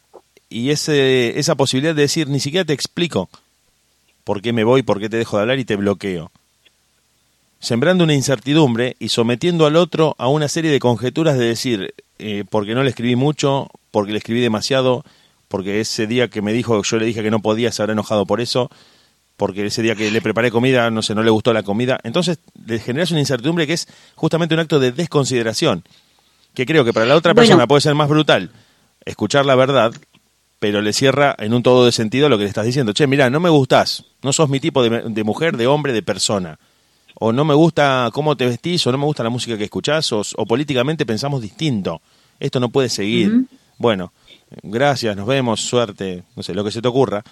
y 0.48 0.70
ese, 0.70 1.38
esa 1.38 1.56
posibilidad 1.56 1.94
de 1.94 2.04
decir, 2.04 2.30
ni 2.30 2.40
siquiera 2.40 2.64
te 2.64 2.72
explico 2.72 3.30
por 4.24 4.42
qué 4.42 4.54
me 4.54 4.64
voy, 4.64 4.82
por 4.82 5.02
qué 5.02 5.10
te 5.10 5.18
dejo 5.18 5.36
de 5.36 5.42
hablar 5.42 5.60
y 5.60 5.66
te 5.66 5.76
bloqueo. 5.76 6.32
Sembrando 7.60 8.06
una 8.06 8.14
incertidumbre 8.14 8.96
y 9.00 9.10
sometiendo 9.10 9.66
al 9.66 9.76
otro 9.76 10.16
a 10.20 10.30
una 10.30 10.48
serie 10.48 10.72
de 10.72 10.80
conjeturas 10.80 11.38
de 11.38 11.48
decir, 11.48 11.94
eh, 12.18 12.46
porque 12.50 12.76
no 12.76 12.84
le 12.84 12.92
escribí 12.92 13.18
mucho, 13.18 13.68
porque 13.92 14.14
le 14.14 14.20
escribí 14.20 14.40
demasiado, 14.40 15.04
porque 15.50 15.82
ese 15.82 16.08
día 16.08 16.30
que 16.30 16.42
me 16.42 16.54
dijo, 16.54 16.82
yo 16.82 16.98
le 16.98 17.06
dije 17.06 17.24
que 17.24 17.32
no 17.32 17.42
podía, 17.42 17.74
se 17.74 17.82
habrá 17.82 17.92
enojado 17.92 18.26
por 18.26 18.40
eso, 18.40 18.72
porque 19.38 19.66
ese 19.66 19.82
día 19.82 19.96
que 19.96 20.12
le 20.12 20.22
preparé 20.22 20.52
comida, 20.52 20.92
no 20.92 21.02
sé, 21.02 21.16
no 21.16 21.24
le 21.24 21.30
gustó 21.30 21.54
la 21.54 21.64
comida. 21.64 22.00
Entonces 22.04 22.40
le 22.66 22.80
generas 22.80 23.12
una 23.12 23.22
incertidumbre 23.22 23.66
que 23.66 23.74
es 23.74 23.88
justamente 24.16 24.54
un 24.54 24.60
acto 24.60 24.80
de 24.80 24.92
desconsideración, 24.92 25.84
que 26.54 26.66
creo 26.66 26.84
que 26.84 26.92
para 26.92 27.06
la 27.06 27.16
otra 27.16 27.34
persona 27.34 27.68
puede 27.68 27.82
ser 27.82 27.96
más 27.96 28.10
brutal 28.10 28.52
escuchar 29.08 29.46
la 29.46 29.56
verdad, 29.56 29.94
pero 30.60 30.82
le 30.82 30.94
cierra 30.94 31.36
en 31.40 31.54
un 31.54 31.64
todo 31.64 31.86
de 31.86 31.92
sentido 31.92 32.30
lo 32.30 32.38
que 32.38 32.44
le 32.44 32.50
estás 32.50 32.66
diciendo. 32.66 32.94
Che, 32.94 33.08
mira, 33.08 33.30
no 33.30 33.40
me 33.40 33.50
gustás, 33.50 34.04
no 34.22 34.34
sos 34.34 34.50
mi 34.50 34.60
tipo 34.60 34.84
de, 34.84 35.24
mujer, 35.24 35.56
de 35.56 35.68
hombre, 35.68 35.94
de 35.94 36.04
persona. 36.04 36.60
O 37.20 37.32
no 37.32 37.46
me 37.46 37.54
gusta 37.54 38.10
cómo 38.14 38.36
te 38.38 38.46
vestís, 38.46 38.86
o 38.86 38.92
no 38.92 38.98
me 38.98 39.06
gusta 39.06 39.24
la 39.24 39.30
música 39.30 39.58
que 39.58 39.64
escuchás, 39.64 40.12
o, 40.12 40.24
políticamente 40.46 41.06
pensamos 41.06 41.42
distinto. 41.42 42.02
Esto 42.40 42.60
no 42.60 42.70
puede 42.70 42.90
seguir. 42.90 43.46
Bueno, 43.78 44.12
gracias, 44.62 45.16
nos 45.16 45.26
vemos, 45.26 45.62
suerte, 45.62 46.24
no 46.36 46.44
sé, 46.44 46.54
lo 46.54 46.64
que 46.64 46.72
se 46.72 46.82
te 46.82 46.88
ocurra 46.88 47.24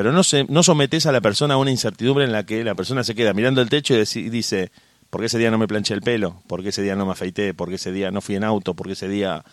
pero 0.00 0.12
no, 0.12 0.24
se, 0.24 0.44
no 0.44 0.62
sometes 0.62 1.04
a 1.04 1.12
la 1.12 1.20
persona 1.20 1.52
a 1.52 1.56
una 1.58 1.70
incertidumbre 1.70 2.24
en 2.24 2.32
la 2.32 2.46
que 2.46 2.64
la 2.64 2.74
persona 2.74 3.04
se 3.04 3.14
queda 3.14 3.34
mirando 3.34 3.60
el 3.60 3.68
techo 3.68 3.94
y 3.94 4.30
dice, 4.30 4.70
¿por 5.10 5.20
qué 5.20 5.26
ese 5.26 5.36
día 5.36 5.50
no 5.50 5.58
me 5.58 5.68
planché 5.68 5.92
el 5.92 6.00
pelo? 6.00 6.40
¿Por 6.46 6.62
qué 6.62 6.70
ese 6.70 6.80
día 6.80 6.96
no 6.96 7.04
me 7.04 7.12
afeité? 7.12 7.52
¿Por 7.52 7.68
qué 7.68 7.74
ese 7.74 7.92
día 7.92 8.10
no 8.10 8.22
fui 8.22 8.34
en 8.36 8.44
auto? 8.44 8.72
¿Por 8.72 8.86
qué 8.86 8.94
ese 8.94 9.10
día... 9.10 9.44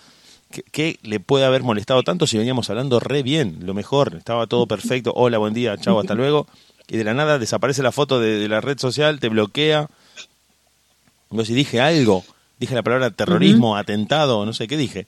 ¿Qué, 0.72 1.00
le 1.04 1.20
puede 1.20 1.44
haber 1.44 1.64
molestado 1.64 2.02
tanto 2.04 2.28
si 2.28 2.38
veníamos 2.38 2.70
hablando 2.70 3.02
re 3.02 3.24
bien? 3.24 3.58
Lo 3.64 3.74
mejor, 3.74 4.16
estaba 4.16 4.48
todo 4.48 4.68
perfecto, 4.68 5.12
hola, 5.18 5.38
buen 5.38 5.54
día, 5.54 5.76
chao, 5.76 6.00
hasta 6.00 6.16
luego. 6.16 6.48
Y 6.88 6.96
de 6.96 7.04
la 7.04 7.14
nada 7.14 7.40
desaparece 7.40 7.84
la 7.84 7.92
foto 7.92 8.22
de, 8.22 8.48
la 8.48 8.62
red 8.62 8.80
social, 8.80 9.20
te 9.20 9.28
bloquea. 9.28 9.90
No 11.30 11.42
sé 11.42 11.48
si 11.48 11.56
dije 11.56 11.82
algo, 11.82 12.24
dije 12.58 12.74
la 12.74 12.84
palabra 12.84 13.12
terrorismo, 13.12 13.76
atentado, 13.76 14.46
no 14.46 14.54
sé 14.54 14.70
qué 14.70 14.78
dije. 14.78 15.08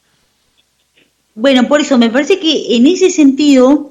Bueno, 1.34 1.66
por 1.70 1.80
eso 1.80 1.98
me 1.98 2.10
parece 2.10 2.42
que 2.42 2.76
en 2.76 2.88
ese 2.88 3.10
sentido 3.10 3.89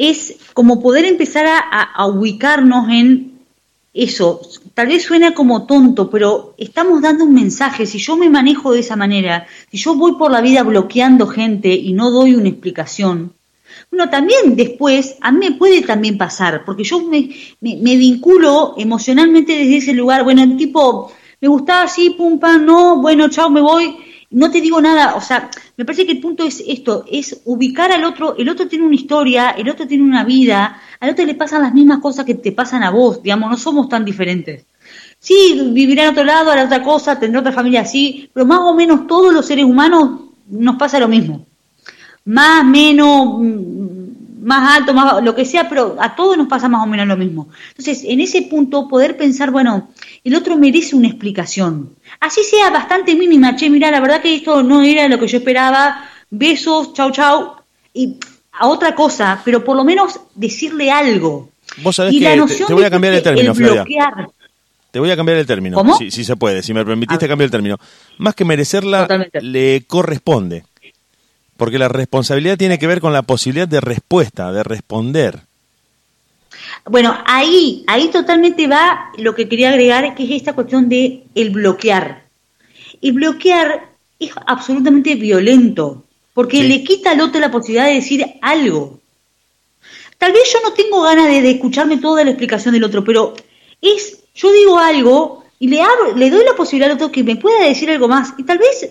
es 0.00 0.36
como 0.54 0.80
poder 0.80 1.04
empezar 1.04 1.46
a, 1.46 2.06
ubicarnos 2.06 2.88
en 2.88 3.38
eso. 3.92 4.40
Tal 4.72 4.86
vez 4.86 5.02
suena 5.02 5.34
como 5.34 5.66
tonto, 5.66 6.08
pero 6.08 6.54
estamos 6.56 7.02
dando 7.02 7.24
un 7.24 7.34
mensaje. 7.34 7.84
Si 7.84 7.98
yo 7.98 8.16
me 8.16 8.30
manejo 8.30 8.72
de 8.72 8.80
esa 8.80 8.96
manera, 8.96 9.46
si 9.70 9.76
yo 9.76 9.94
voy 9.94 10.14
por 10.14 10.30
la 10.30 10.40
vida 10.40 10.62
bloqueando 10.62 11.26
gente 11.26 11.68
y 11.74 11.92
no 11.92 12.10
doy 12.10 12.34
una 12.34 12.48
explicación, 12.48 13.34
bueno, 13.90 14.08
también 14.08 14.56
después 14.56 15.16
a 15.20 15.32
mí 15.32 15.50
puede 15.50 15.82
también 15.82 16.16
pasar, 16.16 16.64
porque 16.64 16.82
yo 16.82 17.00
me, 17.06 17.28
me, 17.60 17.96
vinculo 17.96 18.74
emocionalmente 18.78 19.52
desde 19.52 19.76
ese 19.76 19.92
lugar. 19.92 20.24
Bueno, 20.24 20.42
el 20.42 20.56
tipo, 20.56 21.12
me 21.42 21.48
gustaba 21.48 21.82
así, 21.82 22.10
pum, 22.10 22.38
pam, 22.38 22.64
no, 22.64 23.02
bueno, 23.02 23.28
chao, 23.28 23.50
me 23.50 23.60
voy 23.60 23.96
no 24.30 24.50
te 24.50 24.60
digo 24.60 24.80
nada, 24.80 25.16
o 25.16 25.20
sea, 25.20 25.50
me 25.76 25.84
parece 25.84 26.06
que 26.06 26.12
el 26.12 26.20
punto 26.20 26.44
es 26.44 26.62
esto, 26.66 27.04
es 27.10 27.40
ubicar 27.44 27.90
al 27.90 28.04
otro, 28.04 28.36
el 28.36 28.48
otro 28.48 28.68
tiene 28.68 28.86
una 28.86 28.94
historia, 28.94 29.50
el 29.50 29.68
otro 29.68 29.88
tiene 29.88 30.04
una 30.04 30.24
vida, 30.24 30.80
al 31.00 31.10
otro 31.10 31.24
le 31.24 31.34
pasan 31.34 31.62
las 31.62 31.74
mismas 31.74 31.98
cosas 31.98 32.24
que 32.24 32.34
te 32.34 32.52
pasan 32.52 32.84
a 32.84 32.90
vos, 32.90 33.22
digamos, 33.22 33.50
no 33.50 33.56
somos 33.56 33.88
tan 33.88 34.04
diferentes. 34.04 34.64
Sí, 35.18 35.70
vivirá 35.72 36.04
en 36.04 36.10
otro 36.10 36.24
lado, 36.24 36.50
hará 36.50 36.64
otra 36.64 36.82
cosa, 36.82 37.18
tendrá 37.18 37.40
otra 37.40 37.52
familia 37.52 37.82
así, 37.82 38.30
pero 38.32 38.46
más 38.46 38.60
o 38.60 38.74
menos 38.74 39.06
todos 39.06 39.34
los 39.34 39.46
seres 39.46 39.64
humanos 39.64 40.20
nos 40.48 40.76
pasa 40.76 41.00
lo 41.00 41.08
mismo. 41.08 41.46
Más, 42.24 42.64
menos, 42.64 43.40
mm, 43.40 44.44
más 44.44 44.78
alto, 44.78 44.94
más 44.94 45.22
lo 45.22 45.34
que 45.34 45.44
sea, 45.44 45.68
pero 45.68 45.96
a 46.00 46.14
todos 46.14 46.38
nos 46.38 46.48
pasa 46.48 46.68
más 46.68 46.82
o 46.84 46.86
menos 46.86 47.06
lo 47.06 47.16
mismo. 47.16 47.48
Entonces, 47.70 48.04
en 48.04 48.20
ese 48.20 48.42
punto, 48.42 48.88
poder 48.88 49.16
pensar, 49.16 49.50
bueno, 49.50 49.90
el 50.24 50.34
otro 50.34 50.56
merece 50.56 50.96
una 50.96 51.08
explicación 51.08 51.96
así 52.20 52.44
sea 52.44 52.70
bastante 52.70 53.14
mínima, 53.14 53.56
che, 53.56 53.68
mira, 53.68 53.90
la 53.90 54.00
verdad 54.00 54.22
que 54.22 54.36
esto 54.36 54.62
no 54.62 54.82
era 54.82 55.08
lo 55.08 55.18
que 55.18 55.26
yo 55.26 55.38
esperaba, 55.38 56.08
besos, 56.30 56.92
chau, 56.92 57.10
chau, 57.10 57.56
y 57.92 58.16
a 58.52 58.68
otra 58.68 58.94
cosa, 58.94 59.40
pero 59.44 59.64
por 59.64 59.76
lo 59.76 59.84
menos 59.84 60.20
decirle 60.34 60.90
algo. 60.90 61.48
Vos 61.78 61.96
sabés 61.96 62.12
que 62.12 62.64
te, 62.66 62.74
voy 62.74 62.84
a 62.84 62.90
cambiar 62.90 63.14
el 63.14 63.22
término, 63.22 63.54
Flavia. 63.54 64.28
Te 64.90 64.98
voy 64.98 65.10
a 65.10 65.16
cambiar 65.16 65.38
el 65.38 65.46
término, 65.46 65.76
¿Cómo? 65.76 65.96
Si, 65.96 66.10
si, 66.10 66.24
se 66.24 66.34
puede, 66.36 66.62
si 66.62 66.74
me 66.74 66.84
permitiste 66.84 67.28
cambiar 67.28 67.46
el 67.46 67.50
término. 67.50 67.78
Más 68.18 68.34
que 68.34 68.44
merecerla, 68.44 69.06
le 69.40 69.84
corresponde. 69.86 70.64
Porque 71.56 71.78
la 71.78 71.88
responsabilidad 71.88 72.58
tiene 72.58 72.78
que 72.78 72.86
ver 72.86 73.00
con 73.00 73.12
la 73.12 73.22
posibilidad 73.22 73.68
de 73.68 73.80
respuesta, 73.80 74.50
de 74.50 74.64
responder. 74.64 75.42
Bueno, 76.86 77.16
ahí, 77.26 77.84
ahí 77.86 78.08
totalmente 78.08 78.66
va 78.66 79.10
lo 79.18 79.34
que 79.34 79.48
quería 79.48 79.70
agregar, 79.70 80.14
que 80.14 80.24
es 80.24 80.30
esta 80.30 80.54
cuestión 80.54 80.88
de 80.88 81.24
el 81.34 81.50
bloquear. 81.50 82.24
El 83.02 83.12
bloquear 83.12 83.90
es 84.18 84.30
absolutamente 84.46 85.14
violento, 85.14 86.04
porque 86.34 86.62
le 86.62 86.82
quita 86.84 87.12
al 87.12 87.20
otro 87.20 87.40
la 87.40 87.50
posibilidad 87.50 87.86
de 87.86 87.94
decir 87.94 88.26
algo. 88.42 89.00
Tal 90.18 90.32
vez 90.32 90.52
yo 90.52 90.58
no 90.62 90.74
tengo 90.74 91.00
ganas 91.02 91.28
de, 91.28 91.50
escucharme 91.50 91.96
toda 91.96 92.24
la 92.24 92.30
explicación 92.30 92.74
del 92.74 92.84
otro, 92.84 93.02
pero 93.02 93.34
es, 93.80 94.18
yo 94.34 94.52
digo 94.52 94.78
algo 94.78 95.44
y 95.58 95.68
le 95.68 95.80
abro, 95.80 96.14
le 96.14 96.28
doy 96.28 96.44
la 96.44 96.54
posibilidad 96.54 96.90
al 96.90 96.96
otro 96.96 97.10
que 97.10 97.24
me 97.24 97.36
pueda 97.36 97.64
decir 97.64 97.90
algo 97.90 98.06
más. 98.08 98.34
Y 98.36 98.42
tal 98.42 98.58
vez 98.58 98.86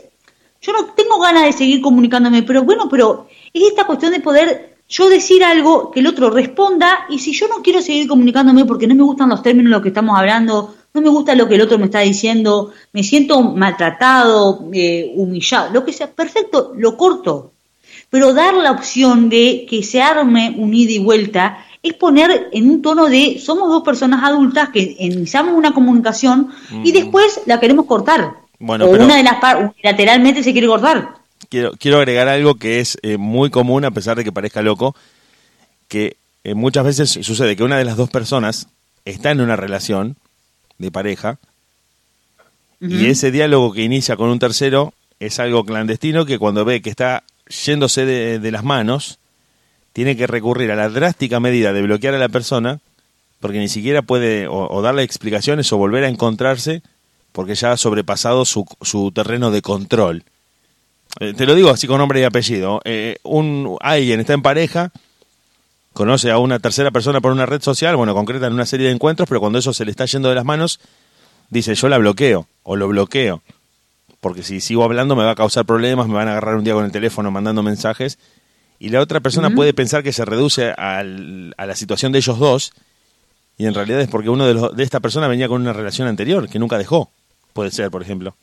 yo 0.62 0.73
no 0.73 0.86
tengo 0.93 1.19
ganas 1.19 1.45
de 1.45 1.54
seguir 1.54 1.82
comunicándome, 1.82 2.43
pero 2.43 2.63
bueno, 2.63 2.89
pero 2.89 3.28
es 3.54 3.63
esta 3.63 3.86
cuestión 3.86 4.12
de 4.12 4.19
poder 4.19 4.79
yo 4.89 5.08
decir 5.10 5.43
algo, 5.43 5.91
que 5.91 5.99
el 5.99 6.08
otro 6.08 6.32
responda, 6.32 7.06
y 7.10 7.19
si 7.19 7.32
yo 7.32 7.47
no 7.47 7.62
quiero 7.62 7.82
seguir 7.82 8.08
comunicándome 8.08 8.65
porque 8.65 8.88
no 8.88 8.95
me 8.95 9.04
gustan 9.04 9.30
los 9.30 9.43
términos 9.43 9.69
de 9.69 9.75
los 9.75 9.82
que 9.84 9.89
estamos 9.89 10.17
hablando, 10.17 10.73
no 10.93 11.02
me 11.02 11.10
gusta 11.10 11.36
lo 11.36 11.47
que 11.47 11.56
el 11.56 11.62
otro 11.62 11.78
me 11.78 11.86
está 11.86 11.99
diciendo, 11.99 12.71
me 12.91 13.04
siento 13.04 13.41
maltratado, 13.41 14.67
eh, 14.73 15.13
humillado, 15.15 15.71
lo 15.71 15.86
que 15.86 15.93
sea, 15.93 16.10
perfecto, 16.10 16.73
lo 16.75 16.97
corto. 16.97 17.52
Pero 18.10 18.34
dar 18.34 18.56
la 18.56 18.71
opción 18.71 19.30
de 19.30 19.67
que 19.69 19.84
se 19.84 20.02
arme 20.02 20.56
un 20.58 20.73
ida 20.73 20.91
y 20.93 20.99
vuelta 20.99 21.60
es 21.84 21.93
poner 21.93 22.49
en 22.52 22.69
un 22.69 22.82
tono 22.82 23.06
de 23.08 23.39
somos 23.39 23.69
dos 23.69 23.84
personas 23.84 24.23
adultas 24.23 24.69
que 24.69 24.95
iniciamos 24.99 25.54
una 25.54 25.71
comunicación 25.73 26.49
y 26.84 26.91
después 26.91 27.41
la 27.45 27.60
queremos 27.60 27.86
cortar. 27.86 28.34
Bueno, 28.58 28.86
o 28.86 28.91
pero- 28.91 29.06
una 29.06 29.15
de 29.17 29.23
las 29.23 29.36
partes 29.36 29.71
lateralmente 29.84 30.43
se 30.43 30.52
quiere 30.52 30.67
cortar. 30.67 31.19
Quiero, 31.49 31.71
quiero 31.73 31.97
agregar 31.97 32.28
algo 32.28 32.56
que 32.56 32.80
es 32.80 32.97
eh, 33.02 33.17
muy 33.17 33.49
común, 33.49 33.86
a 33.86 33.91
pesar 33.91 34.17
de 34.17 34.23
que 34.23 34.32
parezca 34.32 34.62
loco, 34.62 34.95
que 35.88 36.17
eh, 36.43 36.54
muchas 36.54 36.86
veces 36.86 37.10
sucede 37.10 37.56
que 37.56 37.63
una 37.63 37.78
de 37.78 37.86
las 37.86 37.97
dos 37.97 38.10
personas 38.10 38.67
está 39.06 39.32
en 39.32 39.41
una 39.41 39.56
relación 39.56 40.17
de 40.78 40.91
pareja 40.91 41.38
y 42.82 43.08
ese 43.08 43.32
diálogo 43.32 43.73
que 43.73 43.84
inicia 43.84 44.15
con 44.15 44.30
un 44.30 44.39
tercero 44.39 44.93
es 45.19 45.39
algo 45.39 45.65
clandestino 45.65 46.25
que 46.25 46.39
cuando 46.39 46.63
ve 46.63 46.82
que 46.82 46.89
está 46.89 47.23
yéndose 47.65 48.06
de, 48.06 48.39
de 48.39 48.52
las 48.52 48.63
manos, 48.63 49.19
tiene 49.91 50.15
que 50.15 50.28
recurrir 50.28 50.71
a 50.71 50.78
la 50.78 50.88
drástica 50.88 51.41
medida 51.41 51.73
de 51.73 51.82
bloquear 51.82 52.13
a 52.13 52.19
la 52.19 52.30
persona 52.30 52.80
porque 53.41 53.60
ni 53.60 53.67
siquiera 53.67 54.02
puede 54.02 54.47
o, 54.47 54.69
o 54.69 54.82
darle 54.82 55.04
explicaciones 55.04 55.71
o 55.73 55.78
volver 55.78 56.06
a 56.06 56.10
encontrarse 56.10 56.82
porque 57.32 57.56
ya 57.56 57.71
ha 57.73 57.78
sobrepasado 57.78 58.45
su, 58.45 58.65
su 58.82 59.12
terreno 59.12 59.52
de 59.52 59.62
control. 59.62 60.23
Eh, 61.19 61.34
te 61.34 61.45
lo 61.45 61.56
digo 61.56 61.69
así 61.69 61.88
con 61.88 61.98
nombre 61.98 62.19
y 62.22 62.24
apellido. 62.24 62.82
Eh, 62.86 63.17
un 63.24 63.78
alguien 63.82 64.19
está 64.19 64.34
en 64.34 64.41
pareja, 64.41 64.91
conoce 65.93 66.32
a 66.32 66.38
una 66.38 66.60
tercera 66.60 66.91
persona 66.91 67.19
por 67.22 67.32
una 67.32 67.45
red 67.45 67.62
social, 67.62 67.95
bueno, 67.95 68.13
concretan 68.13 68.54
una 68.54 68.65
serie 68.65 68.88
de 68.88 68.93
encuentros, 68.93 69.28
pero 69.28 69.39
cuando 69.39 69.60
eso 69.60 69.74
se 69.74 69.86
le 69.86 69.91
está 69.91 70.06
yendo 70.06 70.30
de 70.30 70.36
las 70.36 70.45
manos, 70.45 70.80
dice 71.50 71.74
yo 71.76 71.89
la 71.89 71.98
bloqueo 71.98 72.48
o 72.63 72.76
lo 72.76 72.88
bloqueo. 72.88 73.41
Porque 74.22 74.43
si 74.43 74.60
sigo 74.62 74.84
hablando 74.84 75.15
me 75.15 75.24
va 75.24 75.32
a 75.32 75.36
causar 75.36 75.65
problemas, 75.65 76.08
me 76.08 76.13
van 76.13 76.28
a 76.28 76.32
agarrar 76.32 76.56
un 76.56 76.63
día 76.63 76.74
con 76.74 76.86
el 76.86 76.91
teléfono 76.91 77.32
mandando 77.32 77.63
mensajes. 77.63 78.19
Y 78.78 78.89
la 78.89 79.02
otra 79.02 79.19
persona 79.19 79.50
puede 79.56 79.74
pensar 79.74 80.04
que 80.04 80.13
se 80.13 80.24
reduce 80.26 80.72
al- 80.72 81.54
a 81.58 81.65
la 81.65 81.76
situación 81.76 82.12
de 82.13 82.19
ellos 82.19 82.39
dos, 82.39 82.72
y 83.58 83.65
en 83.65 83.74
realidad 83.74 84.00
es 84.00 84.08
porque 84.08 84.30
uno 84.30 84.45
de, 84.45 84.54
los, 84.54 84.76
de 84.76 84.84
esta 84.84 85.02
persona 85.02 85.28
venía 85.28 85.50
con 85.50 85.62
una 85.62 85.74
relación 85.74 86.08
anterior 86.08 86.48
que 86.48 86.60
nunca 86.60 86.78
dejó. 86.78 87.12
Puede 87.52 87.72
ser, 87.72 87.91
por 87.91 88.02
ejemplo. 88.02 88.36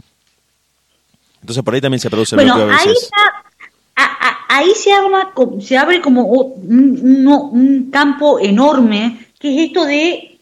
Entonces 1.46 1.62
por 1.62 1.74
ahí 1.74 1.80
también 1.80 2.00
se 2.00 2.10
produce 2.10 2.34
Bueno, 2.34 2.56
bloqueo 2.56 2.72
a 2.72 2.76
ahí 2.76 2.88
veces. 2.88 3.04
está, 3.04 3.44
a- 3.94 4.28
a- 4.28 4.58
ahí 4.58 4.72
se 4.74 4.92
arma, 4.92 5.32
se 5.60 5.78
abre 5.78 6.00
como 6.00 6.24
un, 6.24 7.88
campo 7.92 8.40
enorme, 8.40 9.28
que 9.38 9.54
es 9.54 9.68
esto 9.68 9.84
de 9.84 10.40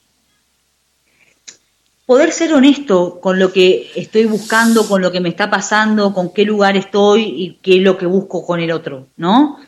poder 2.06 2.32
ser 2.32 2.54
honesto 2.54 3.20
con 3.20 3.38
lo 3.38 3.52
que 3.52 3.90
estoy 3.94 4.24
buscando, 4.24 4.88
con 4.88 5.02
lo 5.02 5.12
que 5.12 5.20
me 5.20 5.28
está 5.28 5.50
pasando, 5.50 6.14
con 6.14 6.32
qué 6.32 6.46
lugar 6.46 6.74
estoy 6.78 7.20
y 7.22 7.58
qué 7.60 7.76
es 7.76 7.82
lo 7.82 7.98
que 7.98 8.06
busco 8.06 8.46
con 8.46 8.60
el 8.60 8.72
otro, 8.72 9.08
¿no? 9.18 9.58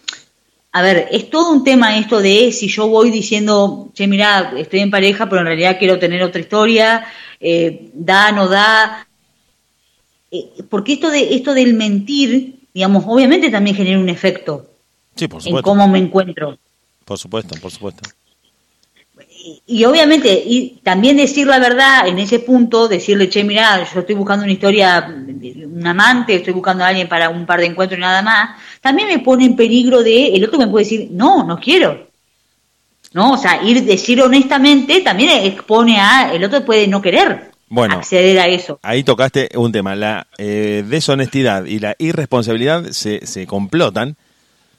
A 0.73 0.81
ver, 0.81 1.09
es 1.11 1.29
todo 1.29 1.53
un 1.53 1.65
tema 1.65 1.99
esto 1.99 2.19
de 2.23 2.51
si 2.51 2.69
yo 2.69 2.89
voy 2.89 3.11
diciendo, 3.11 3.91
che, 3.93 4.07
mira, 4.07 4.55
estoy 4.57 4.81
en 4.81 4.91
pareja, 4.91 5.29
pero 5.29 5.41
en 5.43 5.49
realidad 5.49 5.77
quiero 5.79 5.99
tener 5.99 6.23
otra 6.23 6.41
historia, 6.41 7.05
eh, 7.41 7.91
da, 7.93 8.33
no 8.33 8.49
da, 8.49 9.06
porque 10.69 10.95
esto 10.95 11.11
de 11.11 11.35
esto 11.35 11.55
del 11.55 11.75
mentir, 11.75 12.61
digamos, 12.73 13.05
obviamente 13.07 13.51
también 13.51 13.77
genera 13.77 13.99
un 13.99 14.09
efecto 14.09 14.67
Sí, 15.17 15.29
por 15.29 15.47
en 15.47 15.63
cómo 15.63 15.89
me 15.89 15.99
encuentro. 15.99 16.59
Por 17.05 17.19
supuesto, 17.19 17.55
por 17.61 17.71
supuesto. 17.71 18.09
Y, 19.31 19.63
y 19.67 19.85
obviamente, 19.85 20.43
y 20.45 20.81
también 20.83 21.17
decir 21.17 21.47
la 21.47 21.59
verdad 21.59 22.07
en 22.07 22.19
ese 22.19 22.41
punto, 22.41 22.87
decirle, 22.87 23.29
che, 23.31 23.43
mira, 23.43 23.83
yo 23.93 24.01
estoy 24.01 24.15
buscando 24.15 24.45
una 24.45 24.53
historia, 24.53 25.07
un 25.07 25.87
amante, 25.87 26.35
estoy 26.35 26.53
buscando 26.53 26.85
a 26.85 26.89
alguien 26.89 27.09
para 27.09 27.31
un 27.31 27.47
par 27.47 27.61
de 27.61 27.67
encuentros 27.67 27.99
y 27.99 28.03
nada 28.03 28.23
más, 28.23 28.61
también 28.81 29.09
me 29.09 29.21
pone 29.21 29.47
en 29.47 29.57
peligro 29.57 30.03
de, 30.03 30.35
el 30.35 30.45
otro 30.45 30.59
me 30.59 30.67
puede 30.67 30.85
decir, 30.85 31.09
no, 31.13 31.45
no 31.45 31.59
quiero. 31.59 32.07
¿No? 33.13 33.33
O 33.33 33.39
sea, 33.39 33.63
ir 33.63 33.83
decir 33.85 34.21
honestamente 34.21 35.01
también 35.01 35.47
expone 35.47 35.99
a, 35.99 36.35
el 36.35 36.45
otro 36.45 36.63
puede 36.65 36.87
no 36.87 37.01
querer 37.01 37.56
Bueno. 37.69 37.97
acceder 37.97 38.39
a 38.39 38.47
eso. 38.47 38.79
Ahí 38.83 39.03
tocaste 39.03 39.49
un 39.57 39.73
tema. 39.73 39.97
La 39.97 40.27
eh, 40.39 40.85
deshonestidad 40.87 41.65
y 41.65 41.79
la 41.81 41.97
irresponsabilidad 41.99 42.91
se, 42.93 43.27
se 43.27 43.47
complotan 43.47 44.17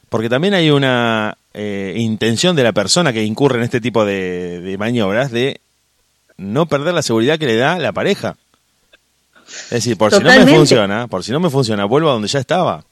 porque 0.09 0.29
también 0.29 0.53
hay 0.53 0.69
una 0.71 1.37
eh, 1.53 1.95
intención 1.97 2.55
de 2.55 2.63
la 2.63 2.71
persona 2.71 3.11
que 3.11 3.23
incurre 3.23 3.57
en 3.57 3.63
este 3.63 3.81
tipo 3.81 4.05
de, 4.05 4.61
de 4.61 4.77
maniobras 4.77 5.31
de 5.31 5.59
no 6.37 6.65
perder 6.67 6.93
la 6.93 7.01
seguridad 7.01 7.37
que 7.37 7.45
le 7.47 7.57
da 7.57 7.77
la 7.77 7.91
pareja. 7.91 8.37
Es 9.65 9.69
decir, 9.69 9.97
por 9.97 10.13
si 10.13 10.21
no 10.23 10.29
me 10.29 10.45
funciona, 10.47 11.07
por 11.07 11.23
si 11.23 11.31
no 11.31 11.39
me 11.39 11.49
funciona, 11.49 11.85
vuelvo 11.85 12.09
a 12.09 12.13
donde 12.13 12.27
ya 12.27 12.39
estaba. 12.39 12.83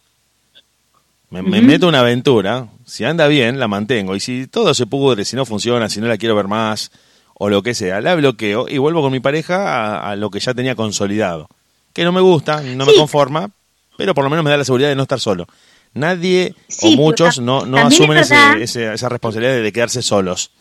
Me, 1.29 1.41
me 1.41 1.59
Ujú. 1.59 1.67
meto 1.67 1.87
una 1.87 1.99
aventura, 1.99 2.67
si 2.85 3.03
anda 3.03 3.27
bien, 3.27 3.59
la 3.59 3.67
mantengo. 3.67 4.15
Y 4.15 4.19
si 4.19 4.47
todo 4.47 4.73
se 4.73 4.85
pudre, 4.85 5.25
si 5.25 5.35
no 5.35 5.45
funciona, 5.45 5.89
si 5.89 5.99
no 6.01 6.07
la 6.07 6.17
quiero 6.17 6.35
ver 6.35 6.47
más, 6.47 6.91
o 7.37 7.49
lo 7.49 7.61
que 7.63 7.73
sea, 7.73 8.01
la 8.01 8.15
bloqueo 8.15 8.65
y 8.67 8.77
vuelvo 8.77 9.01
con 9.01 9.11
mi 9.11 9.19
pareja 9.19 9.57
a, 9.99 10.11
a 10.11 10.15
lo 10.15 10.29
que 10.31 10.39
ya 10.39 10.53
tenía 10.53 10.75
consolidado. 10.75 11.47
Que 11.93 12.03
no 12.03 12.11
me 12.11 12.21
gusta, 12.21 12.61
no 12.61 12.85
me 12.85 12.95
conforma, 12.95 13.49
pero 13.97 14.13
por 14.15 14.23
lo 14.23 14.29
menos 14.29 14.43
me 14.43 14.51
da 14.51 14.57
la 14.57 14.63
seguridad 14.65 14.89
de 14.89 14.95
no 14.95 15.03
estar 15.03 15.19
solo. 15.19 15.47
Nadie 15.93 16.53
Sí, 16.67 16.93
o 16.93 16.97
muchos 16.97 17.39
no, 17.39 17.65
no 17.65 17.77
es 17.77 17.85
asumen 17.85 18.17
ese- 18.17 18.63
ese- 18.63 18.93
esa 18.93 19.07
responsabilidad 19.09 19.61
de 19.61 19.71
quedarse 19.71 20.01
solos. 20.01 20.51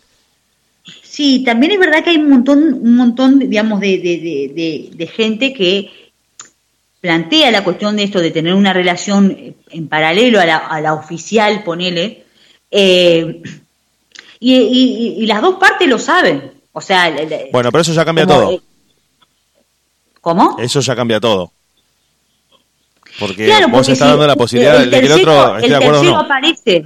Sí, 1.02 1.42
también 1.44 1.72
es 1.72 1.78
verdad 1.78 2.04
que 2.04 2.10
hay 2.10 2.16
un 2.16 2.28
montón, 2.28 2.62
un 2.74 2.96
montón, 2.96 3.38
digamos, 3.38 3.80
de, 3.80 3.98
de, 3.98 4.18
de, 4.18 4.52
de- 4.54 4.90
de 4.94 5.06
gente 5.06 5.52
que 5.54 5.90
plantea 7.00 7.50
la 7.50 7.64
cuestión 7.64 7.96
de 7.96 8.04
esto 8.04 8.20
de 8.20 8.30
tener 8.30 8.54
una 8.54 8.72
relación 8.72 9.30
eh, 9.32 9.54
en 9.70 9.88
paralelo 9.88 10.40
a 10.40 10.46
la, 10.46 10.56
a 10.58 10.80
la 10.80 10.94
oficial, 10.94 11.62
ponele, 11.64 12.24
eh, 12.70 13.42
y, 14.40 14.54
y- 14.56 15.14
y 15.22 15.26
las 15.26 15.40
dos 15.42 15.56
partes 15.56 15.88
lo 15.88 15.98
saben. 15.98 16.52
O 16.74 16.80
sea, 16.80 17.08
la- 17.08 17.22
la- 17.24 17.38
Bueno, 17.50 17.70
pero 17.72 17.80
eso 17.82 17.92
ya 17.94 18.04
cambia 18.04 18.26
como, 18.26 18.38
todo. 18.40 18.50
eh, 18.52 18.60
¿Cómo? 20.20 20.56
Eso 20.58 20.80
ya 20.80 20.94
cambia 20.94 21.20
todo. 21.20 21.50
Porque 23.18 23.46
Claro, 23.46 23.68
vos 23.68 23.78
porque 23.78 23.92
estás 23.92 24.08
si 24.08 24.10
dando 24.10 24.26
la 24.26 24.34
posibilidad 24.36 24.82
el 24.82 24.90
de 24.90 25.00
que 25.00 25.06
el 25.06 25.12
otro 25.12 25.54
esté 25.56 25.66
el 25.66 25.70
de 25.70 25.76
acuerdo 25.76 26.00
o 26.00 26.02
tercero 26.02 26.16
no. 26.16 26.20
aparece 26.24 26.84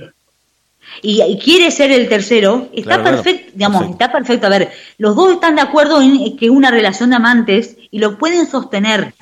y, 1.03 1.23
y 1.23 1.39
quiere 1.39 1.71
ser 1.71 1.91
el 1.91 2.09
tercero, 2.09 2.69
está 2.75 2.83
Claro, 2.97 3.03
claro. 3.03 3.17
perfecto, 3.23 3.53
digamos, 3.55 3.79
Perfecto. 3.83 4.05
está 4.05 4.13
perfecto. 4.13 4.47
A 4.47 4.51
ver, 4.51 4.73
los 4.99 5.17
dos 5.17 5.33
están 5.33 5.55
de 5.57 5.63
acuerdo 5.63 6.03
en 6.03 6.37
que 6.37 6.51
una 6.51 6.71
relación 6.71 7.11
de 7.11 7.17
amantes 7.17 7.77
y 7.91 7.99
lo 7.99 8.19
pueden 8.19 8.47
sostener. 8.47 9.15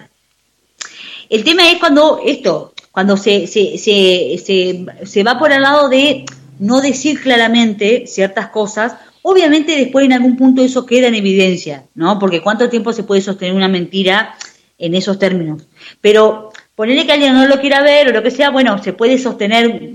El 1.29 1.44
tema 1.44 1.70
es 1.70 1.79
cuando 1.79 2.20
esto, 2.24 2.72
cuando 2.90 3.16
se, 3.16 3.46
se, 3.46 3.79
se, 3.79 4.40
se, 4.44 4.87
se 5.07 5.22
va 5.22 5.38
por 5.38 5.52
el 5.52 5.62
lado 5.62 5.88
de 5.88 6.24
no 6.59 6.81
decir 6.81 7.20
claramente 7.20 8.07
ciertas 8.07 8.48
cosas, 8.48 8.94
obviamente 9.29 9.77
después 9.77 10.07
en 10.07 10.12
algún 10.12 10.37
punto 10.37 10.62
eso 10.62 10.87
queda 10.87 11.09
en 11.09 11.17
evidencia, 11.17 11.85
¿no? 11.97 12.17
Porque 12.17 12.41
cuánto 12.41 12.69
tiempo 12.69 12.93
se 12.93 13.03
puede 13.03 13.21
sostener 13.21 13.55
una 13.55 13.67
mentira 13.67 14.37
en 14.79 14.95
esos 14.95 15.19
términos. 15.19 15.67
Pero 16.01 16.51
ponerle 16.77 17.07
que 17.07 17.12
alguien 17.12 17.35
no 17.35 17.45
lo 17.49 17.61
quiera 17.61 17.83
ver 17.83 18.07
o 18.07 18.12
lo 18.12 18.23
que 18.23 18.31
sea, 18.31 18.51
bueno, 18.51 18.81
se 18.81 18.93
puede 18.93 19.19
sostener 19.19 19.95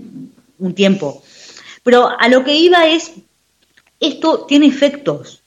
un 0.60 0.74
tiempo. 0.76 1.24
Pero 1.82 2.10
a 2.10 2.28
lo 2.28 2.44
que 2.44 2.56
iba 2.56 2.88
es, 2.88 3.14
esto 4.02 4.46
tiene 4.50 4.66
efectos 4.66 5.44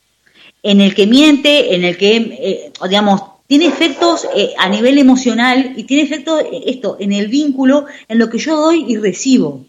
en 0.63 0.81
el 0.81 0.95
que 0.95 1.05
miente, 1.05 1.75
en 1.75 1.83
el 1.83 1.95
que, 1.95 2.15
eh, 2.17 2.71
digamos, 2.89 3.21
tiene 3.45 3.67
efectos 3.67 4.27
eh, 4.35 4.55
a 4.57 4.67
nivel 4.67 4.97
emocional 4.97 5.73
y 5.77 5.83
tiene 5.83 6.01
efectos 6.01 6.41
eh, 6.41 6.63
esto 6.65 6.97
en 6.99 7.13
el 7.13 7.27
vínculo, 7.27 7.85
en 8.07 8.17
lo 8.17 8.31
que 8.31 8.39
yo 8.39 8.55
doy 8.55 8.83
y 8.87 8.97
recibo. 8.97 9.63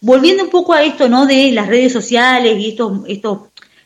Volviendo 0.00 0.44
un 0.44 0.50
poco 0.50 0.72
a 0.72 0.82
esto, 0.82 1.08
¿no? 1.08 1.26
De 1.26 1.52
las 1.52 1.68
redes 1.68 1.92
sociales 1.92 2.58
y 2.58 2.70
estos, 2.70 3.00
estos 3.06 3.38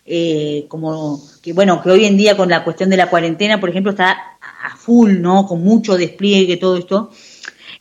eh, 0.07 0.67
como 0.69 1.23
que 1.43 1.53
bueno, 1.53 1.83
que 1.83 1.91
hoy 1.91 2.05
en 2.05 2.17
día 2.17 2.37
con 2.37 2.49
la 2.49 2.63
cuestión 2.63 2.91
de 2.91 2.97
la 2.97 3.09
cuarentena, 3.09 3.59
por 3.59 3.71
ejemplo, 3.71 3.93
está 3.93 4.37
a 4.63 4.77
full, 4.77 5.21
¿no? 5.21 5.47
Con 5.47 5.63
mucho 5.63 5.97
despliegue, 5.97 6.57
todo 6.57 6.77
esto. 6.77 7.11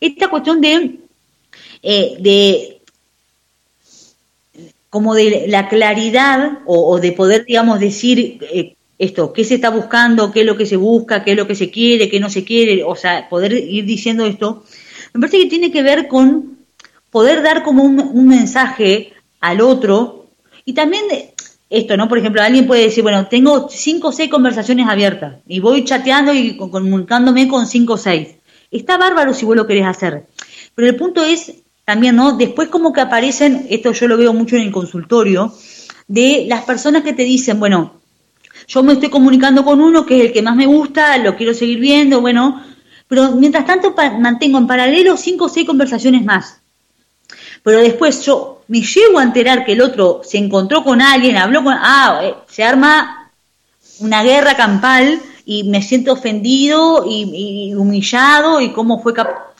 Esta 0.00 0.28
cuestión 0.28 0.60
de, 0.60 0.98
eh, 1.82 2.16
de 2.20 2.80
como 4.90 5.14
de 5.14 5.46
la 5.48 5.68
claridad 5.68 6.60
o, 6.66 6.92
o 6.92 7.00
de 7.00 7.12
poder, 7.12 7.44
digamos, 7.44 7.80
decir 7.80 8.38
eh, 8.52 8.74
esto, 8.98 9.32
qué 9.32 9.44
se 9.44 9.56
está 9.56 9.70
buscando, 9.70 10.30
qué 10.30 10.40
es 10.40 10.46
lo 10.46 10.56
que 10.56 10.66
se 10.66 10.76
busca, 10.76 11.24
qué 11.24 11.32
es 11.32 11.36
lo 11.36 11.46
que 11.46 11.54
se 11.54 11.70
quiere, 11.70 12.08
qué 12.08 12.20
no 12.20 12.30
se 12.30 12.44
quiere, 12.44 12.84
o 12.84 12.94
sea, 12.94 13.28
poder 13.28 13.52
ir 13.52 13.84
diciendo 13.84 14.24
esto, 14.24 14.64
me 15.12 15.20
parece 15.20 15.38
que 15.38 15.50
tiene 15.50 15.72
que 15.72 15.82
ver 15.82 16.08
con 16.08 16.53
poder 17.14 17.42
dar 17.44 17.62
como 17.62 17.84
un, 17.84 18.26
mensaje 18.26 19.12
al 19.40 19.60
otro 19.60 20.26
y 20.64 20.72
también 20.72 21.06
de- 21.06 21.32
esto, 21.70 21.96
¿no? 21.96 22.08
Por 22.08 22.18
ejemplo, 22.18 22.42
alguien 22.42 22.66
puede 22.66 22.82
decir, 22.82 23.04
bueno, 23.04 23.28
tengo 23.28 23.68
cinco 23.70 24.08
o 24.08 24.12
seis 24.12 24.28
conversaciones 24.28 24.88
abiertas 24.88 25.36
y 25.46 25.60
voy 25.60 25.84
chateando 25.84 26.34
y 26.34 26.56
co- 26.56 26.72
comunicándome 26.72 27.46
con 27.46 27.68
cinco 27.68 27.92
o 27.92 27.96
seis. 27.96 28.30
Está 28.68 28.98
bárbaro 28.98 29.32
si 29.32 29.46
vos 29.46 29.54
lo 29.54 29.64
querés 29.64 29.86
hacer, 29.86 30.26
pero 30.74 30.88
el 30.88 30.96
punto 30.96 31.22
es 31.22 31.52
también, 31.84 32.16
¿no? 32.16 32.36
Después 32.36 32.68
como 32.68 32.92
que 32.92 33.00
aparecen, 33.02 33.64
esto 33.70 33.92
yo 33.92 34.08
lo 34.08 34.16
veo 34.16 34.32
mucho 34.32 34.56
en 34.56 34.62
el 34.62 34.72
consultorio, 34.72 35.52
de 36.08 36.46
las 36.48 36.64
personas 36.64 37.04
que 37.04 37.12
te 37.12 37.22
dicen, 37.22 37.60
bueno, 37.60 38.00
yo 38.66 38.82
me 38.82 38.94
estoy 38.94 39.08
comunicando 39.08 39.64
con 39.64 39.80
uno 39.80 40.04
que 40.04 40.18
es 40.18 40.24
el 40.26 40.32
que 40.32 40.42
más 40.42 40.56
me 40.56 40.66
gusta, 40.66 41.16
lo 41.18 41.36
quiero 41.36 41.54
seguir 41.54 41.78
viendo, 41.78 42.20
bueno, 42.20 42.60
pero 43.06 43.30
mientras 43.36 43.64
tanto 43.66 43.94
mantengo 44.18 44.58
en 44.58 44.66
paralelo 44.66 45.16
cinco 45.16 45.44
o 45.44 45.48
seis 45.48 45.64
conversaciones 45.64 46.24
más. 46.24 46.63
Pero 47.64 47.78
después 47.78 48.24
yo 48.24 48.62
me 48.68 48.82
llego 48.82 49.18
a 49.18 49.22
enterar 49.22 49.64
que 49.64 49.72
el 49.72 49.80
otro 49.80 50.20
se 50.22 50.38
encontró 50.38 50.84
con 50.84 51.00
alguien, 51.00 51.38
habló 51.38 51.64
con... 51.64 51.74
Ah, 51.76 52.20
eh, 52.22 52.34
se 52.46 52.62
arma 52.62 53.32
una 54.00 54.22
guerra 54.22 54.54
campal 54.54 55.20
y 55.46 55.64
me 55.64 55.82
siento 55.82 56.12
ofendido 56.12 57.04
y, 57.08 57.74
humillado 57.74 58.60
y 58.60 58.72
cómo 58.72 59.02
fue 59.02 59.14
capaz... 59.14 59.54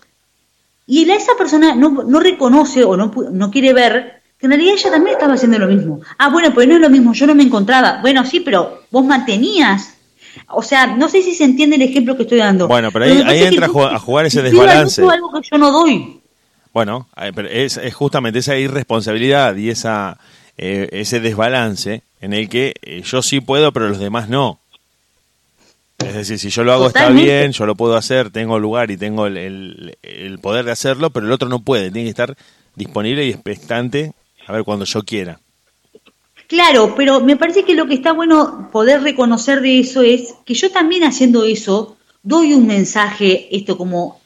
Y 0.86 1.10
esa 1.10 1.32
persona 1.38 1.74
no, 1.74 2.04
no 2.04 2.20
reconoce 2.20 2.84
o 2.84 2.94
no, 2.94 3.10
no 3.32 3.50
quiere 3.50 3.72
ver 3.72 4.22
que 4.38 4.46
en 4.46 4.52
realidad 4.52 4.74
ella 4.74 4.90
también 4.90 5.16
estaba 5.16 5.32
haciendo 5.32 5.58
lo 5.58 5.66
mismo. 5.66 6.00
Ah, 6.18 6.28
bueno, 6.28 6.52
pues 6.52 6.68
no 6.68 6.74
es 6.74 6.80
lo 6.80 6.90
mismo, 6.90 7.14
yo 7.14 7.26
no 7.26 7.34
me 7.34 7.42
encontraba. 7.42 8.00
Bueno, 8.02 8.26
sí, 8.26 8.40
pero 8.40 8.82
vos 8.90 9.02
mantenías. 9.02 9.94
O 10.48 10.62
sea, 10.62 10.88
no 10.88 11.08
sé 11.08 11.22
si 11.22 11.34
se 11.34 11.44
entiende 11.44 11.76
el 11.76 11.82
ejemplo 11.82 12.18
que 12.18 12.24
estoy 12.24 12.38
dando. 12.38 12.68
Bueno, 12.68 12.90
pero 12.92 13.06
ahí, 13.06 13.22
ahí 13.24 13.44
entra 13.44 13.64
a 13.64 13.98
jugar 13.98 14.26
ese 14.26 14.42
desbalance. 14.42 15.00
algo 15.02 15.32
que 15.32 15.48
yo 15.50 15.56
no 15.56 15.70
doy. 15.70 16.20
Bueno, 16.74 17.08
es, 17.50 17.78
es 17.78 17.94
justamente 17.94 18.40
esa 18.40 18.58
irresponsabilidad 18.58 19.56
y 19.56 19.70
esa 19.70 20.18
eh, 20.56 20.88
ese 20.92 21.18
desbalance 21.18 22.02
en 22.20 22.32
el 22.32 22.48
que 22.48 22.74
eh, 22.82 23.02
yo 23.04 23.22
sí 23.22 23.40
puedo, 23.40 23.72
pero 23.72 23.88
los 23.88 23.98
demás 23.98 24.28
no. 24.28 24.60
Es 25.98 26.14
decir, 26.14 26.38
si 26.38 26.50
yo 26.50 26.62
lo 26.64 26.72
hago 26.72 26.88
está 26.88 27.08
bien, 27.08 27.52
yo 27.52 27.66
lo 27.66 27.74
puedo 27.74 27.96
hacer, 27.96 28.30
tengo 28.30 28.58
lugar 28.58 28.90
y 28.90 28.96
tengo 28.96 29.26
el, 29.26 29.96
el, 30.02 30.38
poder 30.38 30.64
de 30.64 30.72
hacerlo, 30.72 31.10
pero 31.10 31.26
el 31.26 31.32
otro 31.32 31.48
no 31.48 31.60
puede, 31.60 31.90
tiene 31.90 32.06
que 32.06 32.10
estar 32.10 32.36
disponible 32.74 33.24
y 33.24 33.30
expectante 33.30 34.12
a 34.46 34.52
ver 34.52 34.64
cuando 34.64 34.84
yo 34.84 35.02
quiera. 35.02 35.40
Claro, 36.46 36.94
pero 36.96 37.20
me 37.20 37.36
parece 37.36 37.64
que 37.64 37.74
lo 37.74 37.86
que 37.86 37.94
está 37.94 38.12
bueno 38.12 38.68
poder 38.70 39.02
reconocer 39.02 39.60
de 39.60 39.80
eso 39.80 40.02
es 40.02 40.34
que 40.44 40.54
yo 40.54 40.70
también 40.70 41.04
haciendo 41.04 41.44
eso 41.44 41.96
doy 42.22 42.54
un 42.54 42.66
mensaje, 42.66 43.48
esto 43.56 43.76
como 43.76 44.20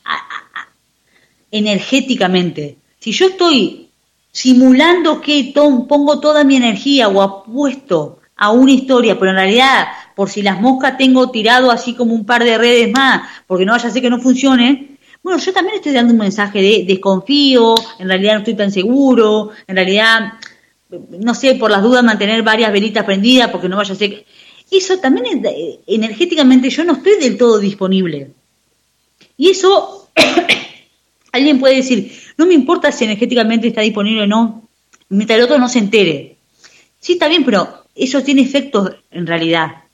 energéticamente. 1.50 2.76
Si 2.98 3.12
yo 3.12 3.28
estoy 3.28 3.88
simulando 4.32 5.20
que 5.20 5.52
pongo 5.54 6.20
toda 6.20 6.44
mi 6.44 6.56
energía 6.56 7.08
o 7.08 7.22
apuesto 7.22 8.20
a 8.36 8.50
una 8.52 8.72
historia, 8.72 9.18
pero 9.18 9.32
en 9.32 9.36
realidad, 9.36 9.88
por 10.14 10.30
si 10.30 10.42
las 10.42 10.60
moscas 10.60 10.96
tengo 10.96 11.30
tirado 11.30 11.70
así 11.70 11.94
como 11.94 12.14
un 12.14 12.24
par 12.24 12.44
de 12.44 12.56
redes 12.56 12.90
más, 12.92 13.28
porque 13.46 13.64
no 13.64 13.72
vaya 13.72 13.88
a 13.88 13.90
ser 13.90 14.00
que 14.00 14.10
no 14.10 14.20
funcione, 14.20 14.98
bueno, 15.22 15.40
yo 15.40 15.52
también 15.52 15.76
estoy 15.76 15.92
dando 15.92 16.12
un 16.12 16.20
mensaje 16.20 16.62
de 16.62 16.84
desconfío, 16.86 17.74
en 17.98 18.08
realidad 18.08 18.34
no 18.34 18.38
estoy 18.38 18.54
tan 18.54 18.70
seguro, 18.70 19.50
en 19.66 19.76
realidad, 19.76 20.34
no 20.90 21.34
sé, 21.34 21.56
por 21.56 21.70
las 21.70 21.82
dudas 21.82 22.04
mantener 22.04 22.42
varias 22.42 22.72
velitas 22.72 23.04
prendidas 23.04 23.50
porque 23.50 23.68
no 23.68 23.76
vaya 23.76 23.92
a 23.92 23.96
ser... 23.96 24.10
Que... 24.10 24.26
Eso 24.70 24.98
también 24.98 25.42
energéticamente 25.86 26.68
yo 26.70 26.84
no 26.84 26.92
estoy 26.92 27.16
del 27.18 27.38
todo 27.38 27.58
disponible. 27.58 28.30
Y 29.36 29.50
eso, 29.50 30.10
alguien 31.32 31.58
puede 31.58 31.76
decir, 31.76 32.12
no 32.36 32.46
me 32.46 32.54
importa 32.54 32.92
si 32.92 33.04
energéticamente 33.04 33.68
está 33.68 33.80
disponible 33.80 34.22
o 34.22 34.26
no, 34.26 34.68
mientras 35.08 35.38
el 35.38 35.44
otro 35.44 35.58
no 35.58 35.68
se 35.68 35.78
entere. 35.78 36.36
Sí, 37.00 37.12
está 37.12 37.28
bien, 37.28 37.44
pero 37.44 37.84
eso 37.94 38.22
tiene 38.22 38.42
efectos 38.42 38.90
en 39.10 39.26
realidad. 39.26 39.84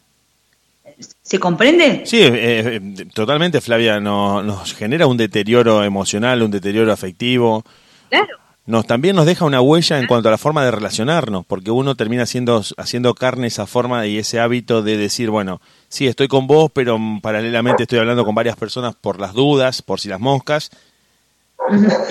¿Se 1.22 1.38
comprende? 1.38 2.02
Sí, 2.04 2.18
eh, 2.20 2.32
eh, 2.32 3.06
totalmente, 3.12 3.60
Flavia. 3.60 3.98
nos 3.98 4.74
genera 4.74 5.06
un 5.06 5.16
deterioro 5.16 5.82
emocional, 5.82 6.42
un 6.42 6.50
deterioro 6.50 6.92
afectivo. 6.92 7.64
Claro. 8.10 8.38
Nos, 8.66 8.86
también 8.86 9.14
nos 9.14 9.26
deja 9.26 9.44
una 9.44 9.60
huella 9.60 9.98
en 9.98 10.06
cuanto 10.06 10.28
a 10.28 10.30
la 10.30 10.38
forma 10.38 10.64
de 10.64 10.70
relacionarnos, 10.70 11.44
porque 11.44 11.70
uno 11.70 11.96
termina 11.96 12.22
haciendo, 12.22 12.62
haciendo 12.78 13.14
carne 13.14 13.48
esa 13.48 13.66
forma 13.66 14.06
y 14.06 14.16
ese 14.16 14.40
hábito 14.40 14.82
de 14.82 14.96
decir, 14.96 15.28
bueno, 15.28 15.60
sí, 15.88 16.06
estoy 16.06 16.28
con 16.28 16.46
vos, 16.46 16.70
pero 16.72 16.98
paralelamente 17.20 17.82
estoy 17.82 17.98
hablando 17.98 18.24
con 18.24 18.34
varias 18.34 18.56
personas 18.56 18.94
por 18.94 19.20
las 19.20 19.34
dudas, 19.34 19.82
por 19.82 20.00
si 20.00 20.08
las 20.08 20.20
moscas. 20.20 20.70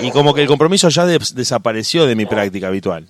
Y 0.02 0.12
como 0.12 0.34
que 0.34 0.42
el 0.42 0.48
compromiso 0.48 0.90
ya 0.90 1.06
desapareció 1.06 2.06
de 2.06 2.16
mi 2.16 2.26
práctica 2.26 2.68
habitual. 2.68 3.08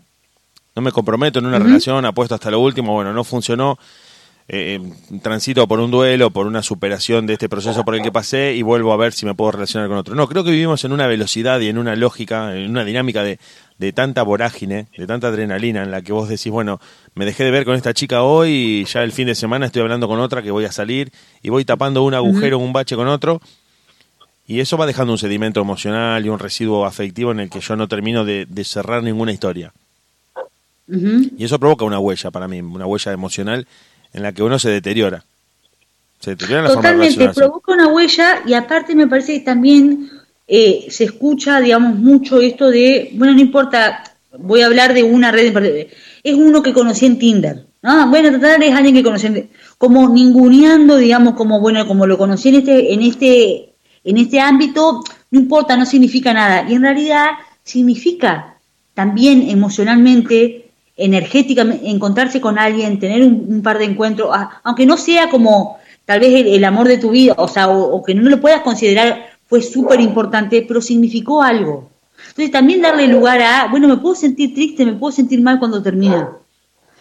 No 0.75 0.81
me 0.81 0.91
comprometo 0.91 1.39
en 1.39 1.45
una 1.45 1.59
relación, 1.59 2.03
apuesto 2.05 2.35
hasta 2.35 2.49
lo 2.49 2.59
último, 2.59 2.93
bueno, 2.93 3.13
no 3.13 3.23
funcionó, 3.23 3.77
eh, 4.47 4.79
transito 5.21 5.67
por 5.67 5.79
un 5.79 5.91
duelo, 5.91 6.31
por 6.31 6.47
una 6.47 6.63
superación 6.63 7.27
de 7.27 7.33
este 7.33 7.47
proceso 7.47 7.85
por 7.85 7.95
el 7.95 8.01
que 8.01 8.11
pasé 8.11 8.55
y 8.55 8.61
vuelvo 8.61 8.91
a 8.91 8.97
ver 8.97 9.13
si 9.13 9.25
me 9.25 9.35
puedo 9.35 9.51
relacionar 9.51 9.87
con 9.87 9.97
otro. 9.97 10.15
No, 10.15 10.27
creo 10.27 10.43
que 10.43 10.51
vivimos 10.51 10.83
en 10.83 10.91
una 10.91 11.07
velocidad 11.07 11.59
y 11.59 11.69
en 11.69 11.77
una 11.77 11.95
lógica, 11.95 12.57
en 12.57 12.71
una 12.71 12.83
dinámica 12.83 13.23
de, 13.23 13.39
de 13.77 13.93
tanta 13.93 14.23
vorágine, 14.23 14.87
de 14.97 15.07
tanta 15.07 15.27
adrenalina 15.27 15.83
en 15.83 15.91
la 15.91 16.01
que 16.01 16.11
vos 16.11 16.27
decís, 16.27 16.51
bueno, 16.51 16.79
me 17.15 17.25
dejé 17.25 17.43
de 17.43 17.51
ver 17.51 17.65
con 17.65 17.75
esta 17.75 17.93
chica 17.93 18.23
hoy 18.23 18.49
y 18.49 18.85
ya 18.85 19.03
el 19.03 19.11
fin 19.11 19.27
de 19.27 19.35
semana 19.35 19.67
estoy 19.67 19.81
hablando 19.81 20.07
con 20.07 20.19
otra 20.19 20.41
que 20.41 20.51
voy 20.51 20.65
a 20.65 20.71
salir 20.71 21.11
y 21.41 21.49
voy 21.49 21.65
tapando 21.65 22.03
un 22.03 22.13
agujero, 22.13 22.57
un 22.57 22.73
bache 22.73 22.95
con 22.95 23.07
otro. 23.07 23.41
Y 24.45 24.59
eso 24.59 24.77
va 24.77 24.85
dejando 24.85 25.13
un 25.13 25.17
sedimento 25.17 25.61
emocional 25.61 26.25
y 26.25 26.29
un 26.29 26.39
residuo 26.39 26.85
afectivo 26.85 27.31
en 27.31 27.39
el 27.39 27.49
que 27.49 27.61
yo 27.61 27.75
no 27.75 27.87
termino 27.87 28.25
de, 28.25 28.47
cerrar 28.65 29.01
ninguna 29.03 29.31
historia. 29.31 29.71
Y 30.87 31.43
eso 31.43 31.59
provoca 31.59 31.85
una 31.85 31.99
huella 31.99 32.29
para 32.29 32.47
mí, 32.47 32.61
una 32.61 32.85
huella 32.85 33.13
emocional 33.13 33.65
en 34.11 34.21
la 34.21 34.31
que 34.33 34.43
uno 34.43 34.59
se 34.59 34.69
deteriora. 34.69 35.23
Se 36.19 36.31
deteriora 36.31 36.63
la 36.63 36.69
Totalmente, 36.69 37.29
provoca 37.29 37.71
una 37.73 37.87
huella 37.87 38.41
y 38.45 38.53
aparte 38.53 38.95
me 38.95 39.07
parece 39.07 39.33
que 39.33 39.45
también 39.45 40.09
eh, 40.47 40.87
se 40.89 41.05
escucha, 41.05 41.59
digamos, 41.59 41.97
mucho 41.97 42.41
esto 42.41 42.69
de, 42.69 43.11
bueno, 43.13 43.33
no 43.33 43.39
importa, 43.39 44.03
voy 44.37 44.61
a 44.61 44.65
hablar 44.65 44.93
de 44.93 45.03
una 45.03 45.31
red 45.31 45.55
en 45.55 45.87
es 46.23 46.35
uno 46.35 46.63
que 46.63 46.73
conocí 46.73 47.05
en 47.05 47.19
Tinder. 47.19 47.65
¿no? 47.81 48.09
Bueno, 48.09 48.31
total 48.31 48.63
es 48.63 48.73
alguien 48.73 48.95
que 48.95 49.03
conocí 49.03 49.27
en 49.27 49.49
como 49.77 50.07
ninguneando, 50.09 50.95
digamos, 50.95 51.33
como 51.35 51.59
bueno, 51.59 51.85
como 51.85 52.07
lo 52.07 52.17
conocí 52.17 52.49
en 52.49 52.55
este, 52.55 52.93
en 52.93 53.01
este, 53.01 53.72
en 54.03 54.17
este 54.17 54.39
ámbito, 54.39 55.03
no 55.31 55.39
importa, 55.39 55.77
no 55.77 55.85
significa 55.85 56.33
nada. 56.33 56.65
Y 56.69 56.75
en 56.75 56.81
realidad 56.81 57.31
significa 57.63 58.57
también 58.93 59.49
emocionalmente 59.49 60.71
energéticamente, 60.95 61.89
encontrarse 61.89 62.39
con 62.39 62.59
alguien, 62.59 62.99
tener 62.99 63.23
un, 63.23 63.61
par 63.63 63.79
de 63.79 63.85
encuentros, 63.85 64.29
aunque 64.63 64.85
no 64.85 64.97
sea 64.97 65.29
como 65.29 65.77
tal 66.05 66.19
vez 66.19 66.45
el, 66.45 66.63
amor 66.65 66.87
de 66.87 66.97
tu 66.97 67.11
vida, 67.11 67.33
o 67.37 67.47
sea, 67.47 67.69
o, 67.69 68.03
que 68.03 68.13
no 68.13 68.29
lo 68.29 68.39
puedas 68.39 68.61
considerar, 68.61 69.25
fue 69.45 69.61
súper 69.61 69.99
importante, 70.01 70.63
pero 70.67 70.81
significó 70.81 71.41
algo. 71.41 71.89
Entonces 72.17 72.51
también 72.51 72.81
darle 72.81 73.07
lugar 73.07 73.41
a, 73.41 73.67
bueno, 73.69 73.87
me 73.87 73.97
puedo 73.97 74.15
sentir 74.15 74.53
triste, 74.53 74.85
me 74.85 74.93
puedo 74.93 75.11
sentir 75.11 75.41
mal 75.41 75.59
cuando 75.59 75.81
termina. 75.81 76.37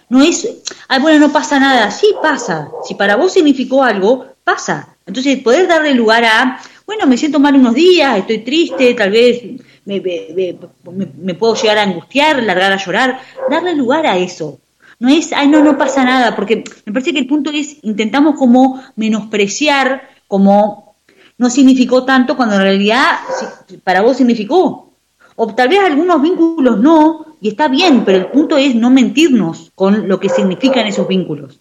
No 0.08 0.22
es, 0.22 0.62
ah, 0.88 0.98
bueno, 0.98 1.26
no 1.26 1.32
pasa 1.32 1.58
nada, 1.58 1.90
sí 1.90 2.06
pasa. 2.22 2.68
Si 2.84 2.94
para 2.94 3.16
vos 3.16 3.32
significó 3.32 3.82
algo, 3.82 4.26
pasa. 4.44 4.96
Entonces 5.06 5.42
poder 5.42 5.66
darle 5.66 5.94
lugar 5.94 6.24
a, 6.24 6.60
bueno, 6.86 7.06
me 7.06 7.16
siento 7.16 7.38
mal 7.38 7.54
unos 7.56 7.74
días, 7.74 8.18
estoy 8.18 8.38
triste, 8.38 8.94
tal 8.94 9.10
vez 9.10 9.42
me, 9.84 11.34
puedo 11.34 11.54
llegar 11.54 11.78
a 11.78 11.82
angustiar, 11.82 12.42
largar 12.42 12.72
a 12.72 12.76
llorar, 12.76 13.20
darle 13.50 13.74
lugar 13.74 14.06
a 14.06 14.18
eso. 14.18 14.58
No 14.98 15.08
es, 15.08 15.32
ay, 15.32 15.48
no, 15.48 15.62
no 15.62 15.76
pasa 15.76 16.04
nada, 16.04 16.36
porque 16.36 16.62
me 16.86 16.92
parece 16.92 17.12
que 17.12 17.18
el 17.18 17.26
punto 17.26 17.50
es, 17.50 17.78
intentamos 17.82 18.36
como 18.36 18.82
menospreciar, 18.94 20.08
como 20.28 20.96
no 21.38 21.50
significó 21.50 22.04
tanto 22.04 22.36
cuando 22.36 22.54
en 22.54 22.62
realidad 22.62 23.18
para 23.82 24.02
vos 24.02 24.16
significó. 24.16 24.92
O 25.34 25.46
tal 25.54 25.68
vez 25.68 25.80
algunos 25.80 26.22
vínculos 26.22 26.78
no, 26.78 27.36
y 27.40 27.48
está 27.48 27.68
bien, 27.68 28.04
pero 28.04 28.18
el 28.18 28.26
punto 28.26 28.56
es 28.56 28.74
no 28.74 28.90
mentirnos 28.90 29.72
con 29.74 30.06
lo 30.06 30.20
que 30.20 30.28
significan 30.28 30.86
esos 30.86 31.08
vínculos. 31.08 31.60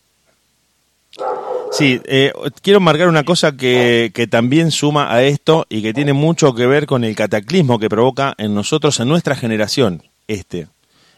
Sí, 1.71 2.01
eh, 2.03 2.33
quiero 2.61 2.81
marcar 2.81 3.07
una 3.07 3.23
cosa 3.23 3.55
que, 3.55 4.11
que, 4.13 4.27
también 4.27 4.71
suma 4.71 5.13
a 5.13 5.23
esto 5.23 5.65
y 5.69 5.81
que 5.81 5.93
tiene 5.93 6.11
mucho 6.11 6.53
que 6.53 6.67
ver 6.67 6.85
con 6.85 7.05
el 7.05 7.15
cataclismo 7.15 7.79
que 7.79 7.89
provoca 7.89 8.33
en 8.37 8.53
nosotros, 8.53 8.99
en 8.99 9.07
nuestra 9.07 9.35
generación, 9.35 10.03
este, 10.27 10.67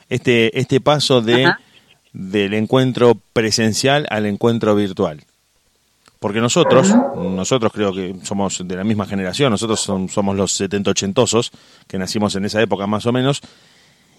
este, 0.10 0.60
este 0.60 0.80
paso 0.80 1.22
de, 1.22 1.52
del 2.14 2.54
encuentro 2.54 3.20
presencial 3.34 4.06
al 4.12 4.28
encuentro 4.28 4.76
virtual. 4.76 5.24
Porque 6.20 6.40
nosotros, 6.40 6.94
nosotros 7.18 7.74
creo 7.74 7.92
que 7.92 8.16
somos 8.24 8.66
de 8.66 8.76
la 8.76 8.84
misma 8.84 9.06
generación, 9.06 9.52
nosotros 9.52 9.82
somos 9.82 10.36
los 10.38 10.58
70-80osos, 10.62 11.52
que 11.88 11.98
nacimos 11.98 12.36
en 12.36 12.46
esa 12.46 12.62
época 12.62 12.88
más 12.88 13.06
o 13.08 13.12
menos, 13.12 13.42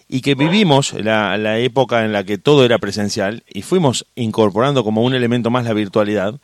y 0.09 0.21
que 0.21 0.35
vivimos 0.35 0.93
la, 0.93 1.37
la, 1.39 1.59
época 1.59 2.05
en 2.05 2.13
la 2.13 2.25
que 2.25 2.39
todo 2.39 2.65
era 2.65 2.79
presencial 2.79 3.43
y 3.53 3.63
fuimos 3.63 4.07
incorporando 4.15 4.85
como 4.85 5.03
un 5.03 5.15
elemento 5.15 5.51
más 5.51 5.65
la 5.65 5.73
virtualidad, 5.73 6.39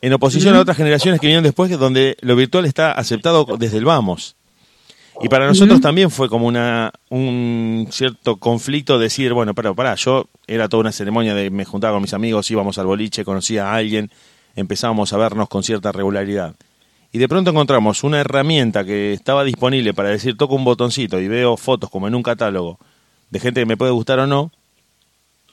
en 0.00 0.12
oposición 0.12 0.54
a 0.54 0.60
otras 0.60 0.76
generaciones 0.76 1.20
que 1.20 1.26
vinieron 1.26 1.44
después, 1.44 1.70
donde 1.78 2.16
lo 2.20 2.36
virtual 2.36 2.64
está 2.66 2.92
aceptado 2.92 3.46
desde 3.58 3.78
el 3.78 3.84
vamos. 3.84 4.36
Y 5.20 5.28
para 5.28 5.46
nosotros 5.46 5.80
también 5.80 6.10
fue 6.10 6.28
como 6.28 6.46
una, 6.46 6.92
un 7.08 7.88
cierto 7.90 8.36
conflicto 8.36 9.00
decir, 9.00 9.32
bueno, 9.32 9.52
pero 9.52 9.74
pará, 9.74 9.96
yo 9.96 10.28
era 10.46 10.68
toda 10.68 10.82
una 10.82 10.92
ceremonia 10.92 11.34
de 11.34 11.50
me 11.50 11.64
juntaba 11.64 11.94
con 11.94 12.02
mis 12.02 12.14
amigos, 12.14 12.50
íbamos 12.52 12.78
al 12.78 12.86
boliche, 12.86 13.24
conocía 13.24 13.68
a 13.68 13.74
alguien, 13.74 14.12
empezábamos 14.54 15.12
a 15.12 15.16
vernos 15.16 15.48
con 15.48 15.64
cierta 15.64 15.90
regularidad. 15.90 16.54
Y 17.12 17.18
de 17.18 17.28
pronto 17.28 17.50
encontramos 17.50 18.04
una 18.04 18.20
herramienta 18.20 18.84
que 18.84 19.12
estaba 19.12 19.44
disponible 19.44 19.94
para 19.94 20.10
decir 20.10 20.36
toco 20.36 20.54
un 20.54 20.64
botoncito 20.64 21.20
y 21.20 21.28
veo 21.28 21.56
fotos 21.56 21.90
como 21.90 22.06
en 22.08 22.14
un 22.14 22.22
catálogo 22.22 22.78
de 23.30 23.40
gente 23.40 23.60
que 23.60 23.66
me 23.66 23.76
puede 23.76 23.92
gustar 23.92 24.18
o 24.20 24.26
no, 24.26 24.50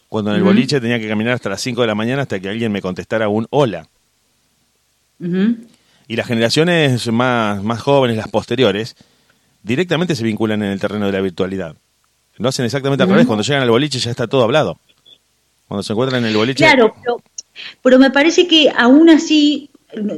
cuando 0.09 0.31
en 0.31 0.37
el 0.37 0.43
boliche 0.43 0.79
tenía 0.79 0.99
que 0.99 1.07
caminar 1.09 1.33
hasta 1.33 1.49
las 1.49 1.61
5 1.61 1.81
de 1.81 1.87
la 1.87 1.95
mañana 1.95 2.21
hasta 2.23 2.39
que 2.39 2.49
alguien 2.49 2.71
me 2.71 2.81
contestara 2.81 3.27
un 3.27 3.47
hola. 3.49 3.87
Y 6.07 6.15
las 6.15 6.27
generaciones 6.27 7.11
más, 7.11 7.63
más 7.63 7.81
jóvenes, 7.81 8.17
las 8.17 8.27
posteriores, 8.29 8.95
directamente 9.63 10.15
se 10.15 10.23
vinculan 10.23 10.61
en 10.61 10.71
el 10.71 10.79
terreno 10.79 11.07
de 11.07 11.11
la 11.11 11.21
virtualidad. 11.21 11.75
Lo 12.37 12.49
hacen 12.49 12.65
exactamente 12.65 13.03
al 13.03 13.07
Ujú. 13.07 13.13
revés. 13.15 13.27
Cuando 13.27 13.43
llegan 13.43 13.63
al 13.63 13.69
boliche 13.71 13.97
ya 13.99 14.11
está 14.11 14.27
todo 14.27 14.43
hablado. 14.43 14.77
Cuando 15.67 15.83
se 15.83 15.93
encuentran 15.93 16.23
en 16.23 16.29
el 16.29 16.37
boliche. 16.37 16.63
Claro, 16.63 16.93
pero, 17.01 17.17
pero 17.81 17.99
me 17.99 18.11
parece 18.11 18.47
que 18.47 18.69
aún 18.77 19.09
así, 19.09 19.69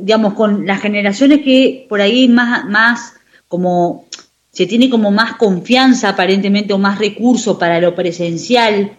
digamos, 0.02 0.34
con 0.34 0.66
las 0.66 0.82
generaciones 0.82 1.42
que 1.44 1.86
por 1.90 2.02
ahí 2.02 2.28
más, 2.28 2.66
más 2.66 3.14
como 3.48 4.06
se 4.52 4.66
tiene 4.66 4.90
como 4.90 5.12
más 5.12 5.36
confianza 5.36 6.10
aparentemente 6.10 6.74
o 6.74 6.78
más 6.78 6.98
recursos 6.98 7.58
para 7.58 7.80
lo 7.80 7.94
presencial, 7.94 8.98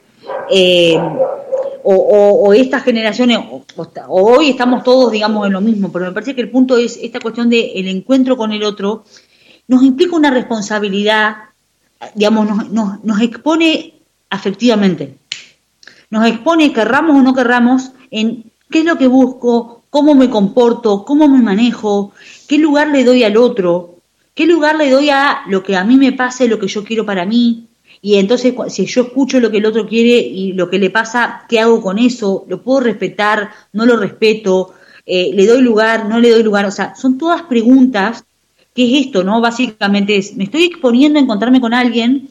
eh, 0.50 0.96
o, 1.82 2.52
estas 2.52 2.82
generaciones, 2.82 3.38
o 3.38 3.62
hoy 4.08 4.50
estamos 4.50 4.82
todos, 4.82 5.10
digamos, 5.10 5.46
en 5.46 5.54
lo 5.54 5.60
mismo, 5.60 5.90
pero 5.90 6.06
me 6.06 6.12
parece 6.12 6.34
que 6.34 6.42
el 6.42 6.50
punto 6.50 6.76
es 6.76 6.98
esta 7.02 7.18
cuestión 7.18 7.48
del 7.48 7.70
el 7.74 7.88
encuentro 7.88 8.36
con 8.36 8.52
el 8.52 8.62
otro, 8.62 9.04
nos 9.66 9.82
implica 9.82 10.14
una 10.14 10.30
responsabilidad, 10.30 11.36
digamos, 12.14 12.46
nos, 12.46 12.70
nos, 12.70 13.04
nos 13.04 13.20
expone 13.20 13.94
afectivamente. 14.30 15.16
Nos 16.10 16.26
expone, 16.26 16.72
querramos 16.72 17.16
o 17.16 17.22
no 17.22 17.34
querramos, 17.34 17.92
en 18.10 18.50
qué 18.70 18.80
es 18.80 18.84
lo 18.84 18.96
que 18.96 19.08
busco, 19.08 19.77
cómo 19.90 20.14
me 20.14 20.30
comporto, 20.30 21.04
cómo 21.04 21.28
me 21.28 21.42
manejo, 21.42 22.12
qué 22.46 22.58
lugar 22.58 22.88
le 22.88 23.04
doy 23.04 23.24
al 23.24 23.36
otro, 23.36 23.96
qué 24.34 24.46
lugar 24.46 24.76
le 24.76 24.90
doy 24.90 25.10
a 25.10 25.42
lo 25.48 25.62
que 25.62 25.76
a 25.76 25.84
mí 25.84 25.96
me 25.96 26.12
pase, 26.12 26.48
lo 26.48 26.58
que 26.58 26.68
yo 26.68 26.84
quiero 26.84 27.04
para 27.04 27.24
mí. 27.24 27.66
Y 28.00 28.16
entonces, 28.16 28.54
si 28.68 28.86
yo 28.86 29.02
escucho 29.02 29.40
lo 29.40 29.50
que 29.50 29.58
el 29.58 29.66
otro 29.66 29.86
quiere 29.86 30.18
y 30.18 30.52
lo 30.52 30.70
que 30.70 30.78
le 30.78 30.90
pasa, 30.90 31.44
¿qué 31.48 31.58
hago 31.58 31.82
con 31.82 31.98
eso? 31.98 32.44
¿Lo 32.48 32.62
puedo 32.62 32.80
respetar? 32.80 33.50
¿No 33.72 33.86
lo 33.86 33.96
respeto? 33.96 34.74
Eh, 35.04 35.30
¿Le 35.34 35.46
doy 35.46 35.62
lugar? 35.62 36.06
¿No 36.08 36.20
le 36.20 36.30
doy 36.30 36.42
lugar? 36.42 36.66
O 36.66 36.70
sea, 36.70 36.94
son 36.94 37.18
todas 37.18 37.42
preguntas 37.42 38.24
¿Qué 38.78 38.84
es 38.84 39.06
esto, 39.06 39.24
no? 39.24 39.40
Básicamente 39.40 40.16
es, 40.16 40.36
me 40.36 40.44
estoy 40.44 40.62
exponiendo 40.62 41.18
a 41.18 41.22
encontrarme 41.22 41.60
con 41.60 41.74
alguien 41.74 42.28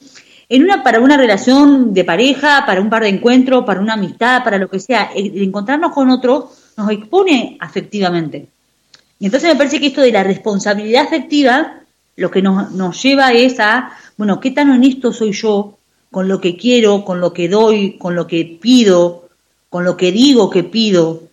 en 0.48 0.64
una 0.64 0.82
para 0.82 1.02
una 1.02 1.18
relación 1.18 1.94
de 1.94 2.06
pareja, 2.06 2.64
para 2.66 2.80
un 2.80 2.90
par 2.90 3.04
de 3.04 3.10
encuentros, 3.10 3.66
para 3.66 3.82
una 3.82 3.96
amistad, 3.96 4.46
para 4.46 4.58
lo 4.58 4.70
que 4.70 4.80
sea. 4.80 5.10
El 5.14 5.44
encontrarnos 5.44 5.92
con 5.92 6.10
otro 6.10 6.50
nos 6.78 6.92
expone 6.92 7.58
afectivamente. 7.60 8.48
Y 9.20 9.26
entonces 9.26 9.50
me 9.50 9.56
parece 9.56 9.80
que 9.80 9.88
esto 9.88 10.02
de 10.02 10.12
la 10.12 10.24
responsabilidad 10.24 11.06
afectiva 11.06 11.82
lo 12.16 12.32
que 12.32 12.42
nos, 12.42 12.72
nos 12.72 13.02
lleva 13.02 13.32
es 13.34 13.60
a, 13.60 13.92
bueno, 14.18 14.40
¿qué 14.40 14.52
tan 14.52 14.70
honesto 14.70 15.12
soy 15.12 15.34
yo 15.34 15.78
con 16.12 16.28
lo 16.28 16.40
que 16.40 16.56
quiero, 16.56 17.04
con 17.04 17.20
lo 17.20 17.34
que 17.34 17.50
doy, 17.50 17.98
con 17.98 18.16
lo 18.16 18.26
que 18.28 18.58
pido, 18.60 19.30
con 19.70 19.84
lo 19.84 19.98
que 19.98 20.12
digo 20.12 20.50
que 20.50 20.64
pido? 20.64 21.24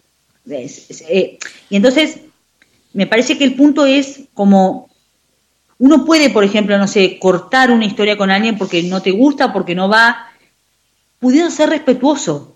Eh, 0.46 1.38
y 1.70 1.76
entonces 1.76 2.20
me 2.92 3.06
parece 3.06 3.38
que 3.38 3.44
el 3.44 3.54
punto 3.54 3.86
es 3.86 4.24
como 4.34 4.90
uno 5.78 6.04
puede, 6.04 6.30
por 6.30 6.44
ejemplo, 6.44 6.78
no 6.78 6.86
sé, 6.86 7.18
cortar 7.18 7.70
una 7.70 7.86
historia 7.86 8.16
con 8.16 8.30
alguien 8.30 8.56
porque 8.56 8.82
no 8.82 9.02
te 9.02 9.10
gusta, 9.10 9.52
porque 9.52 9.74
no 9.74 9.88
va, 9.88 10.28
pudiendo 11.18 11.50
ser 11.50 11.70
respetuoso, 11.70 12.53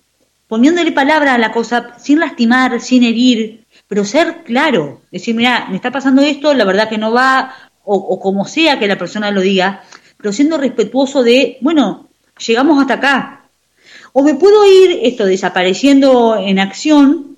poniéndole 0.49 0.93
palabra 0.93 1.35
a 1.35 1.39
la 1.39 1.53
cosa 1.53 1.95
sin 1.99 2.21
lastimar, 2.21 2.81
sin 2.81 3.05
herir, 3.05 3.65
pero 3.87 4.05
ser 4.05 4.43
claro, 4.45 5.03
decir, 5.11 5.35
mira, 5.35 5.67
me 5.71 5.77
está 5.77 5.91
pasando 5.91 6.23
esto, 6.23 6.55
la 6.55 6.65
verdad 6.65 6.89
que 6.89 6.99
no 6.99 7.13
va, 7.13 7.55
o, 7.85 7.95
o 7.95 8.21
como 8.21 8.47
sea 8.47 8.79
que 8.79 8.89
la 8.89 8.99
persona 8.99 9.31
lo 9.31 9.43
diga, 9.43 9.83
pero 10.17 10.33
siendo 10.33 10.59
respetuoso 10.59 11.23
de, 11.23 11.59
bueno, 11.61 12.09
llegamos 12.39 12.81
hasta 12.81 12.95
acá. 12.95 13.35
O 14.13 14.23
me 14.23 14.35
puedo 14.35 14.65
ir 14.65 15.01
esto 15.03 15.27
desapareciendo 15.27 16.37
en 16.37 16.59
acción 16.59 17.37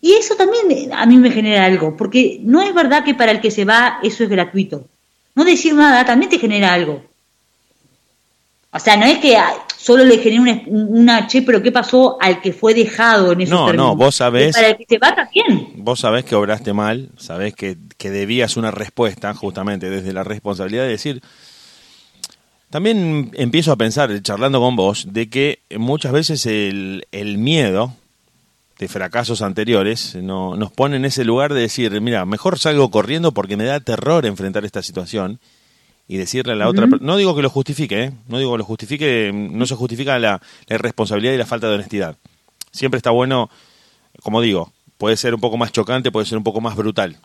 y 0.00 0.14
eso 0.14 0.34
también 0.34 0.92
a 0.92 1.04
mí 1.06 1.18
me 1.18 1.30
genera 1.30 1.66
algo, 1.66 1.96
porque 1.96 2.40
no 2.42 2.62
es 2.62 2.72
verdad 2.74 3.04
que 3.04 3.14
para 3.14 3.32
el 3.32 3.40
que 3.40 3.50
se 3.50 3.64
va 3.64 3.98
eso 4.02 4.24
es 4.24 4.30
gratuito. 4.30 4.86
No 5.34 5.44
decir 5.44 5.74
nada 5.74 6.04
también 6.04 6.30
te 6.30 6.38
genera 6.38 6.72
algo. 6.72 7.02
O 8.72 8.78
sea, 8.78 8.96
no 8.96 9.04
es 9.04 9.18
que 9.18 9.36
ah, 9.36 9.52
solo 9.82 10.04
le 10.04 10.18
genere 10.18 10.40
una, 10.40 10.62
una 10.66 11.26
che, 11.26 11.42
pero 11.42 11.62
¿qué 11.62 11.72
pasó 11.72 12.18
al 12.20 12.40
que 12.42 12.52
fue 12.52 12.74
dejado 12.74 13.32
en 13.32 13.40
esos 13.40 13.50
No, 13.52 13.60
no, 13.60 13.66
términos? 13.66 13.96
vos 13.96 14.20
sabés- 14.20 14.52
Para 14.54 14.68
el 14.68 14.76
que 14.76 14.84
se 14.88 14.98
va 14.98 15.14
también. 15.14 15.72
Vos 15.76 16.00
sabés 16.00 16.24
que 16.24 16.34
obraste 16.34 16.72
mal, 16.72 17.08
sabés 17.16 17.54
que, 17.54 17.76
que 17.96 18.10
debías 18.10 18.56
una 18.56 18.70
respuesta, 18.70 19.32
justamente 19.34 19.88
desde 19.88 20.12
la 20.12 20.22
responsabilidad 20.24 20.82
de 20.84 20.88
decir. 20.90 21.22
También 22.70 23.32
empiezo 23.34 23.72
a 23.72 23.76
pensar, 23.76 24.10
charlando 24.22 24.60
con 24.60 24.76
vos, 24.76 25.06
de 25.12 25.28
que 25.28 25.60
muchas 25.76 26.12
veces 26.12 26.46
el, 26.46 27.06
el 27.10 27.36
miedo 27.38 27.92
de 28.78 28.86
fracasos 28.88 29.42
anteriores 29.42 30.14
no, 30.14 30.56
nos 30.56 30.70
pone 30.70 30.96
en 30.96 31.04
ese 31.04 31.24
lugar 31.24 31.52
de 31.52 31.62
decir, 31.62 32.00
mira, 32.00 32.24
mejor 32.26 32.58
salgo 32.58 32.90
corriendo 32.90 33.32
porque 33.32 33.56
me 33.56 33.64
da 33.64 33.80
terror 33.80 34.24
enfrentar 34.24 34.64
esta 34.64 34.82
situación 34.82 35.40
y 36.12 36.16
decirle 36.16 36.54
a 36.54 36.56
la 36.56 36.68
otra, 36.68 36.88
per- 36.88 37.00
no 37.00 37.16
digo 37.16 37.36
que 37.36 37.42
lo 37.42 37.50
justifique, 37.50 38.02
¿eh? 38.04 38.12
no 38.26 38.38
digo 38.38 38.50
que 38.52 38.58
lo 38.58 38.64
justifique, 38.64 39.30
no 39.32 39.64
se 39.64 39.76
justifica 39.76 40.18
la, 40.18 40.42
la 40.66 40.74
irresponsabilidad 40.74 41.34
y 41.34 41.36
la 41.38 41.46
falta 41.46 41.68
de 41.68 41.74
honestidad. 41.76 42.16
Siempre 42.72 42.98
está 42.98 43.10
bueno, 43.10 43.48
como 44.22 44.40
digo, 44.40 44.72
puede 44.98 45.16
ser 45.16 45.34
un 45.36 45.40
poco 45.40 45.56
más 45.56 45.70
chocante, 45.70 46.10
puede 46.10 46.26
ser 46.26 46.36
un 46.36 46.44
poco 46.44 46.60
más 46.60 46.74
brutal 46.74 47.16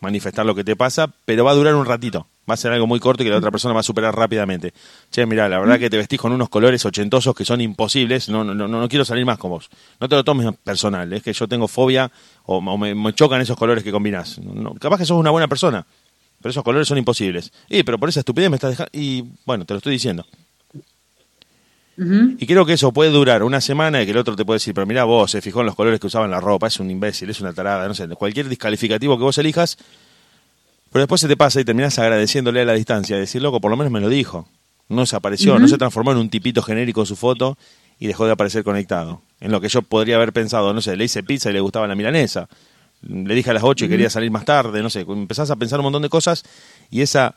manifestar 0.00 0.44
lo 0.44 0.54
que 0.54 0.64
te 0.64 0.76
pasa, 0.76 1.10
pero 1.24 1.44
va 1.46 1.52
a 1.52 1.54
durar 1.54 1.74
un 1.74 1.86
ratito. 1.86 2.26
Va 2.50 2.52
a 2.52 2.56
ser 2.58 2.72
algo 2.72 2.86
muy 2.86 3.00
corto 3.00 3.22
y 3.22 3.26
que 3.26 3.30
la 3.30 3.38
otra 3.38 3.50
persona 3.50 3.72
va 3.72 3.80
a 3.80 3.82
superar 3.82 4.14
rápidamente. 4.14 4.74
Che, 5.10 5.24
mira, 5.24 5.48
la 5.48 5.58
verdad 5.58 5.78
que 5.78 5.88
te 5.88 5.96
vestís 5.96 6.20
con 6.20 6.30
unos 6.30 6.50
colores 6.50 6.84
ochentosos 6.84 7.34
que 7.34 7.46
son 7.46 7.62
imposibles. 7.62 8.28
No, 8.28 8.44
no, 8.44 8.54
no, 8.54 8.68
no 8.68 8.86
quiero 8.86 9.06
salir 9.06 9.24
más 9.24 9.38
con 9.38 9.52
vos. 9.52 9.70
No 10.00 10.06
te 10.06 10.14
lo 10.14 10.22
tomes 10.22 10.54
personal. 10.62 11.10
Es 11.14 11.22
que 11.22 11.32
yo 11.32 11.48
tengo 11.48 11.68
fobia 11.68 12.12
o, 12.44 12.58
o 12.58 12.76
me, 12.76 12.94
me 12.94 13.14
chocan 13.14 13.40
esos 13.40 13.56
colores 13.56 13.82
que 13.82 13.90
combinás. 13.90 14.38
No, 14.40 14.74
capaz 14.74 14.98
que 14.98 15.06
sos 15.06 15.16
una 15.18 15.30
buena 15.30 15.48
persona, 15.48 15.86
pero 16.44 16.50
esos 16.50 16.62
colores 16.62 16.86
son 16.86 16.98
imposibles. 16.98 17.50
Y, 17.70 17.84
pero 17.84 17.98
por 17.98 18.10
esa 18.10 18.20
estupidez 18.20 18.50
me 18.50 18.56
estás 18.56 18.72
dejando. 18.72 18.90
Y 18.92 19.24
bueno, 19.46 19.64
te 19.64 19.72
lo 19.72 19.78
estoy 19.78 19.94
diciendo. 19.94 20.26
Y 21.96 22.46
creo 22.46 22.66
que 22.66 22.74
eso 22.74 22.92
puede 22.92 23.10
durar 23.10 23.42
una 23.42 23.62
semana 23.62 24.02
y 24.02 24.04
que 24.04 24.10
el 24.10 24.18
otro 24.18 24.36
te 24.36 24.44
puede 24.44 24.56
decir, 24.56 24.74
pero 24.74 24.86
mira 24.86 25.04
vos, 25.04 25.30
se 25.30 25.40
fijó 25.40 25.60
en 25.60 25.66
los 25.66 25.74
colores 25.74 26.00
que 26.00 26.06
usaban 26.06 26.30
la 26.30 26.40
ropa, 26.40 26.66
es 26.66 26.78
un 26.80 26.90
imbécil, 26.90 27.30
es 27.30 27.40
una 27.40 27.54
tarada, 27.54 27.88
no 27.88 27.94
sé, 27.94 28.06
cualquier 28.08 28.50
descalificativo 28.50 29.16
que 29.16 29.22
vos 29.22 29.38
elijas, 29.38 29.78
pero 30.92 31.04
después 31.04 31.22
se 31.22 31.28
te 31.28 31.36
pasa 31.38 31.62
y 31.62 31.64
terminás 31.64 31.98
agradeciéndole 31.98 32.60
a 32.60 32.66
la 32.66 32.74
distancia, 32.74 33.16
decir, 33.16 33.40
loco, 33.40 33.58
por 33.58 33.70
lo 33.70 33.78
menos 33.78 33.90
me 33.90 34.00
lo 34.00 34.10
dijo. 34.10 34.46
No 34.90 35.00
desapareció, 35.00 35.58
no 35.58 35.66
se 35.66 35.78
transformó 35.78 36.12
en 36.12 36.18
un 36.18 36.28
tipito 36.28 36.60
genérico 36.60 37.00
en 37.00 37.06
su 37.06 37.16
foto 37.16 37.56
y 37.98 38.06
dejó 38.06 38.26
de 38.26 38.32
aparecer 38.32 38.64
conectado. 38.64 39.22
En 39.40 39.50
lo 39.50 39.62
que 39.62 39.70
yo 39.70 39.80
podría 39.80 40.16
haber 40.16 40.34
pensado, 40.34 40.74
no 40.74 40.82
sé, 40.82 40.94
le 40.94 41.04
hice 41.04 41.22
pizza 41.22 41.48
y 41.48 41.54
le 41.54 41.60
gustaba 41.60 41.86
la 41.86 41.94
milanesa. 41.94 42.50
Le 43.08 43.34
dije 43.34 43.50
a 43.50 43.54
las 43.54 43.62
8 43.62 43.84
y 43.84 43.88
quería 43.88 44.08
salir 44.10 44.30
más 44.30 44.44
tarde, 44.44 44.82
no 44.82 44.88
sé, 44.90 45.00
empezás 45.00 45.50
a 45.50 45.56
pensar 45.56 45.78
un 45.80 45.84
montón 45.84 46.02
de 46.02 46.08
cosas 46.08 46.42
y 46.90 47.00
esa 47.02 47.34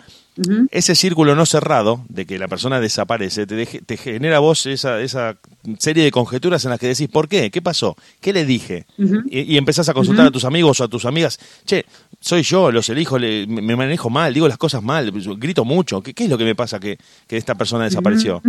ese 0.69 0.93
círculo 0.93 1.33
no 1.35 1.47
cerrado 1.47 2.05
de 2.09 2.27
que 2.27 2.37
la 2.37 2.47
persona 2.47 2.79
desaparece 2.79 3.47
te, 3.47 3.55
deje- 3.55 3.81
te 3.83 3.97
genera 3.97 4.37
vos 4.37 4.67
esa, 4.67 5.01
esa 5.01 5.35
serie 5.79 6.03
de 6.03 6.11
conjeturas 6.11 6.63
en 6.63 6.69
las 6.69 6.79
que 6.79 6.87
decís, 6.87 7.07
¿por 7.09 7.27
qué? 7.27 7.49
¿Qué 7.49 7.59
pasó? 7.61 7.97
¿Qué 8.21 8.33
le 8.33 8.45
dije? 8.45 8.85
Y, 9.31 9.41
y 9.53 9.57
empezás 9.57 9.89
a 9.89 9.95
consultar 9.95 10.27
a 10.27 10.31
tus 10.31 10.45
amigos 10.45 10.79
o 10.79 10.83
a 10.83 10.87
tus 10.87 11.05
amigas, 11.05 11.39
che, 11.65 11.85
soy 12.21 12.43
yo, 12.43 12.71
los 12.71 12.87
elijo, 12.89 13.17
le- 13.17 13.47
me 13.47 13.61
me 13.63 13.75
manejo 13.75 14.11
mal, 14.11 14.31
digo 14.33 14.47
las 14.47 14.59
cosas 14.59 14.83
mal, 14.83 15.11
grito 15.37 15.65
mucho, 15.65 16.01
¿qué, 16.03 16.13
qué 16.13 16.25
es 16.25 16.29
lo 16.29 16.37
que 16.37 16.45
me 16.45 16.53
pasa 16.55 16.79
que, 16.79 16.99
que 17.27 17.35
esta 17.37 17.55
persona 17.55 17.85
desapareció? 17.85 18.41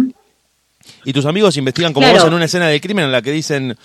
Y 1.05 1.13
tus 1.13 1.25
amigos 1.27 1.57
investigan 1.57 1.93
como 1.95 2.05
Claro. 2.07 2.19
vos 2.21 2.29
en 2.29 2.35
una 2.35 2.45
escena 2.45 2.69
de 2.69 2.81
crimen 2.81 3.07
en 3.07 3.13
la 3.13 3.23
que 3.23 3.33
dicen, 3.33 3.77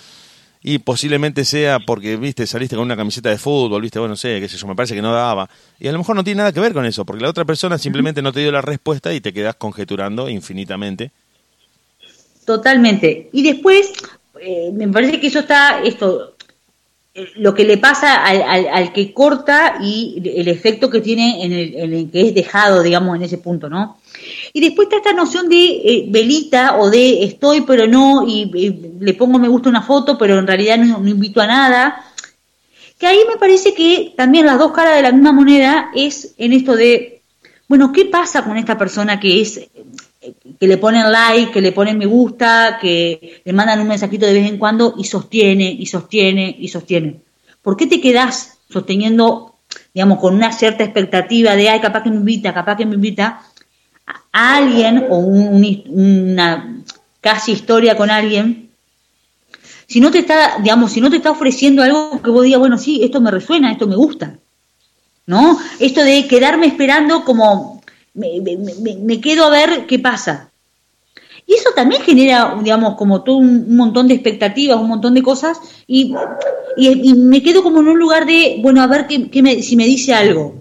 y 0.66 0.78
posiblemente 0.78 1.44
sea 1.44 1.78
porque, 1.78 2.16
viste, 2.16 2.46
saliste 2.46 2.74
con 2.74 2.86
una 2.86 2.96
camiseta 2.96 3.28
de 3.28 3.36
fútbol, 3.38 3.82
viste, 3.82 3.98
bueno, 3.98 4.14
no 4.14 4.16
sé, 4.16 4.40
qué 4.40 4.48
sé 4.48 4.56
yo, 4.56 4.66
me 4.66 4.74
parece 4.74 4.94
que 4.94 5.02
no 5.02 5.12
daba. 5.12 5.48
Y 5.78 5.86
a 5.88 5.92
lo 5.92 5.98
mejor 5.98 6.16
no 6.16 6.24
tiene 6.24 6.38
nada 6.38 6.52
que 6.52 6.58
ver 6.60 6.72
con 6.72 6.86
eso, 6.86 7.04
porque 7.04 7.22
la 7.22 7.28
otra 7.30 7.44
persona 7.44 7.76
simplemente 7.78 8.22
no 8.22 8.32
te 8.32 8.40
dio 8.40 8.50
la 8.50 8.62
respuesta 8.62 9.12
y 9.12 9.20
te 9.20 9.32
quedás 9.34 9.54
conjeturando 9.56 10.28
infinitamente. 10.28 11.10
Totalmente. 12.44 13.28
Y 13.32 13.42
después, 13.42 13.92
eh, 14.40 14.70
me 14.72 14.88
parece 14.88 15.20
que 15.20 15.28
eso 15.28 15.40
está, 15.40 15.82
esto, 15.82 16.34
eh, 17.14 17.28
lo 17.36 17.54
que 17.54 17.64
le 17.64 17.78
pasa 17.78 18.24
al, 18.24 18.42
al- 18.42 18.68
al 18.68 18.92
que 18.92 19.12
corta 19.14 19.76
y 19.82 20.22
el 20.36 20.48
efecto 20.48 20.90
que 20.90 21.00
tiene 21.00 21.44
en 21.44 21.52
el, 21.52 21.74
en 21.74 21.94
el 21.94 22.10
que 22.10 22.28
es 22.28 22.34
dejado, 22.34 22.82
digamos, 22.82 23.16
en 23.16 23.22
ese 23.22 23.38
punto, 23.38 23.68
¿no? 23.68 23.98
Y 24.56 24.60
después 24.60 24.86
está 24.86 24.98
esta 24.98 25.12
noción 25.12 25.48
de 25.48 25.56
eh, 25.56 26.06
velita 26.08 26.78
o 26.78 26.88
de 26.88 27.24
estoy 27.24 27.62
pero 27.62 27.88
no, 27.88 28.24
y, 28.24 28.46
le 29.00 29.14
pongo 29.14 29.36
me 29.36 29.48
gusta 29.48 29.68
una 29.68 29.82
foto, 29.82 30.16
pero 30.16 30.38
en 30.38 30.46
realidad 30.46 30.78
no, 30.78 31.00
no 31.00 31.08
invito 31.08 31.40
a 31.40 31.48
nada. 31.48 32.04
Que 32.96 33.08
ahí 33.08 33.18
me 33.28 33.36
parece 33.36 33.74
que 33.74 34.14
también 34.16 34.46
las 34.46 34.60
dos 34.60 34.70
caras 34.70 34.94
de 34.94 35.02
la 35.02 35.10
misma 35.10 35.32
moneda 35.32 35.90
es 35.92 36.34
en 36.38 36.52
esto 36.52 36.76
de, 36.76 37.20
bueno, 37.66 37.90
¿qué 37.90 38.04
pasa 38.04 38.44
con 38.44 38.56
esta 38.56 38.78
persona 38.78 39.18
que 39.18 39.40
es 39.40 39.60
que 40.60 40.68
le 40.68 40.78
ponen 40.78 41.10
like, 41.10 41.50
que 41.50 41.60
le 41.60 41.72
ponen 41.72 41.98
me 41.98 42.06
gusta, 42.06 42.78
que 42.80 43.42
le 43.44 43.52
mandan 43.52 43.80
un 43.80 43.88
mensajito 43.88 44.24
de 44.24 44.34
vez 44.34 44.48
en 44.48 44.58
cuando 44.58 44.94
y 44.96 45.02
sostiene, 45.02 45.68
y 45.68 45.86
sostiene, 45.86 46.54
y 46.60 46.68
sostiene. 46.68 47.16
¿Por 47.60 47.76
qué 47.76 47.88
te 47.88 48.00
quedás 48.00 48.58
sosteniendo 48.70 49.54
digamos, 49.92 50.18
con 50.18 50.34
una 50.34 50.52
cierta 50.52 50.84
expectativa 50.84 51.56
de, 51.56 51.68
ay, 51.68 51.80
capaz 51.80 52.02
que 52.02 52.10
me 52.10 52.16
invita, 52.16 52.52
capaz 52.52 52.76
que 52.76 52.86
me 52.86 52.94
invita, 52.94 53.42
a 54.06 54.56
alguien 54.56 55.06
o 55.10 55.18
una 55.18 56.82
casi 57.20 57.52
historia 57.52 57.96
con 57.96 58.10
alguien, 58.10 58.70
si 59.86 60.00
no 60.00 60.10
te 60.10 60.18
está, 60.18 60.58
digamos, 60.58 60.92
si 60.92 61.00
no 61.00 61.10
te 61.10 61.16
está 61.16 61.30
ofreciendo 61.30 61.82
algo 61.82 62.20
que 62.22 62.30
vos 62.30 62.44
digas, 62.44 62.60
bueno, 62.60 62.78
sí, 62.78 63.02
esto 63.02 63.20
me 63.20 63.30
resuena, 63.30 63.72
esto 63.72 63.86
me 63.86 63.96
gusta, 63.96 64.38
¿no? 65.26 65.58
Esto 65.78 66.02
de 66.02 66.26
quedarme 66.26 66.66
esperando 66.66 67.24
como, 67.24 67.82
me, 68.14 68.40
me 68.40 69.20
quedo 69.20 69.44
a 69.44 69.50
ver 69.50 69.86
qué 69.86 69.98
pasa. 69.98 70.50
Y 71.46 71.54
eso 71.54 71.70
también 71.74 72.02
genera, 72.02 72.56
digamos, 72.62 72.94
como 72.94 73.22
todo 73.22 73.36
un, 73.36 73.76
montón 73.76 74.08
de 74.08 74.14
expectativas, 74.14 74.80
un 74.80 74.88
montón 74.88 75.14
de 75.14 75.22
cosas, 75.22 75.58
y, 75.86 76.14
y, 76.76 77.14
me 77.14 77.42
quedo 77.42 77.62
como 77.62 77.80
en 77.80 77.88
un 77.88 77.98
lugar 77.98 78.24
de, 78.24 78.58
bueno, 78.62 78.80
a 78.82 78.86
ver 78.86 79.06
qué, 79.06 79.42
me, 79.42 79.62
si 79.62 79.76
me 79.76 79.84
dice 79.84 80.14
algo. 80.14 80.54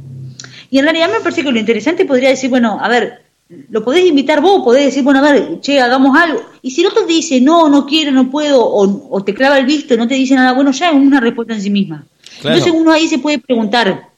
Y 0.69 0.79
en 0.79 0.85
realidad 0.85 1.09
me 1.09 1.21
parece 1.21 1.43
que 1.43 1.51
lo 1.51 1.59
interesante 1.59 2.05
podría 2.05 2.29
decir, 2.29 2.49
bueno, 2.49 2.79
a 2.81 2.89
ver, 2.89 3.22
lo 3.69 3.83
podés 3.83 4.05
invitar 4.05 4.41
vos, 4.41 4.63
podés 4.63 4.85
decir, 4.85 5.03
bueno, 5.03 5.19
a 5.19 5.31
ver, 5.31 5.59
che, 5.61 5.79
hagamos 5.79 6.17
algo. 6.17 6.41
Y 6.61 6.71
si 6.71 6.81
el 6.81 6.87
otro 6.87 7.05
te 7.05 7.13
dice, 7.13 7.41
no, 7.41 7.69
no 7.69 7.85
quiero, 7.85 8.11
no 8.11 8.29
puedo, 8.29 8.63
o, 8.63 9.23
te 9.23 9.33
clava 9.33 9.57
el 9.57 9.65
visto, 9.65 9.97
no 9.97 10.07
te 10.07 10.15
dice 10.15 10.35
nada, 10.35 10.53
bueno, 10.53 10.71
ya 10.71 10.89
es 10.89 10.95
una 10.95 11.19
respuesta 11.19 11.53
en 11.53 11.61
sí 11.61 11.69
misma. 11.69 12.05
Entonces 12.37 12.73
uno 12.73 12.91
ahí 12.91 13.07
se 13.07 13.19
puede 13.19 13.39
preguntar, 13.39 14.09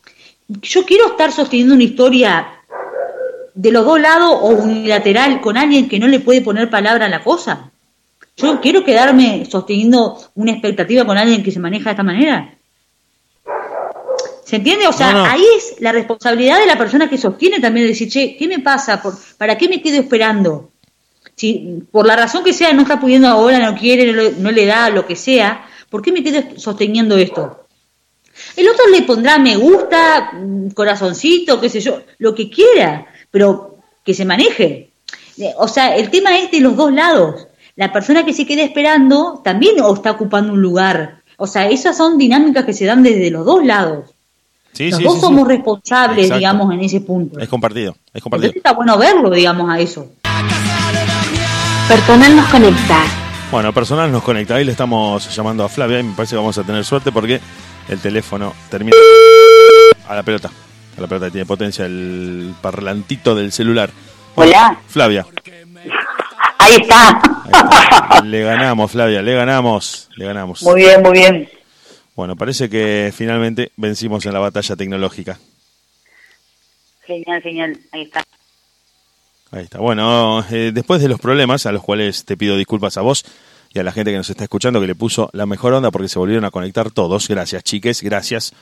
yo 0.48 0.86
quiero 0.86 1.08
estar 1.08 1.32
sosteniendo 1.32 1.76
una 1.76 1.84
historia 1.84 2.48
de 3.54 3.72
los 3.72 3.86
dos 3.86 4.00
lados 4.00 4.32
o 4.42 4.48
unilateral 4.48 5.42
con 5.42 5.58
alguien 5.58 5.88
que 5.88 6.00
no 6.00 6.08
le 6.08 6.20
puede 6.20 6.42
poner 6.42 6.70
palabra 6.70 7.06
a 7.06 7.10
la 7.10 7.24
cosa. 7.24 7.72
Yo 8.38 8.60
quiero 8.60 8.84
quedarme 8.84 9.46
sosteniendo 9.50 10.18
una 10.36 10.52
expectativa 10.52 11.06
con 11.06 11.18
alguien 11.18 11.42
que 11.42 11.52
se 11.52 11.60
maneja 11.60 11.86
de 11.86 11.92
esta 11.92 12.04
manera. 12.04 12.55
¿Se 14.46 14.58
entiende? 14.58 14.88
O 14.88 14.94
sea, 14.94 15.32
ahí 15.32 15.44
es 15.58 15.82
la 15.82 15.92
responsabilidad 15.92 16.60
de 16.60 16.68
la 16.68 16.78
persona 16.78 17.10
que 17.10 17.18
sostiene 17.18 17.60
también 17.60 17.86
de 17.86 17.94
decir, 17.94 18.10
che, 18.10 18.38
¿qué 18.38 18.48
me 18.48 18.60
pasa? 18.60 19.02
¿Por, 19.02 19.16
¿Para 19.38 19.58
qué 19.58 19.68
me 19.68 19.82
quedo 19.82 20.00
esperando? 20.00 20.70
Si 21.36 21.82
por 21.92 22.06
la 22.06 22.16
razón 22.16 22.44
que 22.44 22.54
sea 22.54 22.72
no 22.72 22.84
está 22.84 23.00
pudiendo 23.00 23.28
ahora, 23.28 23.58
no 23.58 23.76
quiere, 23.76 24.34
no 24.38 24.52
le 24.52 24.66
da, 24.68 24.92
lo 24.92 25.08
que 25.08 25.16
sea, 25.16 25.66
¿por 25.90 26.04
qué 26.04 26.12
me 26.12 26.24
quedo 26.24 26.44
sosteniendo 26.60 27.18
esto? 27.18 27.66
El 28.56 28.70
otro 28.70 28.88
le 28.88 29.02
pondrá 29.02 29.40
me 29.40 29.58
gusta, 29.58 30.34
mm, 30.34 30.70
corazoncito, 30.70 31.60
qué 31.60 31.68
sé 31.68 31.80
yo, 31.80 32.04
lo 32.20 32.36
que 32.36 32.48
quiera, 32.48 33.08
pero 33.32 33.80
que 34.04 34.14
se 34.14 34.26
maneje. 34.26 34.92
Eh, 35.40 35.54
o 35.58 35.68
sea, 35.68 35.96
el 35.96 36.12
tema 36.12 36.38
es 36.38 36.52
de 36.52 36.60
los 36.60 36.76
dos 36.76 36.94
lados. 36.94 37.48
La 37.76 37.92
persona 37.92 38.24
que 38.24 38.34
se 38.34 38.46
queda 38.46 38.62
esperando 38.62 39.42
también 39.44 39.78
está 39.92 40.12
ocupando 40.12 40.54
un 40.54 40.62
lugar. 40.62 41.24
O 41.38 41.48
sea, 41.48 41.68
esas 41.68 41.98
son 41.98 42.20
dinámicas 42.20 42.64
que 42.64 42.74
se 42.74 42.86
dan 42.86 43.02
desde 43.02 43.32
los 43.32 43.44
dos 43.44 43.66
lados. 43.66 44.15
Sí, 44.76 44.92
los 44.92 45.02
dos 45.02 45.22
somos 45.22 45.48
responsables, 45.48 46.34
digamos, 46.34 46.74
en 46.74 46.82
ese 46.82 47.02
punto. 47.02 47.40
Es 47.40 47.48
compartido, 47.48 47.96
es 48.14 48.22
compartido. 48.22 48.54
está 48.56 48.74
bueno 48.74 48.98
verlo, 48.98 49.30
digamos, 49.30 49.70
a 49.70 49.80
eso. 49.80 50.12
Personal 51.88 52.36
nos 52.36 52.50
conecta. 52.50 53.04
Bueno, 53.52 53.74
personal 53.74 54.12
nos 54.12 54.22
conecta. 54.22 54.56
Ahí 54.56 54.66
le 54.66 54.72
estamos 54.72 55.34
llamando 55.34 55.64
a 55.64 55.70
Flavia 55.70 56.00
y 56.00 56.04
me 56.04 56.14
parece 56.14 56.32
que 56.32 56.38
vamos 56.38 56.58
a 56.58 56.64
tener 56.64 56.84
suerte 56.84 57.12
porque 57.12 57.40
el 57.88 58.00
teléfono 58.00 58.54
termina 58.70 58.98
a 60.08 60.16
la 60.16 60.24
pelota 60.24 60.52
a 60.98 61.02
la 61.02 61.08
pelota 61.08 61.30
tiene 61.30 61.46
potencia 61.46 61.86
el 61.86 62.54
parlantito 62.62 63.36
del 63.36 63.52
celular. 63.52 63.90
Hola. 64.36 64.80
Flavia. 64.88 65.26
Ahí 66.58 66.76
está. 66.82 67.22
Le 68.24 68.42
ganamos, 68.42 68.92
Flavia, 68.92 69.22
le 69.22 69.36
ganamos, 69.36 70.10
le 70.16 70.26
ganamos. 70.26 70.62
Muy 70.64 70.82
bien, 70.82 71.02
muy 71.02 71.12
bien. 71.12 71.50
Bueno, 72.16 72.36
parece 72.36 72.70
que 72.70 73.12
finalmente 73.16 73.72
vencimos 73.76 74.26
en 74.26 74.34
la 74.34 74.40
batalla 74.40 74.76
tecnológica. 74.76 75.38
Genial, 77.06 77.42
genial, 77.42 77.80
ahí 77.92 78.04
está. 78.04 78.24
Ahí 79.52 79.64
está. 79.64 79.80
Bueno, 79.80 80.46
eh, 80.50 80.72
después 80.74 81.02
de 81.02 81.10
los 81.10 81.20
problemas, 81.20 81.66
a 81.66 81.72
los 81.72 81.84
cuales 81.84 82.26
te 82.26 82.38
pido 82.38 82.58
disculpas 82.58 82.98
a 82.98 83.02
vos 83.02 83.26
y 83.74 83.80
a 83.80 83.84
la 83.84 83.92
gente 83.92 84.12
que 84.12 84.18
nos 84.18 84.30
está 84.30 84.44
escuchando, 84.44 84.80
que 84.80 84.88
le 84.88 84.96
puso 84.96 85.30
la 85.34 85.46
mejor 85.46 85.74
onda 85.74 85.92
porque 85.92 86.08
se 86.08 86.18
volvieron 86.18 86.46
a 86.46 86.52
conectar 86.52 86.90
todos. 86.90 87.28
Gracias, 87.28 87.64
chiques, 87.64 88.02
gracias 88.02 88.54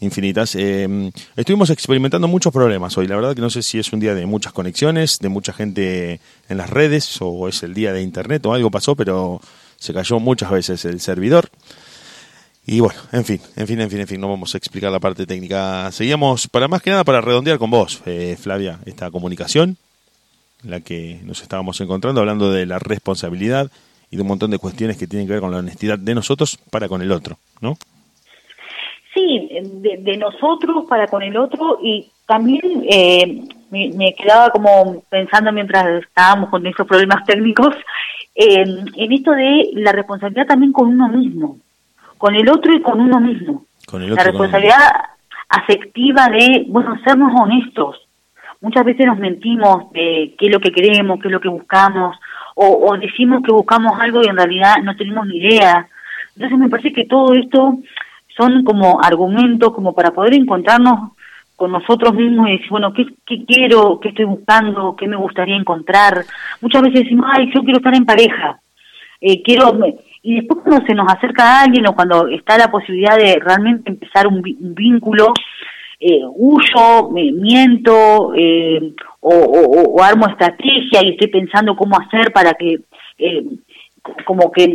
infinitas. 0.00 0.54
Eh, 0.54 1.10
estuvimos 1.36 1.70
experimentando 1.70 2.26
muchos 2.26 2.52
problemas 2.52 2.96
hoy. 2.96 3.06
La 3.06 3.16
verdad 3.16 3.34
que 3.34 3.42
no 3.42 3.50
sé 3.50 3.62
si 3.62 3.78
es 3.78 3.92
un 3.92 4.00
día 4.00 4.14
de 4.14 4.26
muchas 4.26 4.52
conexiones, 4.52 5.18
de 5.18 5.28
mucha 5.28 5.52
gente 5.52 6.20
en 6.48 6.56
las 6.56 6.70
redes, 6.70 7.18
o 7.20 7.48
es 7.48 7.62
el 7.62 7.74
día 7.74 7.92
de 7.92 8.02
internet, 8.02 8.44
o 8.46 8.54
algo 8.54 8.70
pasó, 8.70 8.96
pero 8.96 9.40
se 9.76 9.92
cayó 9.92 10.18
muchas 10.18 10.50
veces 10.50 10.84
el 10.84 11.00
servidor. 11.00 11.50
Y 12.66 12.80
bueno, 12.80 13.00
en 13.12 13.24
fin, 13.24 13.40
en 13.56 13.66
fin, 13.66 13.80
en 13.80 13.90
fin, 13.90 14.00
en 14.00 14.06
fin, 14.06 14.20
no 14.20 14.28
vamos 14.28 14.54
a 14.54 14.58
explicar 14.58 14.92
la 14.92 15.00
parte 15.00 15.26
técnica. 15.26 15.90
Seguíamos, 15.92 16.46
para 16.46 16.68
más 16.68 16.82
que 16.82 16.90
nada, 16.90 17.04
para 17.04 17.20
redondear 17.20 17.58
con 17.58 17.70
vos, 17.70 18.02
eh, 18.06 18.36
Flavia, 18.38 18.78
esta 18.84 19.10
comunicación, 19.10 19.76
en 20.62 20.70
la 20.70 20.80
que 20.80 21.20
nos 21.24 21.42
estábamos 21.42 21.80
encontrando, 21.80 22.20
hablando 22.20 22.52
de 22.52 22.66
la 22.66 22.78
responsabilidad 22.78 23.70
y 24.10 24.16
de 24.16 24.22
un 24.22 24.28
montón 24.28 24.50
de 24.50 24.58
cuestiones 24.58 24.98
que 24.98 25.06
tienen 25.06 25.26
que 25.26 25.32
ver 25.32 25.40
con 25.40 25.50
la 25.50 25.58
honestidad 25.58 25.98
de 25.98 26.14
nosotros 26.14 26.58
para 26.70 26.88
con 26.88 27.00
el 27.00 27.12
otro, 27.12 27.38
¿no? 27.60 27.76
Sí, 29.14 29.48
de, 29.52 30.16
nosotros 30.16 30.84
para 30.88 31.08
con 31.08 31.22
el 31.22 31.36
otro 31.36 31.78
y 31.82 32.08
también 32.26 32.84
eh, 32.88 33.42
me, 33.70 34.14
quedaba 34.14 34.50
como 34.50 35.02
pensando 35.08 35.50
mientras 35.50 36.04
estábamos 36.04 36.50
con 36.50 36.64
estos 36.66 36.86
problemas 36.86 37.24
técnicos 37.24 37.74
en 38.36 39.12
esto 39.12 39.32
de 39.32 39.70
la 39.74 39.90
responsabilidad 39.90 40.46
también 40.46 40.72
con 40.72 40.88
uno 40.88 41.08
mismo, 41.08 41.58
con 42.20 42.34
el 42.36 42.50
otro 42.50 42.74
y 42.74 42.82
con 42.82 43.00
uno 43.00 43.18
mismo. 43.18 43.64
la 43.90 44.22
responsabilidad 44.22 44.76
afectiva 45.48 46.28
de, 46.28 46.66
bueno, 46.68 46.94
sernos 47.02 47.32
honestos. 47.34 47.96
Muchas 48.60 48.84
veces 48.84 49.06
nos 49.06 49.18
mentimos 49.18 49.90
de 49.92 50.34
qué 50.38 50.46
es 50.46 50.52
lo 50.52 50.60
que 50.60 50.70
queremos, 50.70 51.18
qué 51.18 51.28
es 51.28 51.32
lo 51.32 51.40
que 51.40 51.48
buscamos, 51.48 52.14
o, 52.56 52.66
o 52.66 52.98
decimos 52.98 53.42
que 53.42 53.50
buscamos 53.50 53.98
algo 53.98 54.20
y 54.22 54.28
en 54.28 54.36
realidad 54.36 54.74
no 54.84 54.94
tenemos 54.96 55.26
ni 55.28 55.38
idea. 55.38 55.88
Entonces 56.36 56.58
me 56.58 56.68
parece 56.68 56.92
que 56.92 57.06
todo 57.06 57.32
esto 57.32 57.78
son 58.36 58.64
como 58.64 59.00
argumentos 59.02 59.72
como 59.72 59.94
para 59.94 60.10
poder 60.10 60.34
encontrarnos 60.34 61.12
con 61.56 61.72
nosotros 61.72 62.12
mismos 62.12 62.48
y 62.48 62.52
decir, 62.52 62.68
bueno, 62.68 62.92
¿qué, 62.92 63.06
qué 63.24 63.46
quiero, 63.46 63.98
qué 63.98 64.10
estoy 64.10 64.26
buscando, 64.26 64.94
qué 64.94 65.08
me 65.08 65.16
gustaría 65.16 65.56
encontrar? 65.56 66.22
Muchas 66.60 66.82
veces 66.82 67.04
decimos, 67.04 67.26
ay, 67.32 67.50
yo 67.54 67.62
quiero 67.62 67.78
estar 67.78 67.94
en 67.94 68.04
pareja, 68.04 68.60
eh, 69.22 69.40
quiero... 69.42 69.74
Y 70.22 70.36
después 70.36 70.60
cuando 70.62 70.86
se 70.86 70.94
nos 70.94 71.12
acerca 71.12 71.44
a 71.44 71.62
alguien 71.62 71.86
o 71.86 71.94
cuando 71.94 72.28
está 72.28 72.58
la 72.58 72.70
posibilidad 72.70 73.16
de 73.16 73.38
realmente 73.38 73.90
empezar 73.90 74.26
un, 74.26 74.42
vínculo, 74.42 75.32
eh, 75.98 76.22
huyo, 76.34 77.10
me 77.10 77.32
miento 77.32 78.34
eh, 78.34 78.94
o, 79.20 80.02
armo 80.02 80.28
estrategia 80.28 81.02
y 81.02 81.10
estoy 81.10 81.28
pensando 81.28 81.76
cómo 81.76 81.98
hacer 81.98 82.32
para 82.32 82.52
que, 82.54 82.80
eh, 83.18 83.44
como 84.24 84.50
que 84.50 84.66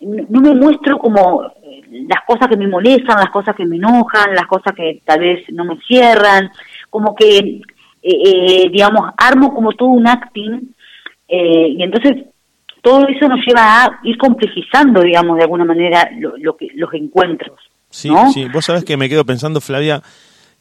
no 0.00 0.40
me 0.40 0.54
muestro 0.54 0.98
como 0.98 1.50
las 1.90 2.22
cosas 2.26 2.48
que 2.48 2.56
me 2.56 2.68
molestan, 2.68 3.18
las 3.18 3.30
cosas 3.30 3.54
que 3.56 3.66
me 3.66 3.76
enojan, 3.76 4.34
las 4.34 4.46
cosas 4.46 4.72
que 4.74 5.00
tal 5.04 5.20
vez 5.20 5.44
no 5.52 5.64
me 5.64 5.76
cierran, 5.86 6.50
como 6.88 7.14
que, 7.14 7.38
eh, 7.38 7.62
eh, 8.02 8.68
digamos, 8.70 9.10
armo 9.16 9.54
como 9.54 9.72
todo 9.72 9.88
un 9.88 10.06
acting 10.06 10.74
eh, 11.28 11.68
y 11.76 11.82
entonces 11.82 12.24
todo 12.82 13.06
eso 13.08 13.28
nos 13.28 13.44
lleva 13.46 13.84
a 13.84 14.00
ir 14.02 14.16
complejizando, 14.18 15.02
digamos, 15.02 15.36
de 15.36 15.44
alguna 15.44 15.64
manera 15.64 16.10
lo, 16.18 16.56
que, 16.56 16.68
los 16.74 16.92
encuentros. 16.94 17.58
Sí, 17.90 18.10
sí, 18.32 18.46
vos 18.52 18.64
sabés 18.64 18.84
que 18.84 18.96
me 18.96 19.08
quedo 19.08 19.24
pensando, 19.24 19.60
Flavia, 19.60 20.02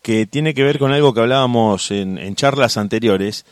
que 0.01 0.25
tiene 0.25 0.53
que 0.53 0.63
ver 0.63 0.79
con 0.79 0.91
algo 0.91 1.13
que 1.13 1.21
hablábamos 1.21 1.91
en, 1.91 2.35
charlas 2.35 2.77
anteriores, 2.77 3.45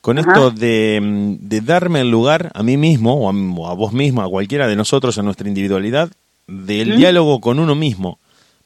con 0.00 0.18
esto 0.18 0.50
de, 0.50 1.00
de, 1.40 1.60
darme 1.62 2.02
el 2.02 2.10
lugar 2.10 2.52
a 2.54 2.62
mí 2.62 2.76
mismo 2.76 3.14
o 3.14 3.28
a, 3.28 3.70
a, 3.70 3.74
vos 3.74 3.92
mismo, 3.92 4.22
a 4.22 4.28
cualquiera 4.28 4.68
de 4.68 4.76
nosotros 4.76 5.16
en 5.18 5.24
nuestra 5.24 5.48
individualidad, 5.48 6.10
del 6.46 6.96
diálogo 6.96 7.40
con 7.40 7.58
uno 7.58 7.74
mismo, 7.74 8.18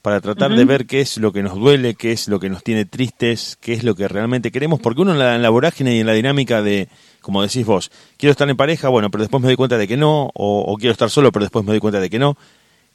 para 0.03 0.21
tratar 0.21 0.55
de 0.55 0.65
ver 0.65 0.87
qué 0.87 1.01
es 1.01 1.19
lo 1.19 1.33
que 1.33 1.43
nos 1.43 1.59
duele, 1.59 1.95
qué 1.95 2.13
es 2.13 2.29
lo 2.29 2.39
que 2.39 2.49
nos 2.49 2.63
tiene 2.63 2.85
tristes, 2.85 3.59
qué 3.61 3.73
es 3.73 3.83
lo 3.85 3.95
que 3.95 4.09
realmente 4.09 4.53
queremos, 4.53 4.81
porque 4.81 5.03
uno 5.03 5.13
en 5.13 5.19
la, 5.19 5.35
en 5.35 5.43
la 5.43 5.51
vorágine 5.51 5.97
y 5.97 6.01
en 6.01 6.07
la 6.07 6.13
dinámica 6.13 6.63
de, 6.63 6.89
como 7.21 7.43
decís 7.43 7.67
vos, 7.67 7.91
quiero 8.17 8.31
estar 8.31 8.49
en 8.49 8.57
pareja, 8.57 8.89
bueno, 8.89 9.11
pero 9.11 9.23
después 9.23 9.43
me 9.43 9.49
doy 9.49 9.57
cuenta 9.57 9.77
de 9.77 9.89
que 9.89 9.97
no, 9.97 10.31
o, 10.35 10.77
quiero 10.79 10.93
estar 10.93 11.11
solo, 11.11 11.33
pero 11.33 11.45
después 11.45 11.65
me 11.65 11.73
doy 11.73 11.81
cuenta 11.81 12.01
de 12.01 12.11
que 12.11 12.19
no. 12.19 12.37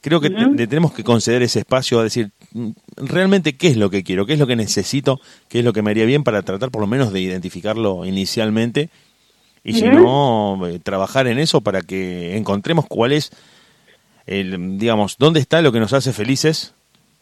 Creo 0.00 0.20
que 0.20 0.28
tenemos 0.28 0.92
que 0.92 1.02
conceder 1.02 1.42
ese 1.42 1.60
espacio 1.60 1.98
a 1.98 2.02
decir 2.02 2.30
mm, 2.52 2.70
realmente 2.96 3.56
qué 3.56 3.68
es 3.68 3.78
lo 3.78 3.88
que 3.88 4.02
quiero, 4.02 4.26
qué 4.26 4.34
es 4.34 4.38
lo 4.38 4.46
que 4.46 4.56
necesito, 4.56 5.18
qué 5.48 5.60
es 5.60 5.64
lo 5.64 5.72
que 5.72 5.80
me 5.80 5.92
haría 5.92 6.04
bien 6.04 6.24
para 6.24 6.42
tratar 6.42 6.70
por 6.70 6.82
lo 6.82 6.86
menos 6.86 7.10
de 7.10 7.20
identificarlo 7.20 8.04
inicialmente 8.04 8.90
y 9.62 9.72
si 9.72 9.84
no, 9.84 10.66
eh, 10.66 10.78
trabajar 10.78 11.26
en 11.26 11.38
eso 11.38 11.62
para 11.62 11.80
que 11.80 12.36
encontremos 12.36 12.84
cuál 12.86 13.12
es 13.12 13.30
el, 14.26 14.78
digamos, 14.78 15.16
dónde 15.18 15.40
está 15.40 15.62
lo 15.62 15.72
que 15.72 15.80
nos 15.80 15.94
hace 15.94 16.12
felices 16.12 16.74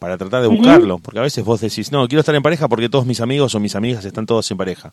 para 0.03 0.18
tratar 0.18 0.42
de 0.42 0.48
buscarlo. 0.48 0.98
Porque 0.98 1.20
a 1.20 1.22
veces 1.22 1.44
vos 1.44 1.61
decís, 1.61 1.90
no, 1.92 2.07
quiero 2.09 2.20
estar 2.20 2.34
en 2.34 2.42
pareja 2.42 2.68
porque 2.68 2.88
todos 2.88 3.07
mis 3.07 3.20
amigos 3.20 3.55
o 3.55 3.61
mis 3.61 3.74
amigas 3.76 4.05
están 4.05 4.26
todos 4.26 4.50
en 4.50 4.57
pareja. 4.59 4.92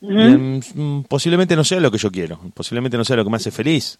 Mm, 0.00 1.02
posiblemente 1.08 1.54
no 1.56 1.62
sea 1.64 1.78
lo 1.80 1.90
que 1.90 1.98
yo 1.98 2.10
quiero, 2.10 2.38
posiblemente 2.54 2.96
no 2.98 3.04
sea 3.04 3.14
lo 3.16 3.24
que 3.24 3.30
me 3.30 3.36
hace 3.36 3.52
feliz. 3.52 3.98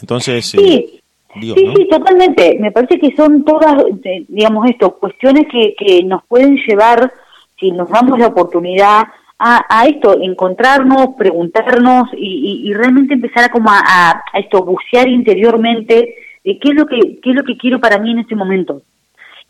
Entonces, 0.00 0.46
sí. 0.46 1.00
Digo, 1.36 1.54
sí, 1.56 1.64
¿no? 1.64 1.74
sí, 1.76 1.88
totalmente. 1.88 2.56
Me 2.58 2.72
parece 2.72 2.98
que 2.98 3.14
son 3.14 3.44
todas, 3.44 3.76
eh, 4.04 4.24
digamos 4.28 4.68
esto, 4.68 4.92
cuestiones 4.98 5.46
que, 5.50 5.74
que 5.78 6.02
nos 6.02 6.24
pueden 6.26 6.56
llevar, 6.66 7.12
si 7.60 7.70
nos 7.70 7.88
damos 7.90 8.18
la 8.18 8.28
oportunidad, 8.28 9.02
a, 9.38 9.64
a 9.68 9.86
esto, 9.86 10.18
encontrarnos, 10.20 11.10
preguntarnos 11.16 12.08
y, 12.16 12.62
y- 12.64 12.68
y 12.70 12.74
realmente 12.74 13.14
empezar 13.14 13.44
a 13.44 13.48
como 13.50 13.70
a, 13.70 13.78
a- 13.78 14.22
a 14.32 14.38
esto, 14.40 14.64
bucear 14.64 15.06
interiormente 15.06 16.14
de 16.52 16.58
qué 16.58 16.68
es 16.70 16.74
lo 16.74 16.86
que 16.86 17.20
qué 17.22 17.30
es 17.30 17.36
lo 17.36 17.42
que 17.44 17.56
quiero 17.56 17.78
para 17.80 17.98
mí 17.98 18.10
en 18.12 18.20
este 18.20 18.34
momento. 18.36 18.82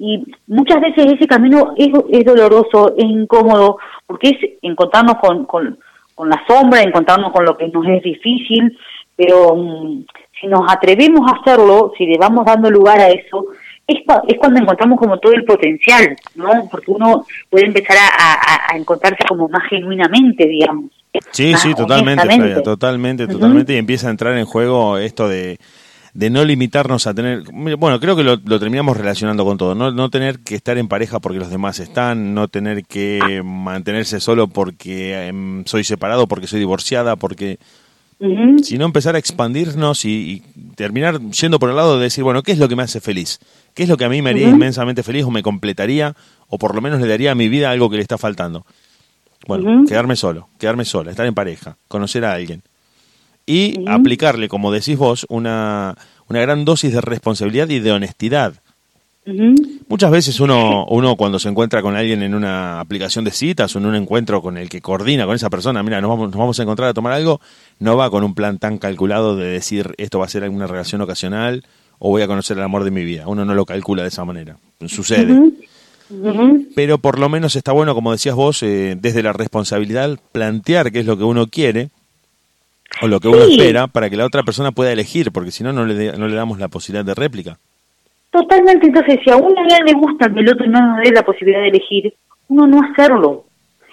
Y 0.00 0.24
muchas 0.46 0.80
veces 0.80 1.12
ese 1.12 1.26
camino 1.26 1.74
es, 1.76 1.88
es 2.10 2.24
doloroso, 2.24 2.94
es 2.96 3.04
incómodo, 3.04 3.78
porque 4.06 4.28
es 4.28 4.36
encontrarnos 4.62 5.16
con, 5.16 5.44
con, 5.44 5.78
con 6.14 6.28
la 6.28 6.40
sombra, 6.46 6.82
encontrarnos 6.82 7.32
con 7.32 7.44
lo 7.44 7.56
que 7.56 7.66
nos 7.68 7.84
es 7.88 8.02
difícil, 8.02 8.78
pero 9.16 9.56
mm, 9.56 10.04
si 10.40 10.46
nos 10.46 10.60
atrevemos 10.72 11.22
a 11.28 11.36
hacerlo, 11.40 11.92
si 11.98 12.06
le 12.06 12.16
vamos 12.16 12.44
dando 12.46 12.70
lugar 12.70 13.00
a 13.00 13.08
eso, 13.08 13.46
es, 13.88 13.96
es 14.28 14.38
cuando 14.38 14.60
encontramos 14.60 15.00
como 15.00 15.18
todo 15.18 15.32
el 15.32 15.44
potencial, 15.44 16.14
¿no? 16.36 16.68
Porque 16.70 16.92
uno 16.92 17.24
puede 17.50 17.66
empezar 17.66 17.96
a, 17.96 18.34
a- 18.34 18.72
a 18.72 18.76
encontrarse 18.76 19.24
como 19.28 19.48
más 19.48 19.64
genuinamente, 19.68 20.46
digamos. 20.46 20.92
Sí, 21.32 21.54
sí, 21.56 21.74
totalmente, 21.74 22.22
totalmente, 22.62 23.26
totalmente. 23.26 23.72
Y 23.74 23.78
empieza 23.78 24.06
a 24.06 24.10
entrar 24.10 24.36
en 24.38 24.44
juego 24.44 24.96
esto 24.98 25.26
de, 25.28 25.58
de 26.18 26.30
no 26.30 26.44
limitarnos 26.44 27.06
a 27.06 27.14
tener. 27.14 27.44
Bueno, 27.52 28.00
creo 28.00 28.16
que 28.16 28.24
lo, 28.24 28.40
lo 28.44 28.58
terminamos 28.58 28.96
relacionando 28.96 29.44
con 29.44 29.56
todo. 29.56 29.76
No, 29.76 29.92
no 29.92 30.10
tener 30.10 30.40
que 30.40 30.56
estar 30.56 30.76
en 30.76 30.88
pareja 30.88 31.20
porque 31.20 31.38
los 31.38 31.48
demás 31.48 31.78
están, 31.78 32.34
no 32.34 32.48
tener 32.48 32.84
que 32.86 33.40
mantenerse 33.44 34.18
solo 34.18 34.48
porque 34.48 35.28
em, 35.28 35.64
soy 35.64 35.84
separado, 35.84 36.26
porque 36.26 36.48
soy 36.48 36.58
divorciada, 36.58 37.14
porque. 37.14 37.60
Sino 38.64 38.84
empezar 38.84 39.14
a 39.14 39.20
expandirnos 39.20 40.04
y, 40.04 40.42
y 40.56 40.72
terminar 40.74 41.20
yendo 41.20 41.60
por 41.60 41.70
el 41.70 41.76
lado 41.76 41.98
de 41.98 42.02
decir, 42.02 42.24
bueno, 42.24 42.42
¿qué 42.42 42.50
es 42.50 42.58
lo 42.58 42.68
que 42.68 42.74
me 42.74 42.82
hace 42.82 43.00
feliz? 43.00 43.38
¿Qué 43.74 43.84
es 43.84 43.88
lo 43.88 43.96
que 43.96 44.04
a 44.04 44.08
mí 44.08 44.20
me 44.20 44.30
haría 44.30 44.48
inmensamente 44.48 45.04
feliz 45.04 45.24
o 45.24 45.30
me 45.30 45.44
completaría 45.44 46.16
o 46.48 46.58
por 46.58 46.74
lo 46.74 46.80
menos 46.80 47.00
le 47.00 47.06
daría 47.06 47.30
a 47.30 47.36
mi 47.36 47.48
vida 47.48 47.70
algo 47.70 47.88
que 47.88 47.94
le 47.94 48.02
está 48.02 48.18
faltando? 48.18 48.66
Bueno, 49.46 49.84
quedarme 49.86 50.16
solo, 50.16 50.48
quedarme 50.58 50.84
sola, 50.84 51.12
estar 51.12 51.26
en 51.26 51.34
pareja, 51.34 51.76
conocer 51.86 52.24
a 52.24 52.32
alguien. 52.32 52.62
Y 53.48 53.82
aplicarle, 53.86 54.46
como 54.46 54.70
decís 54.70 54.98
vos, 54.98 55.24
una, 55.30 55.96
una 56.28 56.40
gran 56.40 56.66
dosis 56.66 56.92
de 56.92 57.00
responsabilidad 57.00 57.70
y 57.70 57.80
de 57.80 57.92
honestidad. 57.92 58.52
Muchas 59.88 60.10
veces 60.10 60.38
uno, 60.40 60.84
uno 60.86 61.16
cuando 61.16 61.38
se 61.38 61.48
encuentra 61.48 61.80
con 61.80 61.96
alguien 61.96 62.22
en 62.22 62.34
una 62.34 62.78
aplicación 62.78 63.24
de 63.24 63.30
citas 63.30 63.74
o 63.74 63.78
en 63.78 63.86
un 63.86 63.94
encuentro 63.94 64.42
con 64.42 64.58
el 64.58 64.68
que 64.68 64.82
coordina 64.82 65.24
con 65.24 65.34
esa 65.34 65.48
persona, 65.48 65.82
mira, 65.82 66.00
nos 66.02 66.10
vamos, 66.10 66.30
nos 66.30 66.38
vamos 66.38 66.60
a 66.60 66.62
encontrar 66.62 66.90
a 66.90 66.94
tomar 66.94 67.14
algo, 67.14 67.40
no 67.78 67.96
va 67.96 68.10
con 68.10 68.22
un 68.22 68.34
plan 68.34 68.58
tan 68.58 68.76
calculado 68.76 69.34
de 69.36 69.46
decir 69.46 69.94
esto 69.96 70.18
va 70.18 70.26
a 70.26 70.28
ser 70.28 70.44
alguna 70.44 70.66
relación 70.66 71.00
ocasional 71.00 71.64
o 71.98 72.10
voy 72.10 72.22
a 72.22 72.26
conocer 72.26 72.58
el 72.58 72.62
amor 72.62 72.84
de 72.84 72.90
mi 72.90 73.04
vida. 73.04 73.28
Uno 73.28 73.46
no 73.46 73.54
lo 73.54 73.64
calcula 73.64 74.02
de 74.02 74.08
esa 74.08 74.24
manera. 74.24 74.56
Sucede. 74.86 75.52
Pero 76.74 76.98
por 76.98 77.18
lo 77.18 77.28
menos 77.28 77.56
está 77.56 77.72
bueno, 77.72 77.94
como 77.94 78.12
decías 78.12 78.34
vos, 78.34 78.62
eh, 78.62 78.96
desde 79.00 79.22
la 79.22 79.32
responsabilidad, 79.32 80.18
plantear 80.32 80.92
qué 80.92 81.00
es 81.00 81.06
lo 81.06 81.18
que 81.18 81.24
uno 81.24 81.46
quiere 81.48 81.90
o 83.02 83.08
lo 83.08 83.20
que 83.20 83.28
uno 83.28 83.44
Sí. 83.46 83.58
espera 83.58 83.86
para 83.86 84.08
que 84.10 84.16
la 84.16 84.26
otra 84.26 84.42
persona 84.42 84.72
pueda 84.72 84.92
elegir, 84.92 85.30
porque 85.32 85.50
si 85.50 85.62
no, 85.64 85.72
no 85.72 85.84
le, 85.84 86.12
no 86.16 86.28
le 86.28 86.34
damos 86.36 86.58
la 86.58 86.68
posibilidad 86.68 87.04
de 87.04 87.14
réplica. 87.14 87.58
Totalmente, 88.30 88.86
entonces, 88.86 89.18
si 89.24 89.30
a 89.30 89.36
uno 89.36 89.54
no 89.62 89.84
le 89.84 89.92
gusta 89.94 90.32
que 90.32 90.40
el 90.40 90.48
otro 90.50 90.66
no 90.66 90.80
nos 90.80 91.02
dé 91.02 91.10
la 91.12 91.22
posibilidad 91.22 91.62
de 91.62 91.68
elegir, 91.68 92.12
uno 92.48 92.66
no 92.66 92.80
hacerlo. 92.82 93.44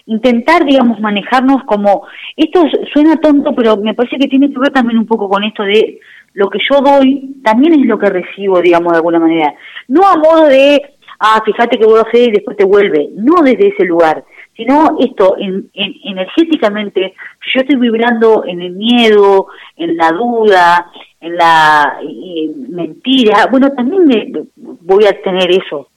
Intentar, 0.08 0.66
digamos, 0.66 1.00
manejarnos 1.00 1.64
como... 1.66 2.06
Esto 2.36 2.64
suena 2.94 3.16
tonto, 3.18 3.56
pero 3.56 3.78
me 3.78 3.94
parece 3.94 4.18
que 4.18 4.28
tiene 4.28 4.52
que 4.52 4.60
ver 4.60 4.72
también 4.72 5.00
un 5.00 5.06
poco 5.08 5.30
con 5.30 5.44
esto 5.44 5.64
de 5.64 6.00
lo 6.34 6.50
que 6.50 6.60
yo 6.70 6.82
doy, 6.82 7.36
también 7.44 7.74
es 7.74 7.86
lo 7.88 7.98
que 7.98 8.10
recibo, 8.10 8.62
digamos, 8.62 8.92
de 8.92 8.98
alguna 8.98 9.20
manera. 9.20 9.54
No 9.88 10.06
a 10.06 10.18
modo 10.18 10.46
de, 10.48 10.82
ah, 11.20 11.42
fíjate 11.46 11.80
que 11.80 11.86
voy 11.86 12.00
a 12.00 12.04
hacer 12.08 12.28
y 12.30 12.32
después 12.34 12.58
te 12.58 12.66
vuelve. 12.66 13.10
No 13.16 13.42
desde 13.42 13.70
ese 13.70 13.86
lugar, 13.86 14.24
sino 14.56 14.98
esto, 15.00 15.36
en, 15.38 15.70
en- 15.74 15.96
energéticamente, 16.04 17.14
si 17.44 17.52
yo 17.54 17.62
estoy 17.62 17.78
vibrando 17.80 18.44
en 18.46 18.62
el 18.62 18.72
miedo, 18.74 19.48
en 19.76 19.98
la 19.98 20.12
duda, 20.12 20.92
en 21.20 21.36
la 21.36 21.98
eh, 22.02 22.52
mentira, 22.70 23.48
bueno, 23.52 23.72
también 23.72 24.06
me- 24.06 24.32
voy 24.56 25.06
a 25.06 25.22
tener 25.22 25.52
eso. 25.52 25.90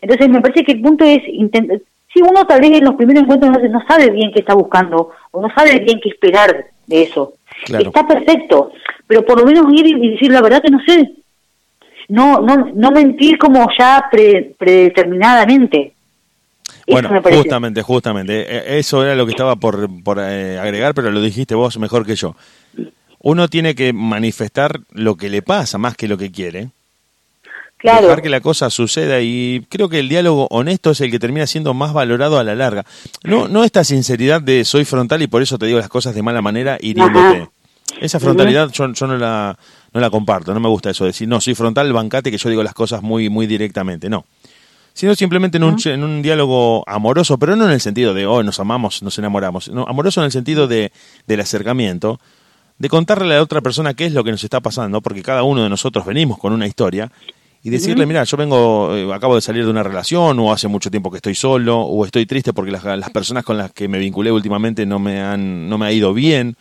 Entonces 0.00 0.28
me 0.28 0.40
parece 0.40 0.64
que 0.64 0.72
el 0.72 0.80
punto 0.82 1.04
es 1.04 1.20
intentar, 1.28 1.80
si 2.12 2.20
uno 2.20 2.44
tal 2.46 2.60
vez 2.60 2.72
en 2.72 2.84
los 2.84 2.94
primeros 2.94 3.22
encuentros 3.22 3.50
no, 3.52 3.68
no 3.68 3.86
sabe 3.86 4.10
bien 4.10 4.32
qué 4.32 4.40
está 4.40 4.54
buscando 4.54 5.10
o 5.30 5.40
no 5.40 5.48
sabe 5.54 5.78
bien 5.80 5.98
qué 6.02 6.08
esperar 6.10 6.66
de 6.86 7.02
eso, 7.02 7.34
Claro. 7.64 7.86
está 7.86 8.06
perfecto, 8.06 8.72
pero 9.06 9.24
por 9.24 9.38
lo 9.40 9.46
menos 9.46 9.66
ir 9.72 9.86
y 9.86 10.10
decir 10.10 10.30
la 10.32 10.42
verdad 10.42 10.62
que 10.62 10.70
no 10.70 10.80
sé. 10.86 11.12
No, 12.08 12.40
no, 12.40 12.70
no 12.74 12.90
mentir 12.90 13.38
como 13.38 13.66
ya 13.78 14.08
pre- 14.10 14.54
predeterminadamente. 14.58 15.94
Bueno, 16.86 17.10
justamente, 17.22 17.82
justamente. 17.82 18.44
Eh, 18.48 18.78
Eso 18.78 19.04
era 19.04 19.14
lo 19.14 19.26
que 19.26 19.32
estaba 19.32 19.56
por, 19.56 19.88
por 20.02 20.18
eh, 20.20 20.58
agregar, 20.58 20.94
pero 20.94 21.10
lo 21.10 21.20
dijiste 21.20 21.54
vos 21.54 21.78
mejor 21.78 22.04
que 22.06 22.16
yo. 22.16 22.34
Uno 23.20 23.48
tiene 23.48 23.74
que 23.74 23.92
manifestar 23.92 24.80
lo 24.90 25.16
que 25.16 25.30
le 25.30 25.42
pasa 25.42 25.78
más 25.78 25.96
que 25.96 26.08
lo 26.08 26.18
que 26.18 26.32
quiere. 26.32 26.70
Claro. 27.78 28.02
Dejar 28.02 28.22
que 28.22 28.28
la 28.28 28.40
cosa 28.40 28.70
suceda 28.70 29.20
y 29.20 29.66
creo 29.68 29.88
que 29.88 29.98
el 29.98 30.08
diálogo 30.08 30.46
honesto 30.50 30.92
es 30.92 31.00
el 31.00 31.10
que 31.10 31.18
termina 31.18 31.46
siendo 31.48 31.74
más 31.74 31.92
valorado 31.92 32.38
a 32.38 32.44
la 32.44 32.54
larga. 32.54 32.84
No, 33.24 33.48
no 33.48 33.64
esta 33.64 33.82
sinceridad 33.82 34.40
de 34.40 34.64
soy 34.64 34.84
frontal 34.84 35.20
y 35.22 35.26
por 35.26 35.42
eso 35.42 35.58
te 35.58 35.66
digo 35.66 35.80
las 35.80 35.88
cosas 35.88 36.14
de 36.14 36.22
mala 36.22 36.42
manera 36.42 36.78
hiriéndote. 36.80 37.38
Ajá. 37.38 37.50
Esa 38.00 38.20
frontalidad 38.20 38.70
yo, 38.70 38.92
yo 38.92 39.06
no 39.06 39.16
la 39.16 39.56
no 39.92 40.00
la 40.00 40.10
comparto, 40.10 40.54
no 40.54 40.60
me 40.60 40.68
gusta 40.68 40.90
eso 40.90 41.04
de 41.04 41.08
decir, 41.08 41.28
no, 41.28 41.40
soy 41.40 41.54
frontal, 41.54 41.92
bancate 41.92 42.30
que 42.30 42.38
yo 42.38 42.48
digo 42.48 42.62
las 42.62 42.72
cosas 42.72 43.02
muy 43.02 43.28
muy 43.28 43.46
directamente, 43.46 44.08
no. 44.08 44.24
Sino 44.94 45.14
simplemente 45.14 45.56
en 45.56 45.64
un, 45.64 45.76
en 45.84 46.04
un 46.04 46.22
diálogo 46.22 46.84
amoroso, 46.86 47.38
pero 47.38 47.56
no 47.56 47.64
en 47.64 47.72
el 47.72 47.80
sentido 47.80 48.12
de, 48.12 48.26
oh, 48.26 48.42
nos 48.42 48.60
amamos, 48.60 49.02
nos 49.02 49.18
enamoramos. 49.18 49.68
No, 49.68 49.84
amoroso 49.84 50.20
en 50.20 50.26
el 50.26 50.32
sentido 50.32 50.68
de, 50.68 50.92
del 51.26 51.40
acercamiento, 51.40 52.20
de 52.78 52.88
contarle 52.88 53.34
a 53.34 53.36
la 53.38 53.42
otra 53.42 53.60
persona 53.60 53.94
qué 53.94 54.06
es 54.06 54.12
lo 54.12 54.22
que 54.22 54.32
nos 54.32 54.44
está 54.44 54.60
pasando, 54.60 55.00
porque 55.00 55.22
cada 55.22 55.44
uno 55.44 55.62
de 55.62 55.68
nosotros 55.68 56.04
venimos 56.04 56.38
con 56.38 56.52
una 56.52 56.66
historia, 56.66 57.10
y 57.64 57.70
decirle, 57.70 58.06
mira, 58.06 58.24
yo 58.24 58.36
vengo, 58.36 58.94
eh, 58.96 59.14
acabo 59.14 59.36
de 59.36 59.40
salir 59.40 59.64
de 59.64 59.70
una 59.70 59.84
relación, 59.84 60.38
o 60.40 60.52
hace 60.52 60.66
mucho 60.66 60.90
tiempo 60.90 61.10
que 61.10 61.18
estoy 61.18 61.36
solo, 61.36 61.80
o 61.80 62.04
estoy 62.04 62.26
triste 62.26 62.52
porque 62.52 62.72
las, 62.72 62.82
las 62.82 63.10
personas 63.10 63.44
con 63.44 63.56
las 63.56 63.70
que 63.70 63.86
me 63.86 63.98
vinculé 63.98 64.32
últimamente 64.32 64.84
no 64.84 64.98
me 64.98 65.20
han, 65.20 65.68
no 65.68 65.78
me 65.78 65.86
ha 65.86 65.92
ido 65.92 66.12
bien, 66.12 66.56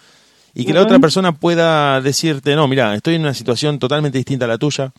y 0.54 0.66
que 0.66 0.74
la 0.74 0.82
otra 0.82 1.00
persona 1.00 1.32
pueda 1.32 2.02
decirte, 2.02 2.56
no, 2.56 2.68
mira, 2.68 2.94
estoy 2.94 3.16
en 3.16 3.22
una 3.22 3.34
situación 3.34 3.80
totalmente 3.80 4.18
distinta 4.18 4.46
a 4.46 4.48
la 4.50 4.58
tuya, 4.58 4.92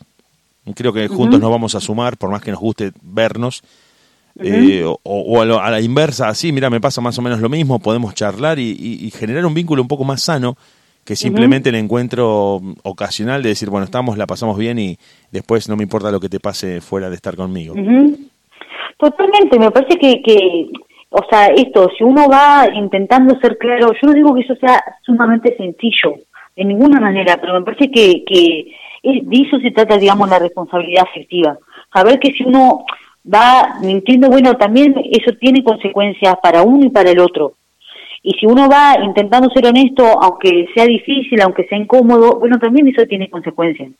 creo 0.75 0.93
que 0.93 1.09
juntos 1.09 1.41
nos 1.41 1.51
vamos 1.51 1.75
a 1.75 1.81
sumar, 1.81 2.17
por 2.17 2.31
más 2.31 2.43
que 2.43 2.51
nos 2.51 2.61
guste 2.61 2.93
vernos, 3.03 3.63
eh, 4.41 4.85
o, 4.85 4.99
o 5.03 5.41
a, 5.43 5.45
lo- 5.45 5.61
a 5.61 5.71
la 5.71 5.81
inversa, 5.81 6.29
así, 6.29 6.53
mira, 6.53 6.71
me 6.71 6.81
pasa 6.81 7.01
más 7.01 7.19
o 7.19 7.23
menos 7.23 7.41
lo 7.41 7.49
mismo, 7.49 7.79
podemos 7.81 8.15
charlar 8.15 8.59
y, 8.59 8.71
y- 8.71 9.07
y 9.07 9.11
generar 9.11 9.45
un 9.45 9.55
vínculo 9.55 9.83
un 9.83 9.89
poco 9.89 10.05
más 10.05 10.23
sano 10.23 10.57
que 11.05 11.17
simplemente 11.17 11.69
el 11.71 11.75
encuentro 11.75 12.61
ocasional 12.85 13.43
de 13.43 13.49
decir, 13.51 13.69
bueno, 13.69 13.85
estamos, 13.85 14.17
la 14.17 14.27
pasamos 14.27 14.57
bien 14.57 14.79
y 14.79 14.97
después 15.33 15.69
no 15.69 15.77
me 15.77 15.83
importa 15.83 16.13
lo 16.13 16.21
que 16.21 16.29
te 16.29 16.39
pase 16.41 16.81
fuera 16.81 17.11
de 17.11 17.17
estar 17.17 17.35
conmigo. 17.37 17.75
Totalmente, 18.97 19.59
me 19.59 19.71
parece 19.71 19.99
que, 19.99 20.23
que, 20.23 20.69
o 21.11 21.21
sea, 21.29 21.47
esto, 21.49 21.91
si 21.99 22.05
uno 22.05 22.29
va 22.29 22.67
intentando 22.73 23.39
ser 23.41 23.59
claro, 23.59 23.93
yo 23.93 24.09
no 24.09 24.13
digo 24.15 24.35
que 24.35 24.43
eso 24.43 24.55
sea 24.57 24.81
sumamente 25.05 25.57
sencillo, 25.57 26.15
de 26.57 26.65
ninguna 26.65 27.01
manera, 27.01 27.39
pero 27.41 27.55
me 27.59 27.65
parece 27.65 27.91
que, 27.91 28.23
que 28.25 28.73
de 29.03 29.37
eso 29.47 29.59
se 29.59 29.71
trata, 29.71 29.99
digamos, 29.99 30.29
la 30.29 30.39
responsabilidad 30.39 31.05
afectiva. 31.09 31.59
Saber 31.93 32.19
que 32.19 32.33
si 32.33 32.45
uno 32.45 32.85
va 33.33 33.79
mintiendo, 33.81 34.29
bueno, 34.29 34.57
también 34.57 34.95
eso 35.11 35.33
tiene 35.41 35.63
consecuencias 35.63 36.37
para 36.43 36.63
uno 36.63 36.87
y 36.87 36.91
para 36.91 37.11
el 37.11 37.19
otro. 37.19 37.55
Y 38.23 38.33
si 38.39 38.47
uno 38.47 38.69
va 38.69 38.97
intentando 39.03 39.51
ser 39.51 39.67
honesto, 39.67 40.05
aunque 40.05 40.69
sea 40.75 40.87
difícil, 40.87 41.41
aunque 41.41 41.67
sea 41.67 41.79
incómodo, 41.79 42.39
bueno, 42.39 42.59
también 42.59 42.87
eso 42.89 43.05
tiene 43.07 43.29
consecuencias. 43.29 43.91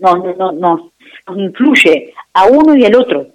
No, 0.00 0.16
no, 0.16 0.34
no, 0.34 0.52
no, 0.52 0.92
nos 1.28 1.38
influye 1.38 2.12
a 2.34 2.46
uno 2.46 2.74
y 2.74 2.84
al 2.84 2.96
otro. 2.96 3.28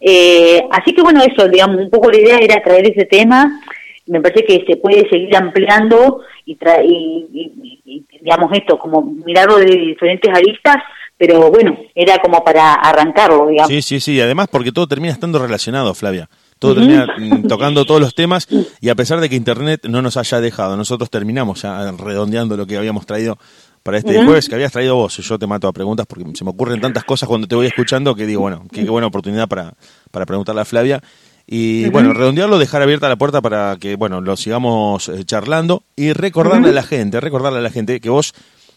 Eh, 0.00 0.64
así 0.70 0.92
que 0.92 1.02
bueno, 1.02 1.20
eso, 1.22 1.48
digamos, 1.48 1.76
un 1.76 1.90
poco 1.90 2.10
la 2.10 2.18
idea 2.18 2.38
era 2.38 2.62
traer 2.62 2.90
ese 2.90 3.06
tema. 3.06 3.60
Me 4.06 4.20
parece 4.20 4.44
que 4.44 4.64
se 4.66 4.76
puede 4.76 5.08
seguir 5.08 5.34
ampliando 5.36 6.20
y, 6.44 6.56
tra- 6.56 6.84
y, 6.84 7.26
y- 7.32 7.80
y, 7.84 8.06
digamos, 8.20 8.50
esto, 8.52 8.78
como 8.78 9.02
mirarlo 9.02 9.58
de 9.58 9.66
diferentes 9.66 10.32
aristas, 10.34 10.76
pero 11.18 11.50
bueno, 11.50 11.76
era 11.94 12.18
como 12.18 12.42
para 12.42 12.74
arrancarlo, 12.74 13.46
digamos. 13.48 13.68
Sí, 13.70 13.80
sí, 13.82 14.00
sí, 14.00 14.20
además 14.20 14.48
porque 14.50 14.72
todo 14.72 14.86
termina 14.88 15.12
estando 15.12 15.38
relacionado, 15.38 15.94
Flavia. 15.94 16.28
Todo 16.58 16.76
termina 16.76 17.06
mm, 17.16 17.42
tocando 17.48 17.84
todos 17.84 18.00
los 18.00 18.14
temas 18.14 18.48
y 18.80 18.88
a 18.88 18.94
pesar 18.94 19.20
de 19.20 19.28
que 19.28 19.36
Internet 19.36 19.82
no 19.88 20.00
nos 20.02 20.16
haya 20.16 20.40
dejado, 20.40 20.76
nosotros 20.76 21.10
terminamos 21.10 21.62
ya 21.62 21.92
redondeando 21.92 22.56
lo 22.56 22.66
que 22.66 22.76
habíamos 22.76 23.04
traído 23.06 23.36
para 23.84 23.98
este 23.98 24.14
jueves, 24.24 24.48
que 24.48 24.54
habías 24.54 24.70
traído 24.72 24.94
vos. 24.96 25.16
Yo 25.18 25.38
te 25.38 25.46
mato 25.46 25.66
a 25.68 25.72
preguntas 25.72 26.06
porque 26.06 26.24
se 26.34 26.44
me 26.44 26.50
ocurren 26.50 26.80
tantas 26.80 27.02
cosas 27.04 27.28
cuando 27.28 27.46
te 27.48 27.54
voy 27.56 27.66
escuchando 27.66 28.14
que 28.14 28.26
digo, 28.26 28.40
bueno, 28.42 28.62
qué, 28.72 28.84
qué 28.84 28.90
buena 28.90 29.08
oportunidad 29.08 29.48
para, 29.48 29.74
para 30.12 30.24
preguntarle 30.24 30.60
a 30.60 30.64
Flavia. 30.64 31.00
Y 31.46 31.88
bueno, 31.90 32.12
redondearlo, 32.12 32.58
dejar 32.58 32.82
abierta 32.82 33.08
la 33.08 33.16
puerta 33.16 33.40
para 33.40 33.76
que, 33.78 33.96
bueno, 33.96 34.20
lo 34.20 34.36
sigamos 34.36 35.08
eh, 35.08 35.24
charlando 35.24 35.82
y 35.96 36.12
recordarle 36.12 36.68
a 36.70 36.72
la 36.72 36.82
gente, 36.82 37.20
recordarle 37.20 37.58
a 37.58 37.62
la 37.62 37.70
gente 37.70 38.00
que 38.00 38.08
vos 38.10 38.32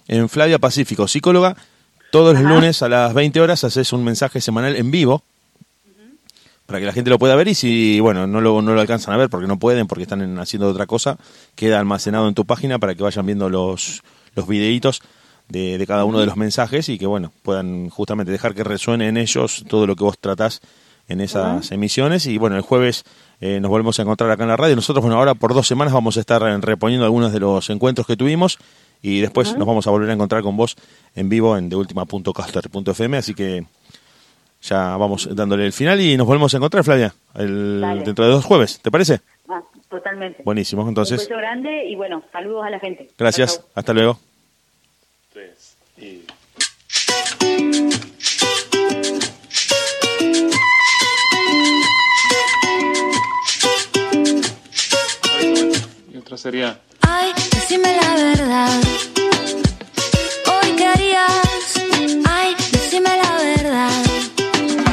en 0.07 0.28
Flavia 0.30 0.59
Pacífico, 0.59 1.07
psicóloga, 1.07 1.55
Todos 2.11 2.34
los 2.34 2.43
lunes 2.43 2.82
a 2.82 2.89
las 2.89 3.13
20 3.13 3.39
horas 3.41 3.63
haces 3.63 3.91
un 3.93 4.03
mensaje 4.03 4.41
semanal 4.41 4.76
en 4.76 4.89
vivo 4.91 5.24
para 6.66 6.80
que 6.80 6.86
la 6.86 6.93
gente 6.93 7.09
lo 7.11 7.20
pueda 7.20 7.36
ver 7.36 7.47
y 7.47 7.53
si, 7.55 7.99
bueno, 7.99 8.26
no 8.26 8.41
lo, 8.41 8.61
no 8.61 8.74
lo 8.74 8.82
alcanzan 8.82 9.13
a 9.13 9.18
ver 9.18 9.30
porque 9.30 9.47
no 9.47 9.59
pueden, 9.59 9.86
porque 9.88 10.03
están 10.03 10.22
en- 10.22 10.39
haciendo 10.39 10.68
otra 10.68 10.88
cosa, 10.88 11.18
queda 11.55 11.80
almacenado 11.80 12.28
en 12.28 12.34
tu 12.34 12.45
página 12.45 12.80
para 12.80 12.95
que 12.95 13.03
vayan 13.03 13.26
viendo 13.26 13.49
los, 13.49 14.01
los 14.36 14.47
videitos 14.47 15.01
de, 15.47 15.78
de 15.78 15.86
cada 15.88 16.05
uno 16.05 16.20
de 16.20 16.26
los 16.26 16.38
mensajes 16.38 16.89
y 16.89 16.97
que, 16.97 17.05
bueno, 17.05 17.32
puedan 17.43 17.89
justamente 17.89 18.32
dejar 18.32 18.55
que 18.55 18.63
resuene 18.63 19.07
en 19.07 19.18
ellos 19.18 19.63
todo 19.70 19.86
lo 19.86 19.95
que 19.95 20.03
vos 20.03 20.18
tratás 20.20 20.61
en 21.08 21.22
esas 21.22 21.72
emisiones. 21.72 22.26
Y, 22.26 22.38
bueno, 22.38 22.56
el 22.56 22.62
jueves 22.62 23.03
eh, 23.41 23.60
nos 23.60 23.70
volvemos 23.70 23.97
a 23.99 24.01
encontrar 24.01 24.32
acá 24.32 24.43
en 24.43 24.49
la 24.49 24.58
radio. 24.58 24.76
Nosotros, 24.76 25.03
bueno, 25.03 25.18
ahora 25.18 25.36
por 25.36 25.53
dos 25.53 25.68
semanas 25.68 25.93
vamos 25.93 26.18
a 26.18 26.20
estar 26.20 26.41
eh, 26.43 26.58
reponiendo 26.62 27.06
algunos 27.06 27.32
de 27.34 27.39
los 27.39 27.70
encuentros 27.70 28.08
que 28.08 28.16
tuvimos 28.18 28.58
y 29.01 29.20
después 29.22 29.56
nos 29.58 29.68
vamos 29.68 29.86
a 29.88 29.91
volver 29.91 30.10
a 30.10 30.14
encontrar 30.14 30.41
con 30.41 30.58
vos 30.58 30.76
en 31.16 31.30
vivo 31.30 31.58
en 31.58 31.70
deultima.caster.fm, 31.70 33.18
así 33.18 33.34
que 33.36 33.66
ya 34.64 34.97
vamos 34.97 35.30
dándole 35.36 35.66
el 35.68 35.74
final 35.74 36.01
y 36.01 36.18
nos 36.18 36.26
volvemos 36.26 36.51
a 36.53 36.58
encontrar, 36.58 36.84
Flavia, 36.84 37.14
el- 37.36 38.01
dentro 38.03 38.26
de 38.26 38.32
dos 38.32 38.43
jueves, 38.45 38.80
¿te 38.82 38.89
parece? 38.89 39.20
Ah, 39.47 39.62
totalmente. 39.89 40.41
Buenísimo, 40.43 40.82
Un 40.82 40.88
entonces, 40.89 41.20
beso 41.20 41.38
grande 41.38 41.86
y 41.88 41.95
bueno, 41.95 42.24
saludos 42.32 42.66
a 42.66 42.70
la 42.72 42.80
gente. 42.80 43.08
gracias, 43.16 43.58
chau. 43.60 43.66
hasta 43.76 43.93
luego. 43.93 44.18
Tres. 45.34 45.76
Y... 45.99 46.22
Otra 56.36 56.51
sería. 56.51 56.77
Ay, 56.99 57.31
decime 57.53 57.95
la 57.95 58.15
verdad. 58.15 58.81
Hoy 60.51 60.75
qué 60.75 60.86
harías. 60.86 61.81
Ay, 62.29 62.53
decime 62.73 63.09
la 63.23 63.38
verdad. 63.38 64.03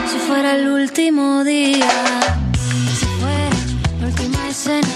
Si 0.08 0.18
fuera 0.28 0.54
el 0.54 0.68
último 0.68 1.42
día. 1.42 1.90
Si 2.96 3.06
fuera 3.20 3.50
la 4.00 4.06
última 4.06 4.48
escena. 4.48 4.91